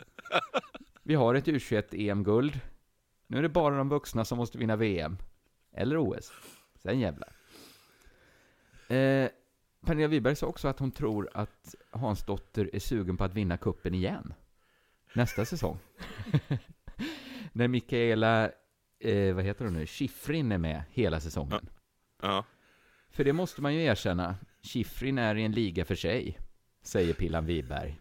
Vi 1.02 1.14
har 1.14 1.34
ett 1.34 1.46
U21-EM-guld. 1.46 2.56
E 2.56 2.60
nu 3.26 3.38
är 3.38 3.42
det 3.42 3.48
bara 3.48 3.76
de 3.76 3.88
vuxna 3.88 4.24
som 4.24 4.38
måste 4.38 4.58
vinna 4.58 4.76
VM. 4.76 5.16
Eller 5.72 5.98
OS. 5.98 6.32
Sen 6.82 7.00
jävlar. 7.00 7.28
Eh, 8.88 9.28
Pernilla 9.86 10.08
Wiberg 10.08 10.36
sa 10.36 10.46
också 10.46 10.68
att 10.68 10.78
hon 10.78 10.90
tror 10.90 11.30
att 11.34 11.74
Hansdotter 11.90 12.70
är 12.72 12.78
sugen 12.78 13.16
på 13.16 13.24
att 13.24 13.34
vinna 13.34 13.56
kuppen 13.56 13.94
igen. 13.94 14.34
Nästa 15.14 15.44
säsong. 15.44 15.78
När 17.52 17.68
Mikaela, 17.68 18.50
eh, 18.98 19.34
vad 19.34 19.44
heter 19.44 19.64
hon 19.64 19.74
nu, 19.74 19.86
Schifrin 19.86 20.52
är 20.52 20.58
med 20.58 20.82
hela 20.90 21.20
säsongen. 21.20 21.68
Ja. 22.22 22.44
För 23.14 23.24
det 23.24 23.32
måste 23.32 23.62
man 23.62 23.74
ju 23.74 23.82
erkänna. 23.82 24.36
Schifrin 24.62 25.18
är 25.18 25.34
i 25.34 25.44
en 25.44 25.52
liga 25.52 25.84
för 25.84 25.94
sig, 25.94 26.38
säger 26.82 27.14
Pillan 27.14 27.46
Wiberg. 27.46 28.00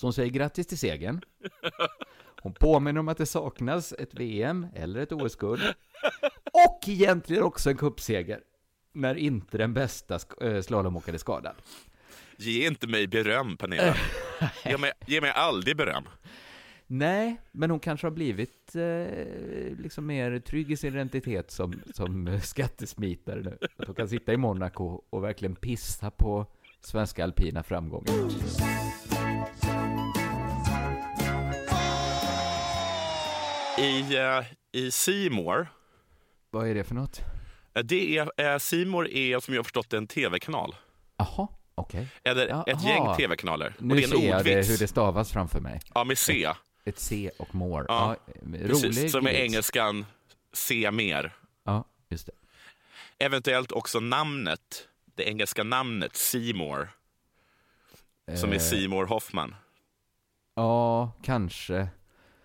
Hon 0.00 0.12
säger 0.12 0.30
grattis 0.30 0.66
till 0.66 0.78
segern. 0.78 1.20
Hon 2.42 2.54
påminner 2.54 3.00
om 3.00 3.08
att 3.08 3.18
det 3.18 3.26
saknas 3.26 3.92
ett 3.92 4.14
VM 4.14 4.66
eller 4.74 5.00
ett 5.00 5.12
OS-guld. 5.12 5.62
Och 6.52 6.80
egentligen 6.86 7.42
också 7.42 7.70
en 7.70 7.76
cupseger. 7.76 8.40
När 8.92 9.14
inte 9.14 9.58
den 9.58 9.74
bästa 9.74 10.18
eh, 10.40 10.60
slalomåkaren 10.62 11.14
är 11.14 11.18
skadad. 11.18 11.54
Ge 12.36 12.66
inte 12.66 12.86
mig 12.86 13.06
beröm, 13.06 13.56
Pernilla. 13.56 13.96
Ge 14.64 14.78
mig, 14.78 14.92
ge 15.06 15.20
mig 15.20 15.30
aldrig 15.30 15.76
beröm. 15.76 16.04
Nej, 16.92 17.40
men 17.52 17.70
hon 17.70 17.80
kanske 17.80 18.06
har 18.06 18.12
blivit 18.12 18.74
eh, 18.76 19.78
liksom 19.78 20.06
mer 20.06 20.38
trygg 20.38 20.70
i 20.72 20.76
sin 20.76 20.94
identitet 20.94 21.50
som, 21.50 21.82
som 21.94 22.40
skattesmitare 22.42 23.40
nu. 23.42 23.58
Att 23.76 23.86
hon 23.86 23.94
kan 23.94 24.08
sitta 24.08 24.32
i 24.32 24.36
Monaco 24.36 25.02
och 25.10 25.24
verkligen 25.24 25.54
pissa 25.56 26.10
på 26.10 26.46
svenska 26.80 27.24
alpina 27.24 27.62
framgångar. 27.62 28.14
I, 33.78 34.16
eh, 34.16 34.44
i 34.72 34.90
Seymour, 34.90 35.66
Vad 36.50 36.68
är 36.68 36.74
det 36.74 36.84
för 36.84 36.94
något? 36.94 37.20
eh, 37.74 37.82
det 37.82 38.18
är, 38.18 38.52
eh, 38.52 38.58
Seymour 38.58 39.08
är 39.08 39.40
som 39.40 39.54
jag 39.54 39.58
har 39.58 39.64
förstått 39.64 39.92
en 39.92 40.06
tv-kanal. 40.06 40.74
Jaha, 41.16 41.48
okej. 41.74 42.06
Eller 42.24 42.48
Jaha. 42.48 42.64
ett 42.66 42.84
gäng 42.84 43.14
tv-kanaler. 43.16 43.74
Och 43.78 43.84
Nu 43.84 43.94
det 43.94 44.00
är 44.00 44.04
en 44.04 44.10
ser 44.10 44.28
jag 44.28 44.44
det, 44.44 44.50
ordvits. 44.50 44.70
hur 44.70 44.78
det 44.78 44.88
stavas 44.88 45.32
framför 45.32 45.60
mig. 45.60 45.80
Ja, 45.94 46.04
med 46.04 46.18
C. 46.18 46.48
Ett 46.84 46.98
C 46.98 47.30
och 47.38 47.54
more. 47.54 47.84
Ja, 47.88 48.16
Ja, 48.26 48.42
Precis, 48.66 49.12
som 49.12 49.26
är 49.26 49.30
vits. 49.30 49.40
engelskan 49.42 50.06
se 50.52 50.90
mer. 50.90 51.32
Ja, 51.64 51.84
just 52.08 52.26
det. 52.26 52.32
Eventuellt 53.24 53.72
också 53.72 54.00
namnet, 54.00 54.88
det 55.04 55.22
engelska 55.28 55.64
namnet 55.64 56.16
Seymour, 56.16 56.88
som 58.34 58.50
är 58.50 58.54
Eh, 58.54 58.60
Seymour 58.60 59.06
Hoffman. 59.06 59.54
Ja, 60.54 61.12
kanske. 61.22 61.88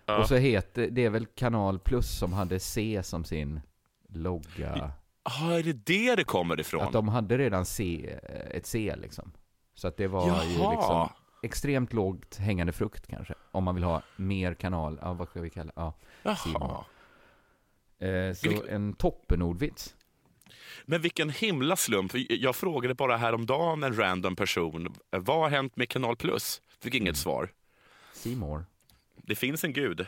Ja. 0.06 0.18
Och 0.18 0.28
så 0.28 0.34
heter 0.36 0.88
det 0.90 1.04
är 1.04 1.10
väl 1.10 1.26
Kanal 1.26 1.78
Plus 1.78 2.18
som 2.18 2.32
hade 2.32 2.60
C 2.60 3.00
som 3.04 3.24
sin 3.24 3.60
logga. 4.08 4.90
Ah, 5.22 5.50
är 5.52 5.62
det 5.62 5.72
det 5.72 6.14
det 6.14 6.24
kommer 6.24 6.60
ifrån? 6.60 6.82
Att 6.82 6.92
de 6.92 7.08
hade 7.08 7.38
redan 7.38 7.66
C, 7.66 8.10
ett 8.50 8.66
C 8.66 8.94
liksom. 8.96 9.32
Så 9.74 9.88
att 9.88 9.96
det 9.96 10.06
var 10.08 10.22
ju 10.26 10.28
Jaha. 10.58 10.70
liksom 10.70 11.08
extremt 11.42 11.92
lågt 11.92 12.36
hängande 12.36 12.72
frukt 12.72 13.06
kanske. 13.06 13.34
Om 13.52 13.64
man 13.64 13.74
vill 13.74 13.84
ha 13.84 14.02
mer 14.16 14.54
kanal, 14.54 14.98
ja 15.02 15.12
vad 15.12 15.28
ska 15.28 15.40
vi 15.40 15.50
kalla 15.50 15.72
ja. 15.76 15.94
Jaha. 16.22 16.84
Eh, 17.98 18.34
så 18.34 18.48
Vilk- 18.48 18.68
en 18.68 18.92
toppenordvits. 18.94 19.94
Men 20.84 21.00
vilken 21.00 21.30
himla 21.30 21.76
slump. 21.76 22.12
Jag 22.28 22.56
frågade 22.56 22.94
bara 22.94 23.16
häromdagen 23.16 23.82
en 23.82 23.96
random 23.98 24.36
person, 24.36 24.86
eh, 24.86 25.20
vad 25.20 25.38
har 25.38 25.48
hänt 25.48 25.76
med 25.76 25.88
Kanal 25.88 26.16
Plus? 26.16 26.62
Fick 26.80 26.94
inget 26.94 27.16
svar. 27.16 27.52
Seymour. 28.12 28.64
Det 29.16 29.34
finns 29.34 29.64
en 29.64 29.72
gud. 29.72 30.06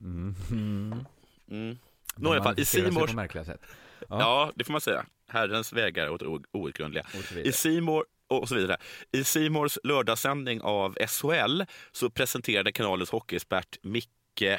Mm. 0.00 0.34
Mm. 0.50 1.04
De 1.48 1.78
Nå, 2.16 2.34
i 2.34 2.38
alla 2.38 2.44
fall, 2.44 2.60
i 2.60 3.14
märkliga 3.14 3.44
sätt. 3.44 3.60
Ja. 4.08 4.52
det 4.54 4.64
får 4.64 4.72
man 4.72 4.80
säga. 4.80 5.06
Herrens 5.28 5.72
vägar 5.72 6.06
är 6.06 6.40
outgrundliga. 6.52 7.06
I 7.44 7.52
Seymour 7.52 8.04
och 8.30 8.48
så 8.48 8.54
vidare. 8.54 8.76
I 9.12 9.24
Seymours 9.24 9.78
lördagssändning 9.84 10.60
av 10.60 10.96
SHL 11.08 11.62
så 11.92 12.10
presenterade 12.10 12.72
kanalens 12.72 13.10
hockeyexpert 13.10 13.78
Micke 13.82 14.08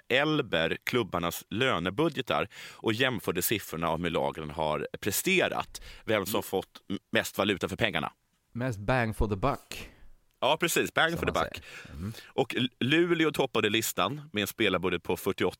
Elber 0.10 0.78
klubbarnas 0.84 1.44
lönebudgetar 1.50 2.48
och 2.72 2.94
jämförde 2.94 3.42
siffrorna 3.42 3.90
av 3.90 4.04
hur 4.04 4.10
lagen 4.10 4.50
har 4.50 4.88
presterat. 5.00 5.82
Vem 6.06 6.26
som 6.26 6.44
fått 6.44 6.82
m- 6.90 6.98
mest 7.12 7.38
valuta 7.38 7.70
för 7.70 7.76
pengarna. 7.76 8.12
Mest 8.54 8.80
bang 8.80 9.16
for 9.18 9.28
the 9.28 9.36
buck. 9.36 9.90
Ja, 10.40 10.58
precis. 10.60 10.94
Bang 10.94 11.10
Som 11.12 11.20
for 11.20 11.26
the 11.26 11.32
buck. 11.40 11.62
Och 12.26 12.56
L- 12.56 12.70
Luleå 12.80 13.32
toppade 13.32 13.70
listan 13.70 14.22
med 14.34 14.42
en 14.42 14.48
spelarbudget 14.48 15.04
på 15.04 15.18
48 15.18 15.58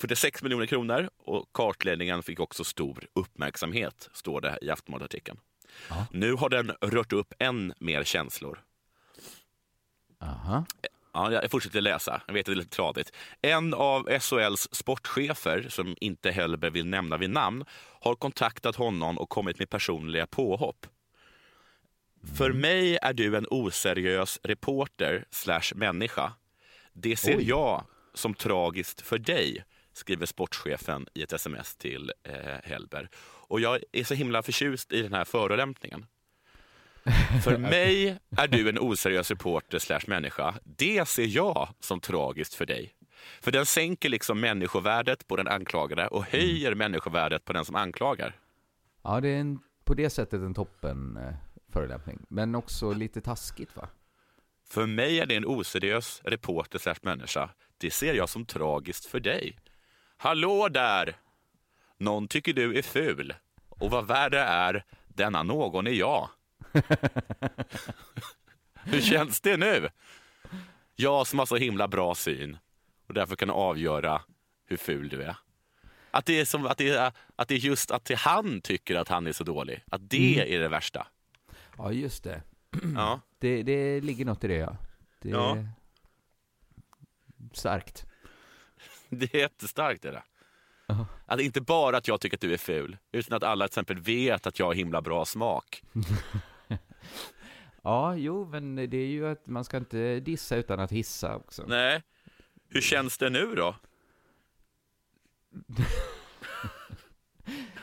46 0.00 0.42
miljoner 0.42 0.66
kronor 0.66 1.08
och 1.18 1.46
kartläggningen 1.52 2.22
fick 2.22 2.40
också 2.40 2.64
stor 2.64 3.04
uppmärksamhet, 3.14 4.08
står 4.12 4.40
det 4.40 4.58
i 4.62 4.70
Aftonbladet-artikeln. 4.70 5.38
Ja. 5.88 6.06
Nu 6.10 6.32
har 6.32 6.48
den 6.48 6.72
rört 6.80 7.12
upp 7.12 7.34
än 7.38 7.72
mer 7.78 8.04
känslor. 8.04 8.62
Aha. 10.20 10.64
Ja, 11.12 11.32
jag 11.32 11.50
fortsätter 11.50 11.80
läsa. 11.80 12.22
Jag 12.26 12.34
vet 12.34 12.40
att 12.40 12.46
det 12.46 12.52
är 12.52 12.56
lite 12.56 12.76
tradigt. 12.76 13.12
En 13.42 13.74
av 13.74 14.18
SHLs 14.20 14.74
sportchefer, 14.74 15.66
som 15.68 15.96
inte 16.00 16.30
Hellberg 16.30 16.70
vill 16.70 16.86
nämna 16.86 17.16
vid 17.16 17.30
namn, 17.30 17.64
har 18.00 18.14
kontaktat 18.14 18.76
honom 18.76 19.18
och 19.18 19.28
kommit 19.28 19.58
med 19.58 19.70
personliga 19.70 20.26
påhopp. 20.26 20.86
För 22.36 22.52
mig 22.52 22.98
är 23.02 23.12
du 23.12 23.36
en 23.36 23.46
oseriös 23.50 24.40
reporter 24.42 25.24
slash 25.30 25.72
människa. 25.74 26.32
Det 26.92 27.16
ser 27.16 27.38
Oj. 27.38 27.48
jag 27.48 27.84
som 28.14 28.34
tragiskt 28.34 29.00
för 29.00 29.18
dig, 29.18 29.64
skriver 29.96 30.26
sportchefen 30.26 31.06
i 31.14 31.22
ett 31.22 31.32
sms 31.32 31.76
till 31.76 32.12
eh, 32.22 32.34
Hellberg. 32.62 33.08
Och 33.48 33.60
jag 33.60 33.80
är 33.92 34.04
så 34.04 34.14
himla 34.14 34.42
förtjust 34.42 34.92
i 34.92 35.02
den 35.02 35.12
här 35.12 35.24
förolämpningen. 35.24 36.06
För 37.44 37.58
mig 37.58 38.18
är 38.36 38.48
du 38.48 38.68
en 38.68 38.78
oseriös 38.78 39.30
reporter 39.30 39.78
slash 39.78 40.00
människa. 40.06 40.54
Det 40.64 41.08
ser 41.08 41.26
jag 41.26 41.68
som 41.80 42.00
tragiskt 42.00 42.54
för 42.54 42.66
dig. 42.66 42.92
För 43.40 43.52
den 43.52 43.66
sänker 43.66 44.08
liksom 44.08 44.40
människovärdet 44.40 45.28
på 45.28 45.36
den 45.36 45.48
anklagade 45.48 46.08
och 46.08 46.24
höjer 46.24 46.74
människovärdet 46.74 47.44
på 47.44 47.52
den 47.52 47.64
som 47.64 47.76
anklagar. 47.76 48.36
Ja, 49.02 49.20
det 49.20 49.28
är 49.28 49.40
en, 49.40 49.58
på 49.84 49.94
det 49.94 50.10
sättet 50.10 50.40
en 50.40 50.54
toppen 50.54 51.16
eh, 51.16 51.34
förolämpning. 51.72 52.26
Men 52.28 52.54
också 52.54 52.92
lite 52.92 53.20
taskigt 53.20 53.76
va? 53.76 53.88
För 54.68 54.86
mig 54.86 55.20
är 55.20 55.26
det 55.26 55.36
en 55.36 55.46
oseriös 55.46 56.20
reporter 56.24 56.78
slash 56.78 56.98
människa. 57.02 57.50
Det 57.78 57.90
ser 57.90 58.14
jag 58.14 58.28
som 58.28 58.46
tragiskt 58.46 59.06
för 59.06 59.20
dig. 59.20 59.56
Hallå 60.16 60.68
där! 60.68 61.16
Någon 61.98 62.28
tycker 62.28 62.52
du 62.52 62.78
är 62.78 62.82
ful. 62.82 63.34
Och 63.68 63.90
vad 63.90 64.06
värre 64.06 64.40
är, 64.40 64.84
denna 65.08 65.42
någon 65.42 65.86
är 65.86 65.90
jag. 65.90 66.28
Hur 68.74 69.00
känns 69.00 69.40
det 69.40 69.56
nu? 69.56 69.88
Jag 70.96 71.26
som 71.26 71.38
har 71.38 71.46
så 71.46 71.56
himla 71.56 71.88
bra 71.88 72.14
syn 72.14 72.58
och 73.06 73.14
därför 73.14 73.36
kan 73.36 73.50
avgöra 73.50 74.22
hur 74.66 74.76
ful 74.76 75.08
du 75.08 75.22
är. 75.22 75.36
Att 76.10 76.26
det 76.26 76.40
är, 76.40 76.44
som, 76.44 76.66
att 76.66 76.78
det 76.78 76.88
är, 76.88 77.12
att 77.36 77.48
det 77.48 77.54
är 77.54 77.58
just 77.58 77.90
att 77.90 78.10
han 78.16 78.60
tycker 78.60 78.96
att 78.96 79.08
han 79.08 79.26
är 79.26 79.32
så 79.32 79.44
dålig. 79.44 79.84
Att 79.90 80.10
det 80.10 80.54
är 80.54 80.60
det 80.60 80.68
värsta. 80.68 81.06
Ja, 81.78 81.92
just 81.92 82.24
det. 82.24 82.42
Ja. 82.94 83.20
Det, 83.38 83.62
det 83.62 84.00
ligger 84.00 84.24
något 84.24 84.44
i 84.44 84.48
det 84.48 84.54
ja. 84.56 84.76
Det 85.20 85.28
Ja. 85.28 85.56
starkt. 87.52 88.06
Det 89.20 89.34
är 89.34 89.38
jättestarkt. 89.38 90.04
Är 90.04 90.12
det. 90.12 90.22
Ja. 90.86 91.06
Att 91.26 91.40
inte 91.40 91.60
bara 91.60 91.96
att 91.96 92.08
jag 92.08 92.20
tycker 92.20 92.36
att 92.36 92.40
du 92.40 92.52
är 92.52 92.56
ful, 92.58 92.96
utan 93.12 93.36
att 93.36 93.42
alla 93.42 93.64
till 93.64 93.70
exempel 93.70 93.98
vet 94.00 94.46
att 94.46 94.58
jag 94.58 94.66
har 94.66 94.74
himla 94.74 95.02
bra 95.02 95.24
smak. 95.24 95.82
Ja, 97.82 98.14
jo, 98.16 98.48
men 98.50 98.74
det 98.76 98.96
är 98.96 99.06
ju 99.06 99.28
att 99.28 99.46
man 99.46 99.64
ska 99.64 99.76
inte 99.76 100.20
dissa 100.20 100.56
utan 100.56 100.80
att 100.80 100.92
hissa 100.92 101.36
också. 101.36 101.64
Nej. 101.68 102.02
Hur 102.68 102.80
känns 102.80 103.18
det 103.18 103.30
nu 103.30 103.54
då? 103.54 103.74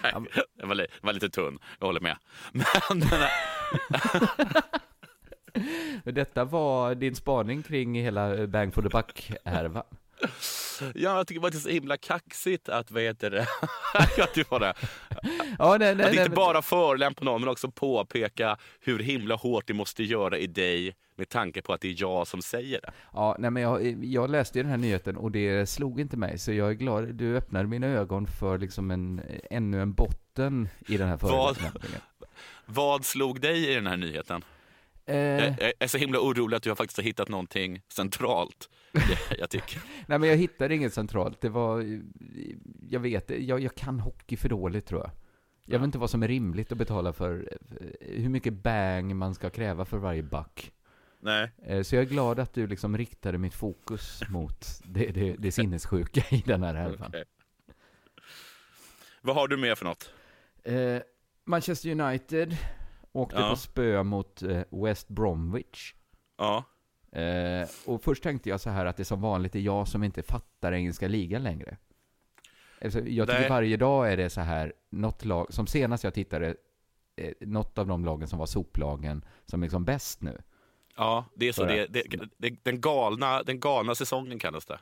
Nej, 0.04 0.14
det 0.58 0.66
var, 0.66 0.76
li- 0.76 0.88
var 1.02 1.14
lite 1.14 1.30
tunn, 1.30 1.60
jag 1.80 1.86
håller 1.88 2.00
med. 2.02 2.18
Men 2.52 2.66
den 3.00 3.10
Men 6.04 6.14
Detta 6.14 6.46
var 6.46 6.96
din 6.96 7.16
spaning 7.16 7.64
kring 7.64 7.96
hela 7.96 8.48
Bang 8.48 8.74
for 8.74 8.82
the 8.82 8.90
Buck-härvan. 8.90 9.84
Ja, 10.96 11.18
jag 11.18 11.28
tycker 11.28 11.42
bara 11.42 11.50
det 11.52 11.58
är 11.58 11.60
så 11.60 11.70
himla 11.70 11.98
kaxigt 11.98 12.70
att, 12.70 12.92
vad 12.92 13.04
heter 13.04 13.30
det, 13.32 13.48
att 14.24 14.34
du 14.34 14.44
det. 14.50 14.74
Ja, 15.60 15.78
nej, 15.78 15.80
nej, 15.80 15.92
Att 15.92 15.98
nej, 15.98 16.08
inte 16.10 16.22
men- 16.30 16.36
bara 16.36 16.62
förolämpa 16.62 17.26
någon, 17.26 17.42
men 17.42 17.50
också 17.50 17.72
påpeka 17.72 18.58
hur 18.80 19.00
himla 19.00 19.36
hårt 19.36 19.68
det 19.68 19.74
måste 19.74 20.04
göra 20.04 20.38
i 20.38 20.48
dig 20.48 20.96
med 21.16 21.30
tanke 21.30 21.62
på 21.62 21.74
att 21.74 21.82
det 21.82 21.88
är 21.88 21.96
jag 21.98 22.28
som 22.28 22.42
säger 22.42 22.82
det. 22.82 22.92
Ja, 23.14 23.36
nej, 23.40 23.52
men 23.52 23.64
jag, 23.64 24.04
jag 24.06 24.30
läste 24.30 24.60
ju 24.60 24.64
den 24.64 24.72
här 24.72 24.78
nyheten 24.78 25.18
och 25.18 25.32
det 25.32 25.70
slog 25.70 26.00
inte 26.00 26.18
mig, 26.18 26.38
så 26.40 26.52
jag 26.54 26.70
är 26.70 26.74
glad. 26.74 27.16
Du 27.16 27.38
öppnade 27.38 27.68
mina 27.68 27.88
ögon 27.88 28.28
för 28.28 28.58
liksom 28.58 28.92
en, 28.92 29.22
ännu 29.50 29.82
en 29.82 29.94
botten 29.94 30.70
i 30.88 30.98
den 30.98 31.08
här 31.08 31.18
Vad? 31.18 31.58
förolämpningen. 31.58 32.02
Vad 32.66 33.06
slog 33.06 33.42
dig 33.42 33.72
i 33.72 33.76
den 33.76 33.88
här 33.88 33.98
nyheten? 33.98 34.44
Eh, 35.06 35.16
Jag, 35.18 35.56
jag 35.62 35.74
är 35.80 35.88
så 35.88 35.98
himla 35.98 36.20
orolig 36.20 36.58
att 36.58 36.64
du 36.64 36.70
har 36.70 36.76
faktiskt 36.76 36.98
har 36.98 37.04
hittat 37.04 37.30
någonting 37.30 37.82
centralt. 37.94 38.70
Jag, 38.94 39.40
jag 39.40 39.50
tycker. 39.50 39.82
nej, 40.08 40.20
men 40.20 40.30
jag 40.30 40.38
hittade 40.38 40.76
inget 40.76 40.94
centralt. 40.94 41.42
Det 41.42 41.50
var, 41.50 42.02
jag 42.90 43.00
vet, 43.00 43.30
jag, 43.30 43.60
jag 43.60 43.76
kan 43.76 44.00
hockey 44.00 44.38
för 44.38 44.50
dåligt 44.50 44.86
tror 44.86 45.02
jag. 45.02 45.12
Jag 45.66 45.80
vet 45.80 45.86
inte 45.86 45.98
vad 45.98 46.10
som 46.10 46.24
är 46.24 46.28
rimligt 46.28 46.72
att 46.72 46.78
betala 46.78 47.14
för, 47.14 47.58
hur 48.02 48.30
mycket 48.30 48.54
bang 48.54 49.16
man 49.16 49.36
ska 49.36 49.50
kräva 49.50 49.86
för 49.86 49.98
varje 49.98 50.24
back. 50.24 50.72
Nej. 51.20 51.52
Eh, 51.66 51.82
Så 51.84 51.96
jag 51.96 52.02
är 52.02 52.08
glad 52.08 52.40
att 52.40 52.54
du 52.54 52.68
liksom 52.68 52.98
riktade 52.98 53.38
mitt 53.38 53.54
fokus 53.54 54.22
mot 54.30 54.66
det, 54.84 55.06
det, 55.12 55.36
det 55.40 55.52
sinnessjuka 55.52 56.24
i 56.36 56.44
den 56.46 56.64
här 56.64 56.74
härvan. 56.74 57.08
Okej. 57.08 57.24
Vad 59.22 59.36
har 59.36 59.48
du 59.48 59.58
med 59.58 59.78
för 59.78 59.86
något? 59.86 60.14
Eh, 60.64 60.98
Manchester 61.46 61.90
United 62.02 62.58
åkte 63.14 63.36
Ja. 63.40 63.50
på 63.50 63.56
spö 63.56 64.04
mot 64.04 64.42
eh, 64.44 64.62
West 64.70 65.08
Bromwich. 65.08 65.94
Ja. 66.38 66.64
Eh, 67.20 67.68
och 67.86 68.04
först 68.04 68.24
tänkte 68.24 68.50
jag 68.50 68.62
så 68.62 68.70
här 68.70 68.86
att 68.86 68.98
det 68.98 69.06
som 69.06 69.22
vanligt 69.22 69.56
är 69.56 69.60
jag 69.60 69.88
som 69.88 70.04
inte 70.04 70.24
fattar 70.24 70.72
engelska 70.74 71.08
ligan 71.08 71.44
längre. 71.44 71.78
Alltså, 72.84 73.00
jag 73.00 73.28
tycker 73.28 73.40
Nej. 73.40 73.50
varje 73.50 73.78
dag 73.78 74.12
är 74.14 74.18
det 74.18 74.30
så 74.30 74.42
här, 74.42 74.74
något 74.90 75.26
lag, 75.26 75.54
som 75.54 75.68
senast 75.68 76.04
jag 76.04 76.14
tittade, 76.14 76.56
eh, 77.16 77.34
något 77.40 77.78
av 77.78 77.88
de 77.88 78.06
lagen 78.06 78.28
som 78.28 78.40
var 78.40 78.46
soplagen 78.46 79.26
som 79.46 79.62
är 79.62 79.66
liksom 79.66 79.86
bäst 79.86 80.22
nu. 80.22 80.42
Ja, 80.96 81.26
det 81.36 81.48
är 81.48 81.52
så. 81.54 81.66
Det, 81.66 81.84
att- 81.84 81.94
det, 81.94 82.04
det, 82.38 82.64
den, 82.64 82.82
galna, 82.82 83.44
den 83.44 83.60
galna 83.60 83.96
säsongen 83.96 84.40
kallas 84.40 84.66
det. 84.66 84.80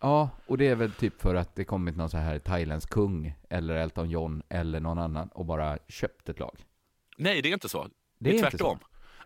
Ja, 0.00 0.28
och 0.46 0.58
det 0.58 0.68
är 0.68 0.74
väl 0.74 0.92
typ 0.92 1.20
för 1.20 1.34
att 1.34 1.54
det 1.54 1.64
kommit 1.64 1.96
någon 1.96 2.10
så 2.10 2.16
här 2.18 2.38
thailändsk 2.38 2.90
kung, 2.90 3.34
eller 3.50 3.74
Elton 3.74 4.10
John, 4.10 4.42
eller 4.48 4.80
någon 4.80 4.98
annan 4.98 5.28
och 5.28 5.44
bara 5.44 5.78
köpt 5.88 6.28
ett 6.28 6.38
lag. 6.40 6.64
Nej, 7.16 7.42
det 7.42 7.48
är 7.48 7.52
inte 7.52 7.68
så. 7.68 7.82
Det 7.82 7.90
Det 8.18 8.36
är, 8.38 8.40
tvärtom. 8.50 8.78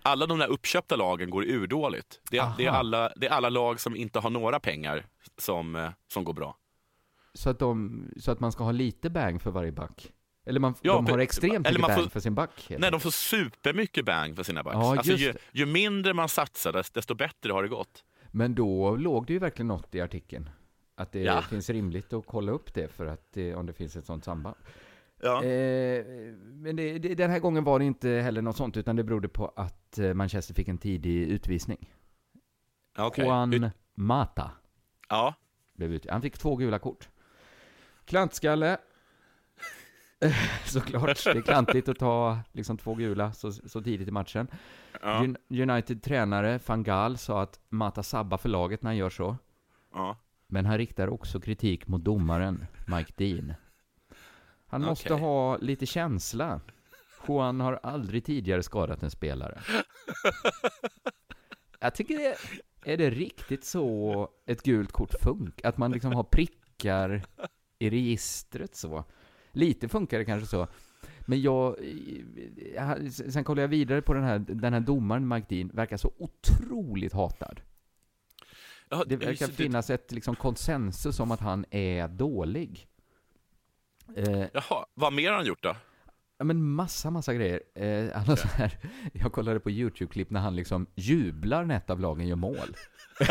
Alla 0.03 0.27
de 0.27 0.39
där 0.39 0.47
uppköpta 0.49 0.97
lagen 0.97 1.31
går 1.31 1.43
urdåligt. 1.45 2.21
Det 2.31 2.39
är, 2.39 2.53
det, 2.57 2.65
är 2.67 2.71
alla, 2.71 3.13
det 3.17 3.27
är 3.27 3.31
alla 3.31 3.49
lag 3.49 3.81
som 3.81 3.97
inte 3.97 4.19
har 4.19 4.31
några 4.31 4.61
pengar 4.61 5.07
som, 5.39 5.77
eh, 5.77 5.91
som 6.13 6.25
går 6.25 6.33
bra. 6.33 6.57
Så 7.35 7.51
att, 7.51 7.59
de, 7.59 8.05
så 8.21 8.31
att 8.33 8.41
man 8.41 8.53
ska 8.53 8.65
ha 8.65 8.73
lite 8.73 9.11
bang 9.11 9.43
för 9.43 9.51
varje 9.51 9.73
back? 9.73 10.13
Eller 10.47 10.61
man, 10.61 10.75
Ja, 10.83 10.93
de 10.95 11.07
har 11.07 11.19
extremt 11.19 11.67
eller 11.67 11.79
mycket 11.79 11.95
bang 11.97 12.03
får- 12.05 12.11
för 12.11 12.21
sin 12.21 12.35
back? 12.35 12.67
helt 12.69 12.81
Nej, 12.81 12.91
de 12.91 13.01
får 13.01 13.11
supermycket 13.11 14.05
bang 14.05 14.37
för 14.37 14.43
sina 14.43 14.63
backs. 14.63 14.75
Ja, 14.77 14.91
alltså, 14.97 15.13
ju, 15.13 15.35
ju 15.53 15.67
mindre 15.67 16.15
man 16.15 16.29
satsar, 16.29 16.73
dest- 16.73 16.95
desto 16.95 17.15
bättre 17.15 17.53
har 17.53 17.63
det 17.63 17.69
gått. 17.69 18.05
Men 18.31 18.55
då 18.55 18.97
låg 18.97 19.27
det 19.27 19.33
ju 19.33 19.39
verkligen 19.39 19.67
något 19.69 19.95
i 19.95 20.01
artikeln. 20.01 20.51
Att 20.95 21.13
det 21.13 21.21
Ja. 21.21 21.43
finns 21.43 21.71
rimligt 21.71 22.13
att 22.13 22.27
kolla 22.27 22.53
upp 22.53 22.75
det 22.75 22.89
för 22.93 23.07
att 23.07 23.37
om 23.57 23.67
det 23.67 23.73
finns 23.73 23.97
ett 23.97 24.07
sånt 24.07 24.25
samband. 24.25 24.57
Ja. 25.21 25.45
Eh, 25.45 26.05
men 26.43 26.77
det, 26.77 26.99
det, 26.99 27.15
den 27.15 27.31
här 27.31 27.39
gången 27.39 27.65
var 27.65 27.79
det 27.79 27.85
inte 27.85 28.09
heller 28.09 28.43
något 28.43 28.57
sånt, 28.57 28.77
utan 28.77 28.97
det 28.97 29.05
berodde 29.05 29.29
på 29.29 29.53
att 29.57 29.99
eh, 29.99 30.15
Manchester 30.15 30.55
fick 30.55 30.69
en 30.69 30.79
tidig 30.79 31.17
utvisning. 31.29 31.91
Okej. 32.99 33.25
Juan 33.25 33.53
Ut- 33.55 33.73
Mata 33.95 34.51
Ja. 35.09 35.35
blev 35.77 35.93
ut. 35.93 36.07
Han 36.11 36.23
fick 36.23 36.39
två 36.39 36.57
gula 36.57 36.79
kort. 36.79 37.09
Klantskalle. 38.05 38.79
Såklart, 40.67 41.25
det 41.25 41.31
är 41.31 41.43
klantigt 41.43 41.89
att 41.89 41.99
ta 41.99 42.39
liksom 42.53 42.79
två 42.79 42.95
gula 42.95 43.33
så, 43.33 43.53
så 43.53 43.83
tidigt 43.83 44.09
i 44.09 44.11
matchen. 44.11 44.49
Ja. 45.03 45.23
Un- 45.25 45.37
United-tränare 45.71 46.61
van 46.67 46.83
Gaal 46.83 47.19
sa 47.19 47.43
att 47.43 47.61
Mata 47.69 48.03
sabbar 48.03 48.39
för 48.39 48.49
laget 48.49 48.83
när 48.83 48.89
han 48.91 48.97
gör 48.97 49.11
så. 49.11 49.37
ja. 49.95 50.17
Men 50.51 50.67
han 50.67 50.79
riktar 50.79 51.09
också 51.09 51.41
kritik 51.41 51.87
mot 51.89 52.05
domaren, 52.05 52.67
Mike 52.87 53.13
Dean. 53.17 53.55
Han 54.69 54.83
måste 54.83 55.15
Okej. 55.15 55.25
ha 55.27 55.57
lite 55.57 55.87
känsla. 55.87 56.61
Juan 57.29 57.61
har 57.61 57.81
aldrig 57.83 58.25
tidigare 58.25 58.63
skadat 58.63 59.03
en 59.03 59.11
spelare. 59.11 59.61
Jag 61.81 61.95
tycker 61.95 62.19
det, 62.19 62.37
är 62.93 62.97
det 62.97 63.11
riktigt 63.11 63.65
så 63.65 64.29
ett 64.47 64.63
gult 64.63 64.93
kort 64.93 65.15
funkar? 65.21 65.69
Att 65.69 65.79
man 65.79 65.93
liksom 65.93 66.13
har 66.13 66.25
prickar 66.25 67.25
i 67.79 67.91
registret 67.91 68.75
så? 68.77 69.05
Lite 69.53 69.89
funkar 69.89 70.19
det 70.19 70.25
kanske 70.25 70.49
så. 70.49 70.67
Men 71.27 71.43
jag, 71.43 71.77
jag, 72.75 73.13
sen 73.13 73.45
kollar 73.45 73.63
jag 73.63 73.69
vidare 73.69 74.03
på 74.03 74.15
den 74.15 74.23
här, 74.25 74.39
den 74.39 74.73
här 74.73 74.81
domaren 74.81 75.29
Mike 75.29 75.47
Dean, 75.55 75.71
verkar 75.75 75.97
så 75.97 76.13
otroligt 76.19 77.13
hatad. 77.13 77.61
Ja, 78.89 79.05
Det 79.07 79.17
verkar 79.17 79.47
det- 79.47 79.53
finnas 79.53 79.91
ett 79.91 80.13
liksom 80.13 80.37
konsensus 80.37 81.21
om 81.21 81.31
att 81.31 81.41
han 81.41 81.65
är 81.71 82.09
dålig. 82.09 82.87
Eh, 84.17 84.47
Jaha, 84.53 84.87
vad 84.95 85.13
mer 85.13 85.31
har 85.31 85.37
han 85.37 85.47
gjort 85.47 85.63
då? 85.63 85.77
ja, 86.39 86.45
men 86.45 86.71
massa, 86.71 87.11
massa 87.11 87.35
grejer. 87.35 87.63
Eh, 87.75 88.23
har 88.23 88.37
så 88.37 88.49
här, 88.49 88.79
jag 89.13 89.33
kollade 89.33 89.61
på 89.61 89.71
YouTube-klipp 89.71 90.31
när 90.31 90.41
han 90.41 90.57
liksom 90.57 90.87
jublar 90.95 91.65
när 91.65 91.77
ett 91.77 91.91
av 91.91 92.01
lagen 92.01 92.29
gör 92.29 92.37
mål. 92.37 92.77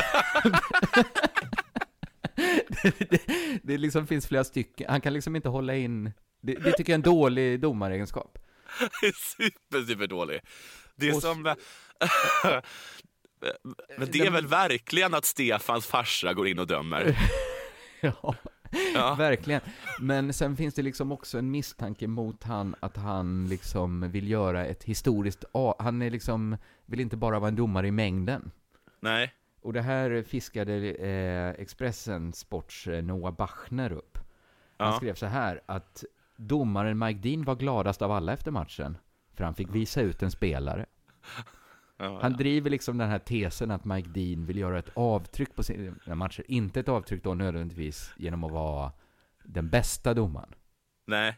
det, 2.68 3.10
det, 3.10 3.22
det 3.64 3.78
liksom 3.78 4.08
finns 4.08 4.28
flera 4.28 4.44
stycken, 4.44 4.90
han 4.90 5.02
kan 5.02 5.14
liksom 5.14 5.36
inte 5.36 5.50
hålla 5.50 5.76
in, 5.76 6.12
det, 6.42 6.54
det 6.54 6.72
tycker 6.72 6.94
jag 6.94 6.96
är 6.96 7.08
en 7.08 7.16
dålig 7.16 7.60
domaregenskap. 7.60 8.38
super, 9.38 9.86
super 9.86 10.08
dålig. 10.08 10.40
Det 10.96 11.10
är 11.10 11.16
Och 11.16 11.22
som... 11.22 11.44
Men 13.98 14.12
det 14.12 14.20
är 14.20 14.32
väl 14.32 14.48
verkligen 14.48 15.14
att 15.14 15.26
Stefans 15.26 15.88
farsa 15.88 16.34
går 16.34 16.48
in 16.48 16.60
och 16.60 16.68
dömer? 16.68 17.18
Ja. 18.02 18.36
Ja. 18.94 19.16
Verkligen. 19.18 19.62
Men 20.00 20.34
sen 20.34 20.56
finns 20.58 20.74
det 20.74 20.82
liksom 20.82 21.12
också 21.12 21.38
en 21.38 21.52
misstanke 21.52 22.08
mot 22.08 22.44
han 22.44 22.76
att 22.80 22.98
han 22.98 23.48
liksom 23.50 24.12
vill 24.12 24.30
göra 24.30 24.66
ett 24.66 24.84
historiskt... 24.84 25.46
Han 25.80 26.02
är 26.02 26.10
liksom, 26.10 26.58
vill 26.86 27.00
inte 27.00 27.18
bara 27.18 27.40
vara 27.40 27.48
en 27.50 27.56
domare 27.56 27.88
i 27.88 27.92
mängden. 27.92 28.52
Nej. 29.00 29.34
Och 29.62 29.74
det 29.74 29.82
här 29.82 30.24
fiskade 30.24 30.74
eh, 30.92 31.62
Expressen 31.62 32.34
Sports 32.34 32.88
eh, 32.88 33.04
Noah 33.04 33.34
Bachner 33.36 33.92
upp. 33.92 34.18
Han 34.78 34.88
Ja. 34.92 34.98
skrev 34.98 35.14
så 35.14 35.26
här 35.26 35.62
att 35.66 36.04
domaren 36.36 36.98
Mike 37.00 37.20
Dean 37.20 37.44
var 37.44 37.56
gladast 37.56 38.02
av 38.02 38.12
alla 38.12 38.34
efter 38.34 38.52
matchen. 38.52 38.98
För 39.34 39.44
han 39.44 39.56
fick 39.56 39.70
visa 39.76 40.02
ut 40.02 40.24
en 40.24 40.32
spelare. 40.32 40.86
Ja, 41.98 42.20
Han 42.22 42.34
driver 42.34 42.70
liksom 42.70 42.98
den 42.98 43.10
här 43.10 43.20
tesen 43.20 43.72
att 43.72 43.86
Mike 43.86 44.10
Dean 44.10 44.46
vill 44.46 44.58
göra 44.58 44.80
ett 44.80 44.90
avtryck 44.94 45.56
på 45.56 45.64
sina 45.64 46.16
matcher. 46.16 46.44
Inte 46.48 46.80
ett 46.80 46.90
avtryck 46.90 47.24
då 47.24 47.34
nödvändigtvis 47.34 48.12
genom 48.18 48.44
att 48.44 48.52
vara 48.52 48.92
den 49.44 49.70
bästa 49.70 50.14
domaren. 50.14 50.50
Nej. 51.06 51.38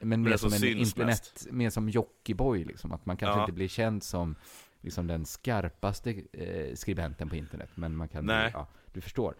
Men 0.00 0.22
mer 0.22 0.36
som 0.36 0.50
som 0.50 0.68
en 0.68 0.76
internet, 0.78 1.46
mer 1.50 1.70
som 1.70 1.88
Jockeyboy 1.88 2.64
liksom. 2.64 2.92
Att 2.92 3.06
man 3.06 3.16
kanske 3.16 3.38
Ja. 3.38 3.42
inte 3.42 3.52
blir 3.52 3.68
känd 3.68 4.02
som 4.02 4.36
liksom 4.80 5.06
den 5.06 5.26
skarpaste 5.26 6.22
eh, 6.32 6.74
skribenten 6.74 7.28
på 7.28 7.36
internet. 7.36 7.70
Men 7.74 7.96
man 7.96 8.08
kan, 8.08 8.24
Nej. 8.26 8.50
ja, 8.54 8.68
du 8.92 9.00
förstår. 9.00 9.34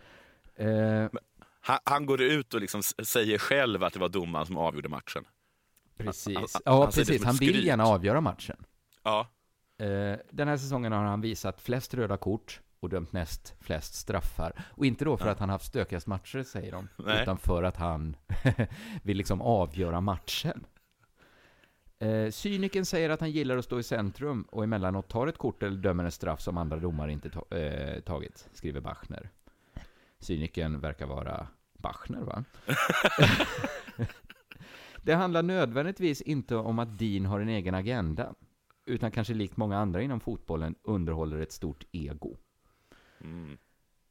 Eh, 0.57 1.09
Han, 1.61 1.79
han 1.85 2.07
går 2.07 2.23
ut 2.23 2.55
och 2.55 2.61
liksom 2.61 2.83
säger 2.83 3.39
själv 3.39 3.85
att 3.85 3.93
det 3.93 3.99
var 3.99 4.09
domaren 4.09 4.47
som 4.47 4.57
avgjorde 4.57 4.89
matchen. 4.89 5.25
precis. 5.97 6.37
han- 6.37 6.63
ja, 6.65 6.73
han 6.73 6.81
det 6.91 6.97
precis. 6.97 7.25
Han 7.25 7.37
vill 7.37 7.67
gärna 7.67 7.85
avgöra 7.85 8.21
matchen. 8.21 8.57
Ja. 9.03 9.29
Eh, 9.79 10.17
den 10.31 10.49
här 10.49 10.57
säsongen 10.57 10.93
har 10.93 11.05
han 11.05 11.21
visat 11.21 11.61
flest 11.61 11.95
röda 11.95 12.17
kort 12.17 12.61
och 12.81 12.89
dömt 12.89 13.13
näst 13.13 13.55
flest 13.61 13.95
straffar. 13.95 14.53
Och 14.71 14.87
inte 14.87 15.05
då 15.05 15.17
för 15.17 15.27
Ja. 15.27 15.33
att 15.33 15.39
han 15.39 15.51
haft 15.51 15.65
stökigast 15.67 16.07
matcher, 16.07 16.43
säger 16.43 16.73
de, 16.73 16.89
Nej. 16.99 17.23
utan 17.23 17.39
för 17.39 17.63
att 17.63 17.77
han 17.77 18.17
vill 19.03 19.17
liksom 19.17 19.41
avgöra 19.43 20.01
matchen. 20.01 20.67
Eh, 21.99 22.31
cynikern 22.31 22.85
säger 22.85 23.11
att 23.11 23.21
han 23.21 23.31
gillar 23.31 23.57
att 23.57 23.65
stå 23.65 23.79
i 23.79 23.83
centrum 23.83 24.43
och 24.43 24.65
emellanåt 24.65 25.09
tar 25.09 25.27
ett 25.27 25.39
kort 25.39 25.63
eller 25.63 25.77
dömer 25.77 26.05
en 26.05 26.13
straff 26.13 26.41
som 26.41 26.57
andra 26.59 26.77
domare 26.79 27.13
inte 27.13 27.31
ta- 27.31 27.57
eh, 27.57 28.01
tagit, 28.01 28.49
skriver 28.53 28.81
Bachner. 28.81 29.31
Cynikern 30.19 30.81
verkar 30.81 31.07
vara 31.07 31.47
Bachner, 31.73 32.21
va? 32.21 32.45
Det 35.03 35.15
handlar 35.15 35.43
nödvändigtvis 35.43 36.21
inte 36.21 36.57
om 36.57 36.79
att 36.79 36.99
Dean 36.99 37.27
har 37.27 37.41
en 37.41 37.49
egen 37.49 37.75
agenda, 37.75 38.35
utan 38.87 39.11
kanske 39.11 39.35
likt 39.35 39.57
många 39.57 39.79
andra 39.79 40.03
inom 40.03 40.21
fotbollen 40.21 40.75
underhåller 40.83 41.39
ett 41.39 41.53
stort 41.53 41.85
ego. 41.93 42.37
Mm. 43.21 43.59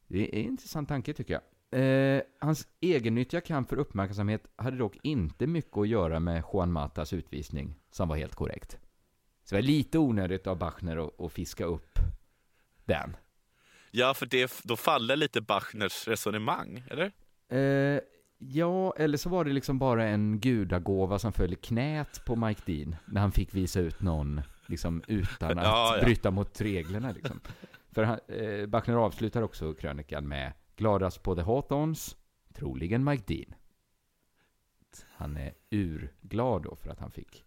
Det 0.06 0.18
är 0.18 0.40
en 0.40 0.48
intressant 0.48 0.88
tanke 0.88 1.12
tycker 1.12 1.34
jag. 1.34 1.42
Eh, 1.70 2.22
hans 2.38 2.68
egennyttiga 2.80 3.40
kamp 3.40 3.68
för 3.68 3.76
uppmärksamhet 3.76 4.46
hade 4.56 4.76
dock 4.76 4.96
inte 5.02 5.46
mycket 5.46 5.76
att 5.76 5.88
göra 5.88 6.20
med 6.20 6.42
Juan 6.52 6.72
Matas 6.72 7.12
utvisning, 7.12 7.74
som 7.90 8.08
var 8.08 8.16
helt 8.16 8.34
korrekt. 8.34 8.78
Så 9.44 9.54
det 9.54 9.60
var 9.60 9.66
lite 9.66 9.98
onödigt 9.98 10.46
av 10.46 10.58
Bachner 10.58 11.06
att, 11.06 11.20
att 11.20 11.32
fiska 11.32 11.64
upp 11.64 11.98
den. 12.84 13.16
Ja, 13.90 14.14
för 14.14 14.26
det, 14.26 14.60
då 14.64 14.76
faller 14.76 15.16
lite 15.16 15.40
Bachners 15.40 16.08
resonemang, 16.08 16.84
eller? 16.90 17.12
Eh, 17.48 18.00
ja, 18.38 18.94
eller 18.96 19.18
så 19.18 19.28
var 19.28 19.44
det 19.44 19.52
liksom 19.52 19.78
bara 19.78 20.04
en 20.04 20.40
gudagåva 20.40 21.18
som 21.18 21.32
föll 21.32 21.52
i 21.52 21.56
knät 21.56 22.24
på 22.24 22.36
Mike 22.36 22.62
Dean 22.66 22.96
när 23.06 23.20
han 23.20 23.32
fick 23.32 23.54
visa 23.54 23.80
ut 23.80 24.00
någon 24.02 24.40
liksom 24.66 25.02
utan 25.08 25.50
att 25.58 25.64
Ja, 25.64 25.96
ja. 25.96 26.02
bryta 26.04 26.30
mot 26.30 26.60
reglerna. 26.60 27.10
Liksom. 27.12 27.40
För 27.92 28.02
han, 28.04 28.18
eh, 28.28 28.66
Bachner 28.66 28.94
avslutar 28.96 29.42
också 29.42 29.74
krönikan 29.74 30.28
med 30.28 30.52
gladast 30.76 31.22
på 31.22 31.34
The 31.36 31.42
Hawthorns, 31.42 32.16
troligen 32.54 33.04
Mike 33.04 33.24
Dean. 33.34 33.54
Han 35.16 35.36
är 35.36 35.52
urglad 35.70 36.62
då 36.62 36.76
för 36.76 36.90
att 36.90 37.00
han 37.00 37.10
fick. 37.10 37.44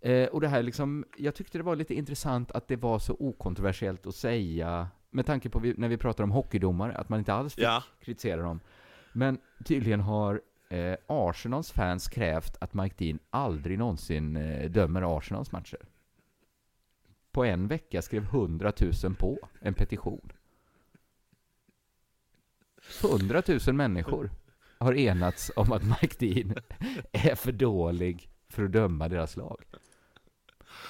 Eh, 0.00 0.28
och 0.28 0.40
det 0.40 0.48
här 0.48 0.62
liksom, 0.62 1.04
jag 1.16 1.34
tyckte 1.34 1.58
det 1.58 1.64
var 1.64 1.76
lite 1.76 1.94
intressant 1.94 2.50
att 2.50 2.68
det 2.68 2.76
var 2.76 2.98
så 2.98 3.16
okontroversiellt 3.20 4.06
att 4.06 4.14
säga, 4.14 4.88
med 5.10 5.26
tanke 5.26 5.50
på 5.50 5.58
vi, 5.58 5.74
när 5.78 5.88
vi 5.88 5.96
pratar 5.96 6.24
om 6.24 6.30
hockeydomare, 6.30 6.96
att 6.96 7.08
man 7.08 7.18
inte 7.18 7.32
alls 7.34 7.54
fick 7.54 7.64
Ja. 7.64 7.82
kritisera 8.00 8.42
dem. 8.42 8.60
Men 9.12 9.38
tydligen 9.64 10.00
har 10.00 10.40
eh, 10.68 10.94
Arsenals 11.06 11.70
fans 11.72 12.08
krävt 12.08 12.56
att 12.60 12.74
Mike 12.74 12.94
Dean 13.04 13.18
aldrig 13.30 13.78
någonsin 13.78 14.36
eh, 14.36 14.70
dömer 14.70 15.16
Arsenals 15.18 15.52
matcher. 15.52 15.78
På 17.32 17.44
en 17.44 17.68
vecka 17.68 18.02
skrev 18.02 18.22
100 18.22 18.72
000 19.04 19.14
på 19.14 19.38
en 19.60 19.74
petition. 19.74 20.32
100 23.04 23.42
000 23.66 23.74
människor 23.74 24.30
har 24.78 24.94
enats 24.94 25.50
om 25.56 25.72
att 25.72 25.82
Mike 25.84 26.26
Dean 26.26 26.54
är 27.12 27.34
för 27.34 27.52
dålig 27.52 28.30
för 28.48 28.64
att 28.64 28.72
döma 28.72 29.08
deras 29.08 29.36
lag. 29.36 29.64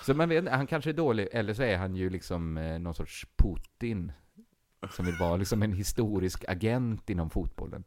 Så 0.06 0.14
man 0.14 0.28
vet, 0.28 0.48
han 0.48 0.66
kanske 0.66 0.90
är 0.90 0.94
dålig, 0.94 1.28
eller 1.32 1.54
så 1.54 1.62
är 1.62 1.76
han 1.76 1.96
ju 1.96 2.10
liksom 2.10 2.56
eh, 2.56 2.78
någon 2.78 2.94
sorts 2.94 3.26
Putin 3.36 4.12
som 4.90 5.06
vill 5.06 5.16
vara 5.20 5.36
liksom 5.36 5.62
en 5.62 5.72
historisk 5.72 6.44
agent 6.48 7.10
inom 7.10 7.30
fotbollen. 7.30 7.84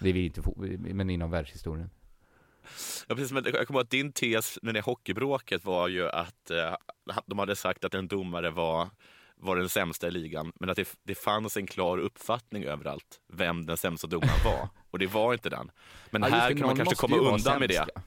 Det 0.00 0.08
är 0.08 0.12
vi 0.12 0.26
inte, 0.26 0.42
men 0.94 1.10
inom 1.10 1.30
världshistorien. 1.30 1.90
Ja, 3.08 3.14
precis, 3.14 3.32
men 3.32 3.44
jag 3.44 3.66
kommer 3.66 3.78
ihåg 3.80 3.84
att 3.84 3.90
din 3.90 4.12
tes 4.12 4.58
med 4.62 4.74
det 4.74 4.80
hockeybråket 4.80 5.64
var 5.64 5.88
ju 5.88 6.08
att 6.08 6.50
eh, 6.50 6.74
de 7.26 7.38
hade 7.38 7.56
sagt 7.56 7.84
att 7.84 7.94
en 7.94 8.08
domare 8.08 8.50
var, 8.50 8.88
var 9.36 9.56
den 9.56 9.68
sämsta 9.68 10.08
i 10.08 10.10
ligan, 10.10 10.52
men 10.60 10.70
att 10.70 10.76
det, 10.76 10.96
det 11.02 11.14
fanns 11.14 11.56
en 11.56 11.66
klar 11.66 11.98
uppfattning 11.98 12.64
överallt 12.64 13.20
vem 13.32 13.66
den 13.66 13.76
sämsta 13.76 14.06
domaren 14.06 14.44
var. 14.44 14.68
Och 14.90 14.98
det 14.98 15.06
var 15.06 15.32
inte 15.32 15.48
den. 15.50 15.70
Men 16.10 16.22
Ja, 16.22 16.28
här 16.28 16.48
det, 16.50 16.56
kan 16.56 16.66
man 16.66 16.76
kanske 16.76 16.94
komma 16.94 17.16
undan 17.16 17.58
med 17.60 17.68
det. 17.68 17.74
sämst, 17.74 17.90
ja. 17.94 18.02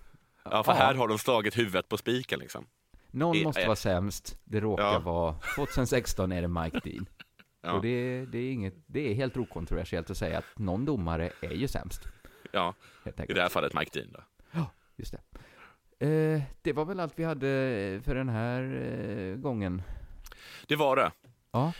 Ja, 0.52 0.64
för 0.64 0.72
Ja. 0.72 0.78
här 0.78 0.94
har 0.94 1.08
de 1.08 1.18
slagit 1.20 1.58
huvudet 1.58 1.90
på 1.90 1.98
spiken 1.98 2.40
liksom. 2.40 2.66
Någon 3.12 3.38
Eh, 3.38 3.44
måste 3.44 3.66
vara 3.66 3.76
sämst. 3.76 4.38
Det 4.44 4.60
råkar 4.60 5.00
vara... 5.00 5.36
2016 5.56 6.32
är 6.32 6.42
det 6.42 6.48
Mike 6.48 6.80
Dean. 6.84 7.06
Och 7.76 7.82
det, 7.82 8.26
det, 8.26 8.38
är 8.38 8.52
inget, 8.52 8.74
det 8.86 9.12
är 9.12 9.14
helt 9.14 9.38
okontroversiellt 9.38 10.10
att 10.10 10.18
säga 10.18 10.38
att 10.38 10.46
någon 10.60 10.86
domare 10.86 11.32
är 11.42 11.52
ju 11.54 11.68
sämst. 11.68 12.02
Ja, 12.52 12.74
i 13.28 13.34
det 13.34 13.42
här 13.42 13.50
fallet 13.50 13.74
Mike 13.74 14.00
Dean 14.00 14.12
då. 14.14 14.20
Just 14.98 15.12
det. 15.14 15.22
Eh, 16.08 16.42
det 16.62 16.74
var 16.74 16.86
väl 16.86 17.00
allt 17.00 17.20
vi 17.20 17.24
hade 17.24 17.48
för 18.04 18.16
den 18.16 18.30
här 18.30 18.62
eh, 18.76 19.36
gången. 19.36 19.82
Det 20.68 20.76
var 20.76 20.96
det. 20.96 21.12
Ja. 21.52 21.74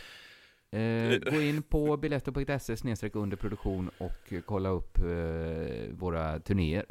Eh, 0.78 1.18
gå 1.32 1.40
in 1.40 1.62
på 1.62 1.96
biletto.se 1.96 2.76
snedstreck 2.76 3.14
under 3.16 3.36
produktion 3.36 3.90
och 3.98 4.32
eh, 4.32 4.40
kolla 4.40 4.68
upp 4.68 4.98
eh, 4.98 5.92
våra 5.92 6.40
turnéer. 6.40 6.84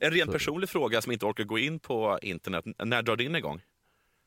En 0.00 0.10
ren 0.10 0.26
Så- 0.26 0.32
personlig 0.32 0.68
fråga 0.68 1.00
som 1.02 1.12
inte 1.12 1.26
orkar 1.26 1.44
gå 1.44 1.58
in 1.58 1.78
på 1.78 2.18
internet. 2.22 2.64
När 2.84 3.02
drar 3.02 3.16
din 3.16 3.36
igång? 3.36 3.60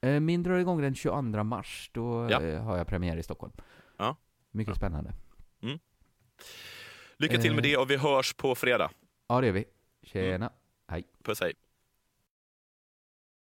Eh, 0.02 0.20
min 0.20 0.44
drar 0.44 0.58
igång 0.58 0.82
den 0.82 0.96
22 0.96 1.44
mars. 1.44 1.90
Då 1.94 2.28
Ja. 2.32 2.42
eh, 2.44 2.64
har 2.64 2.78
jag 2.78 2.88
premiär 2.88 3.18
i 3.18 3.24
Stockholm. 3.24 3.54
Ja. 3.98 4.16
Mycket 4.52 4.70
Ja. 4.72 4.76
spännande. 4.76 5.14
Lycka 7.18 7.38
till 7.38 7.56
med 7.56 7.66
Eh. 7.66 7.70
det 7.72 7.78
och 7.78 7.92
vi 7.92 7.98
hörs 7.98 8.34
på 8.34 8.56
fredag. 8.56 8.92
Ja, 9.28 9.42
det 9.42 9.48
är 9.48 9.52
vi. 9.52 9.66
Tjena. 10.04 10.52
Puss 11.24 11.40
hej. 11.40 11.71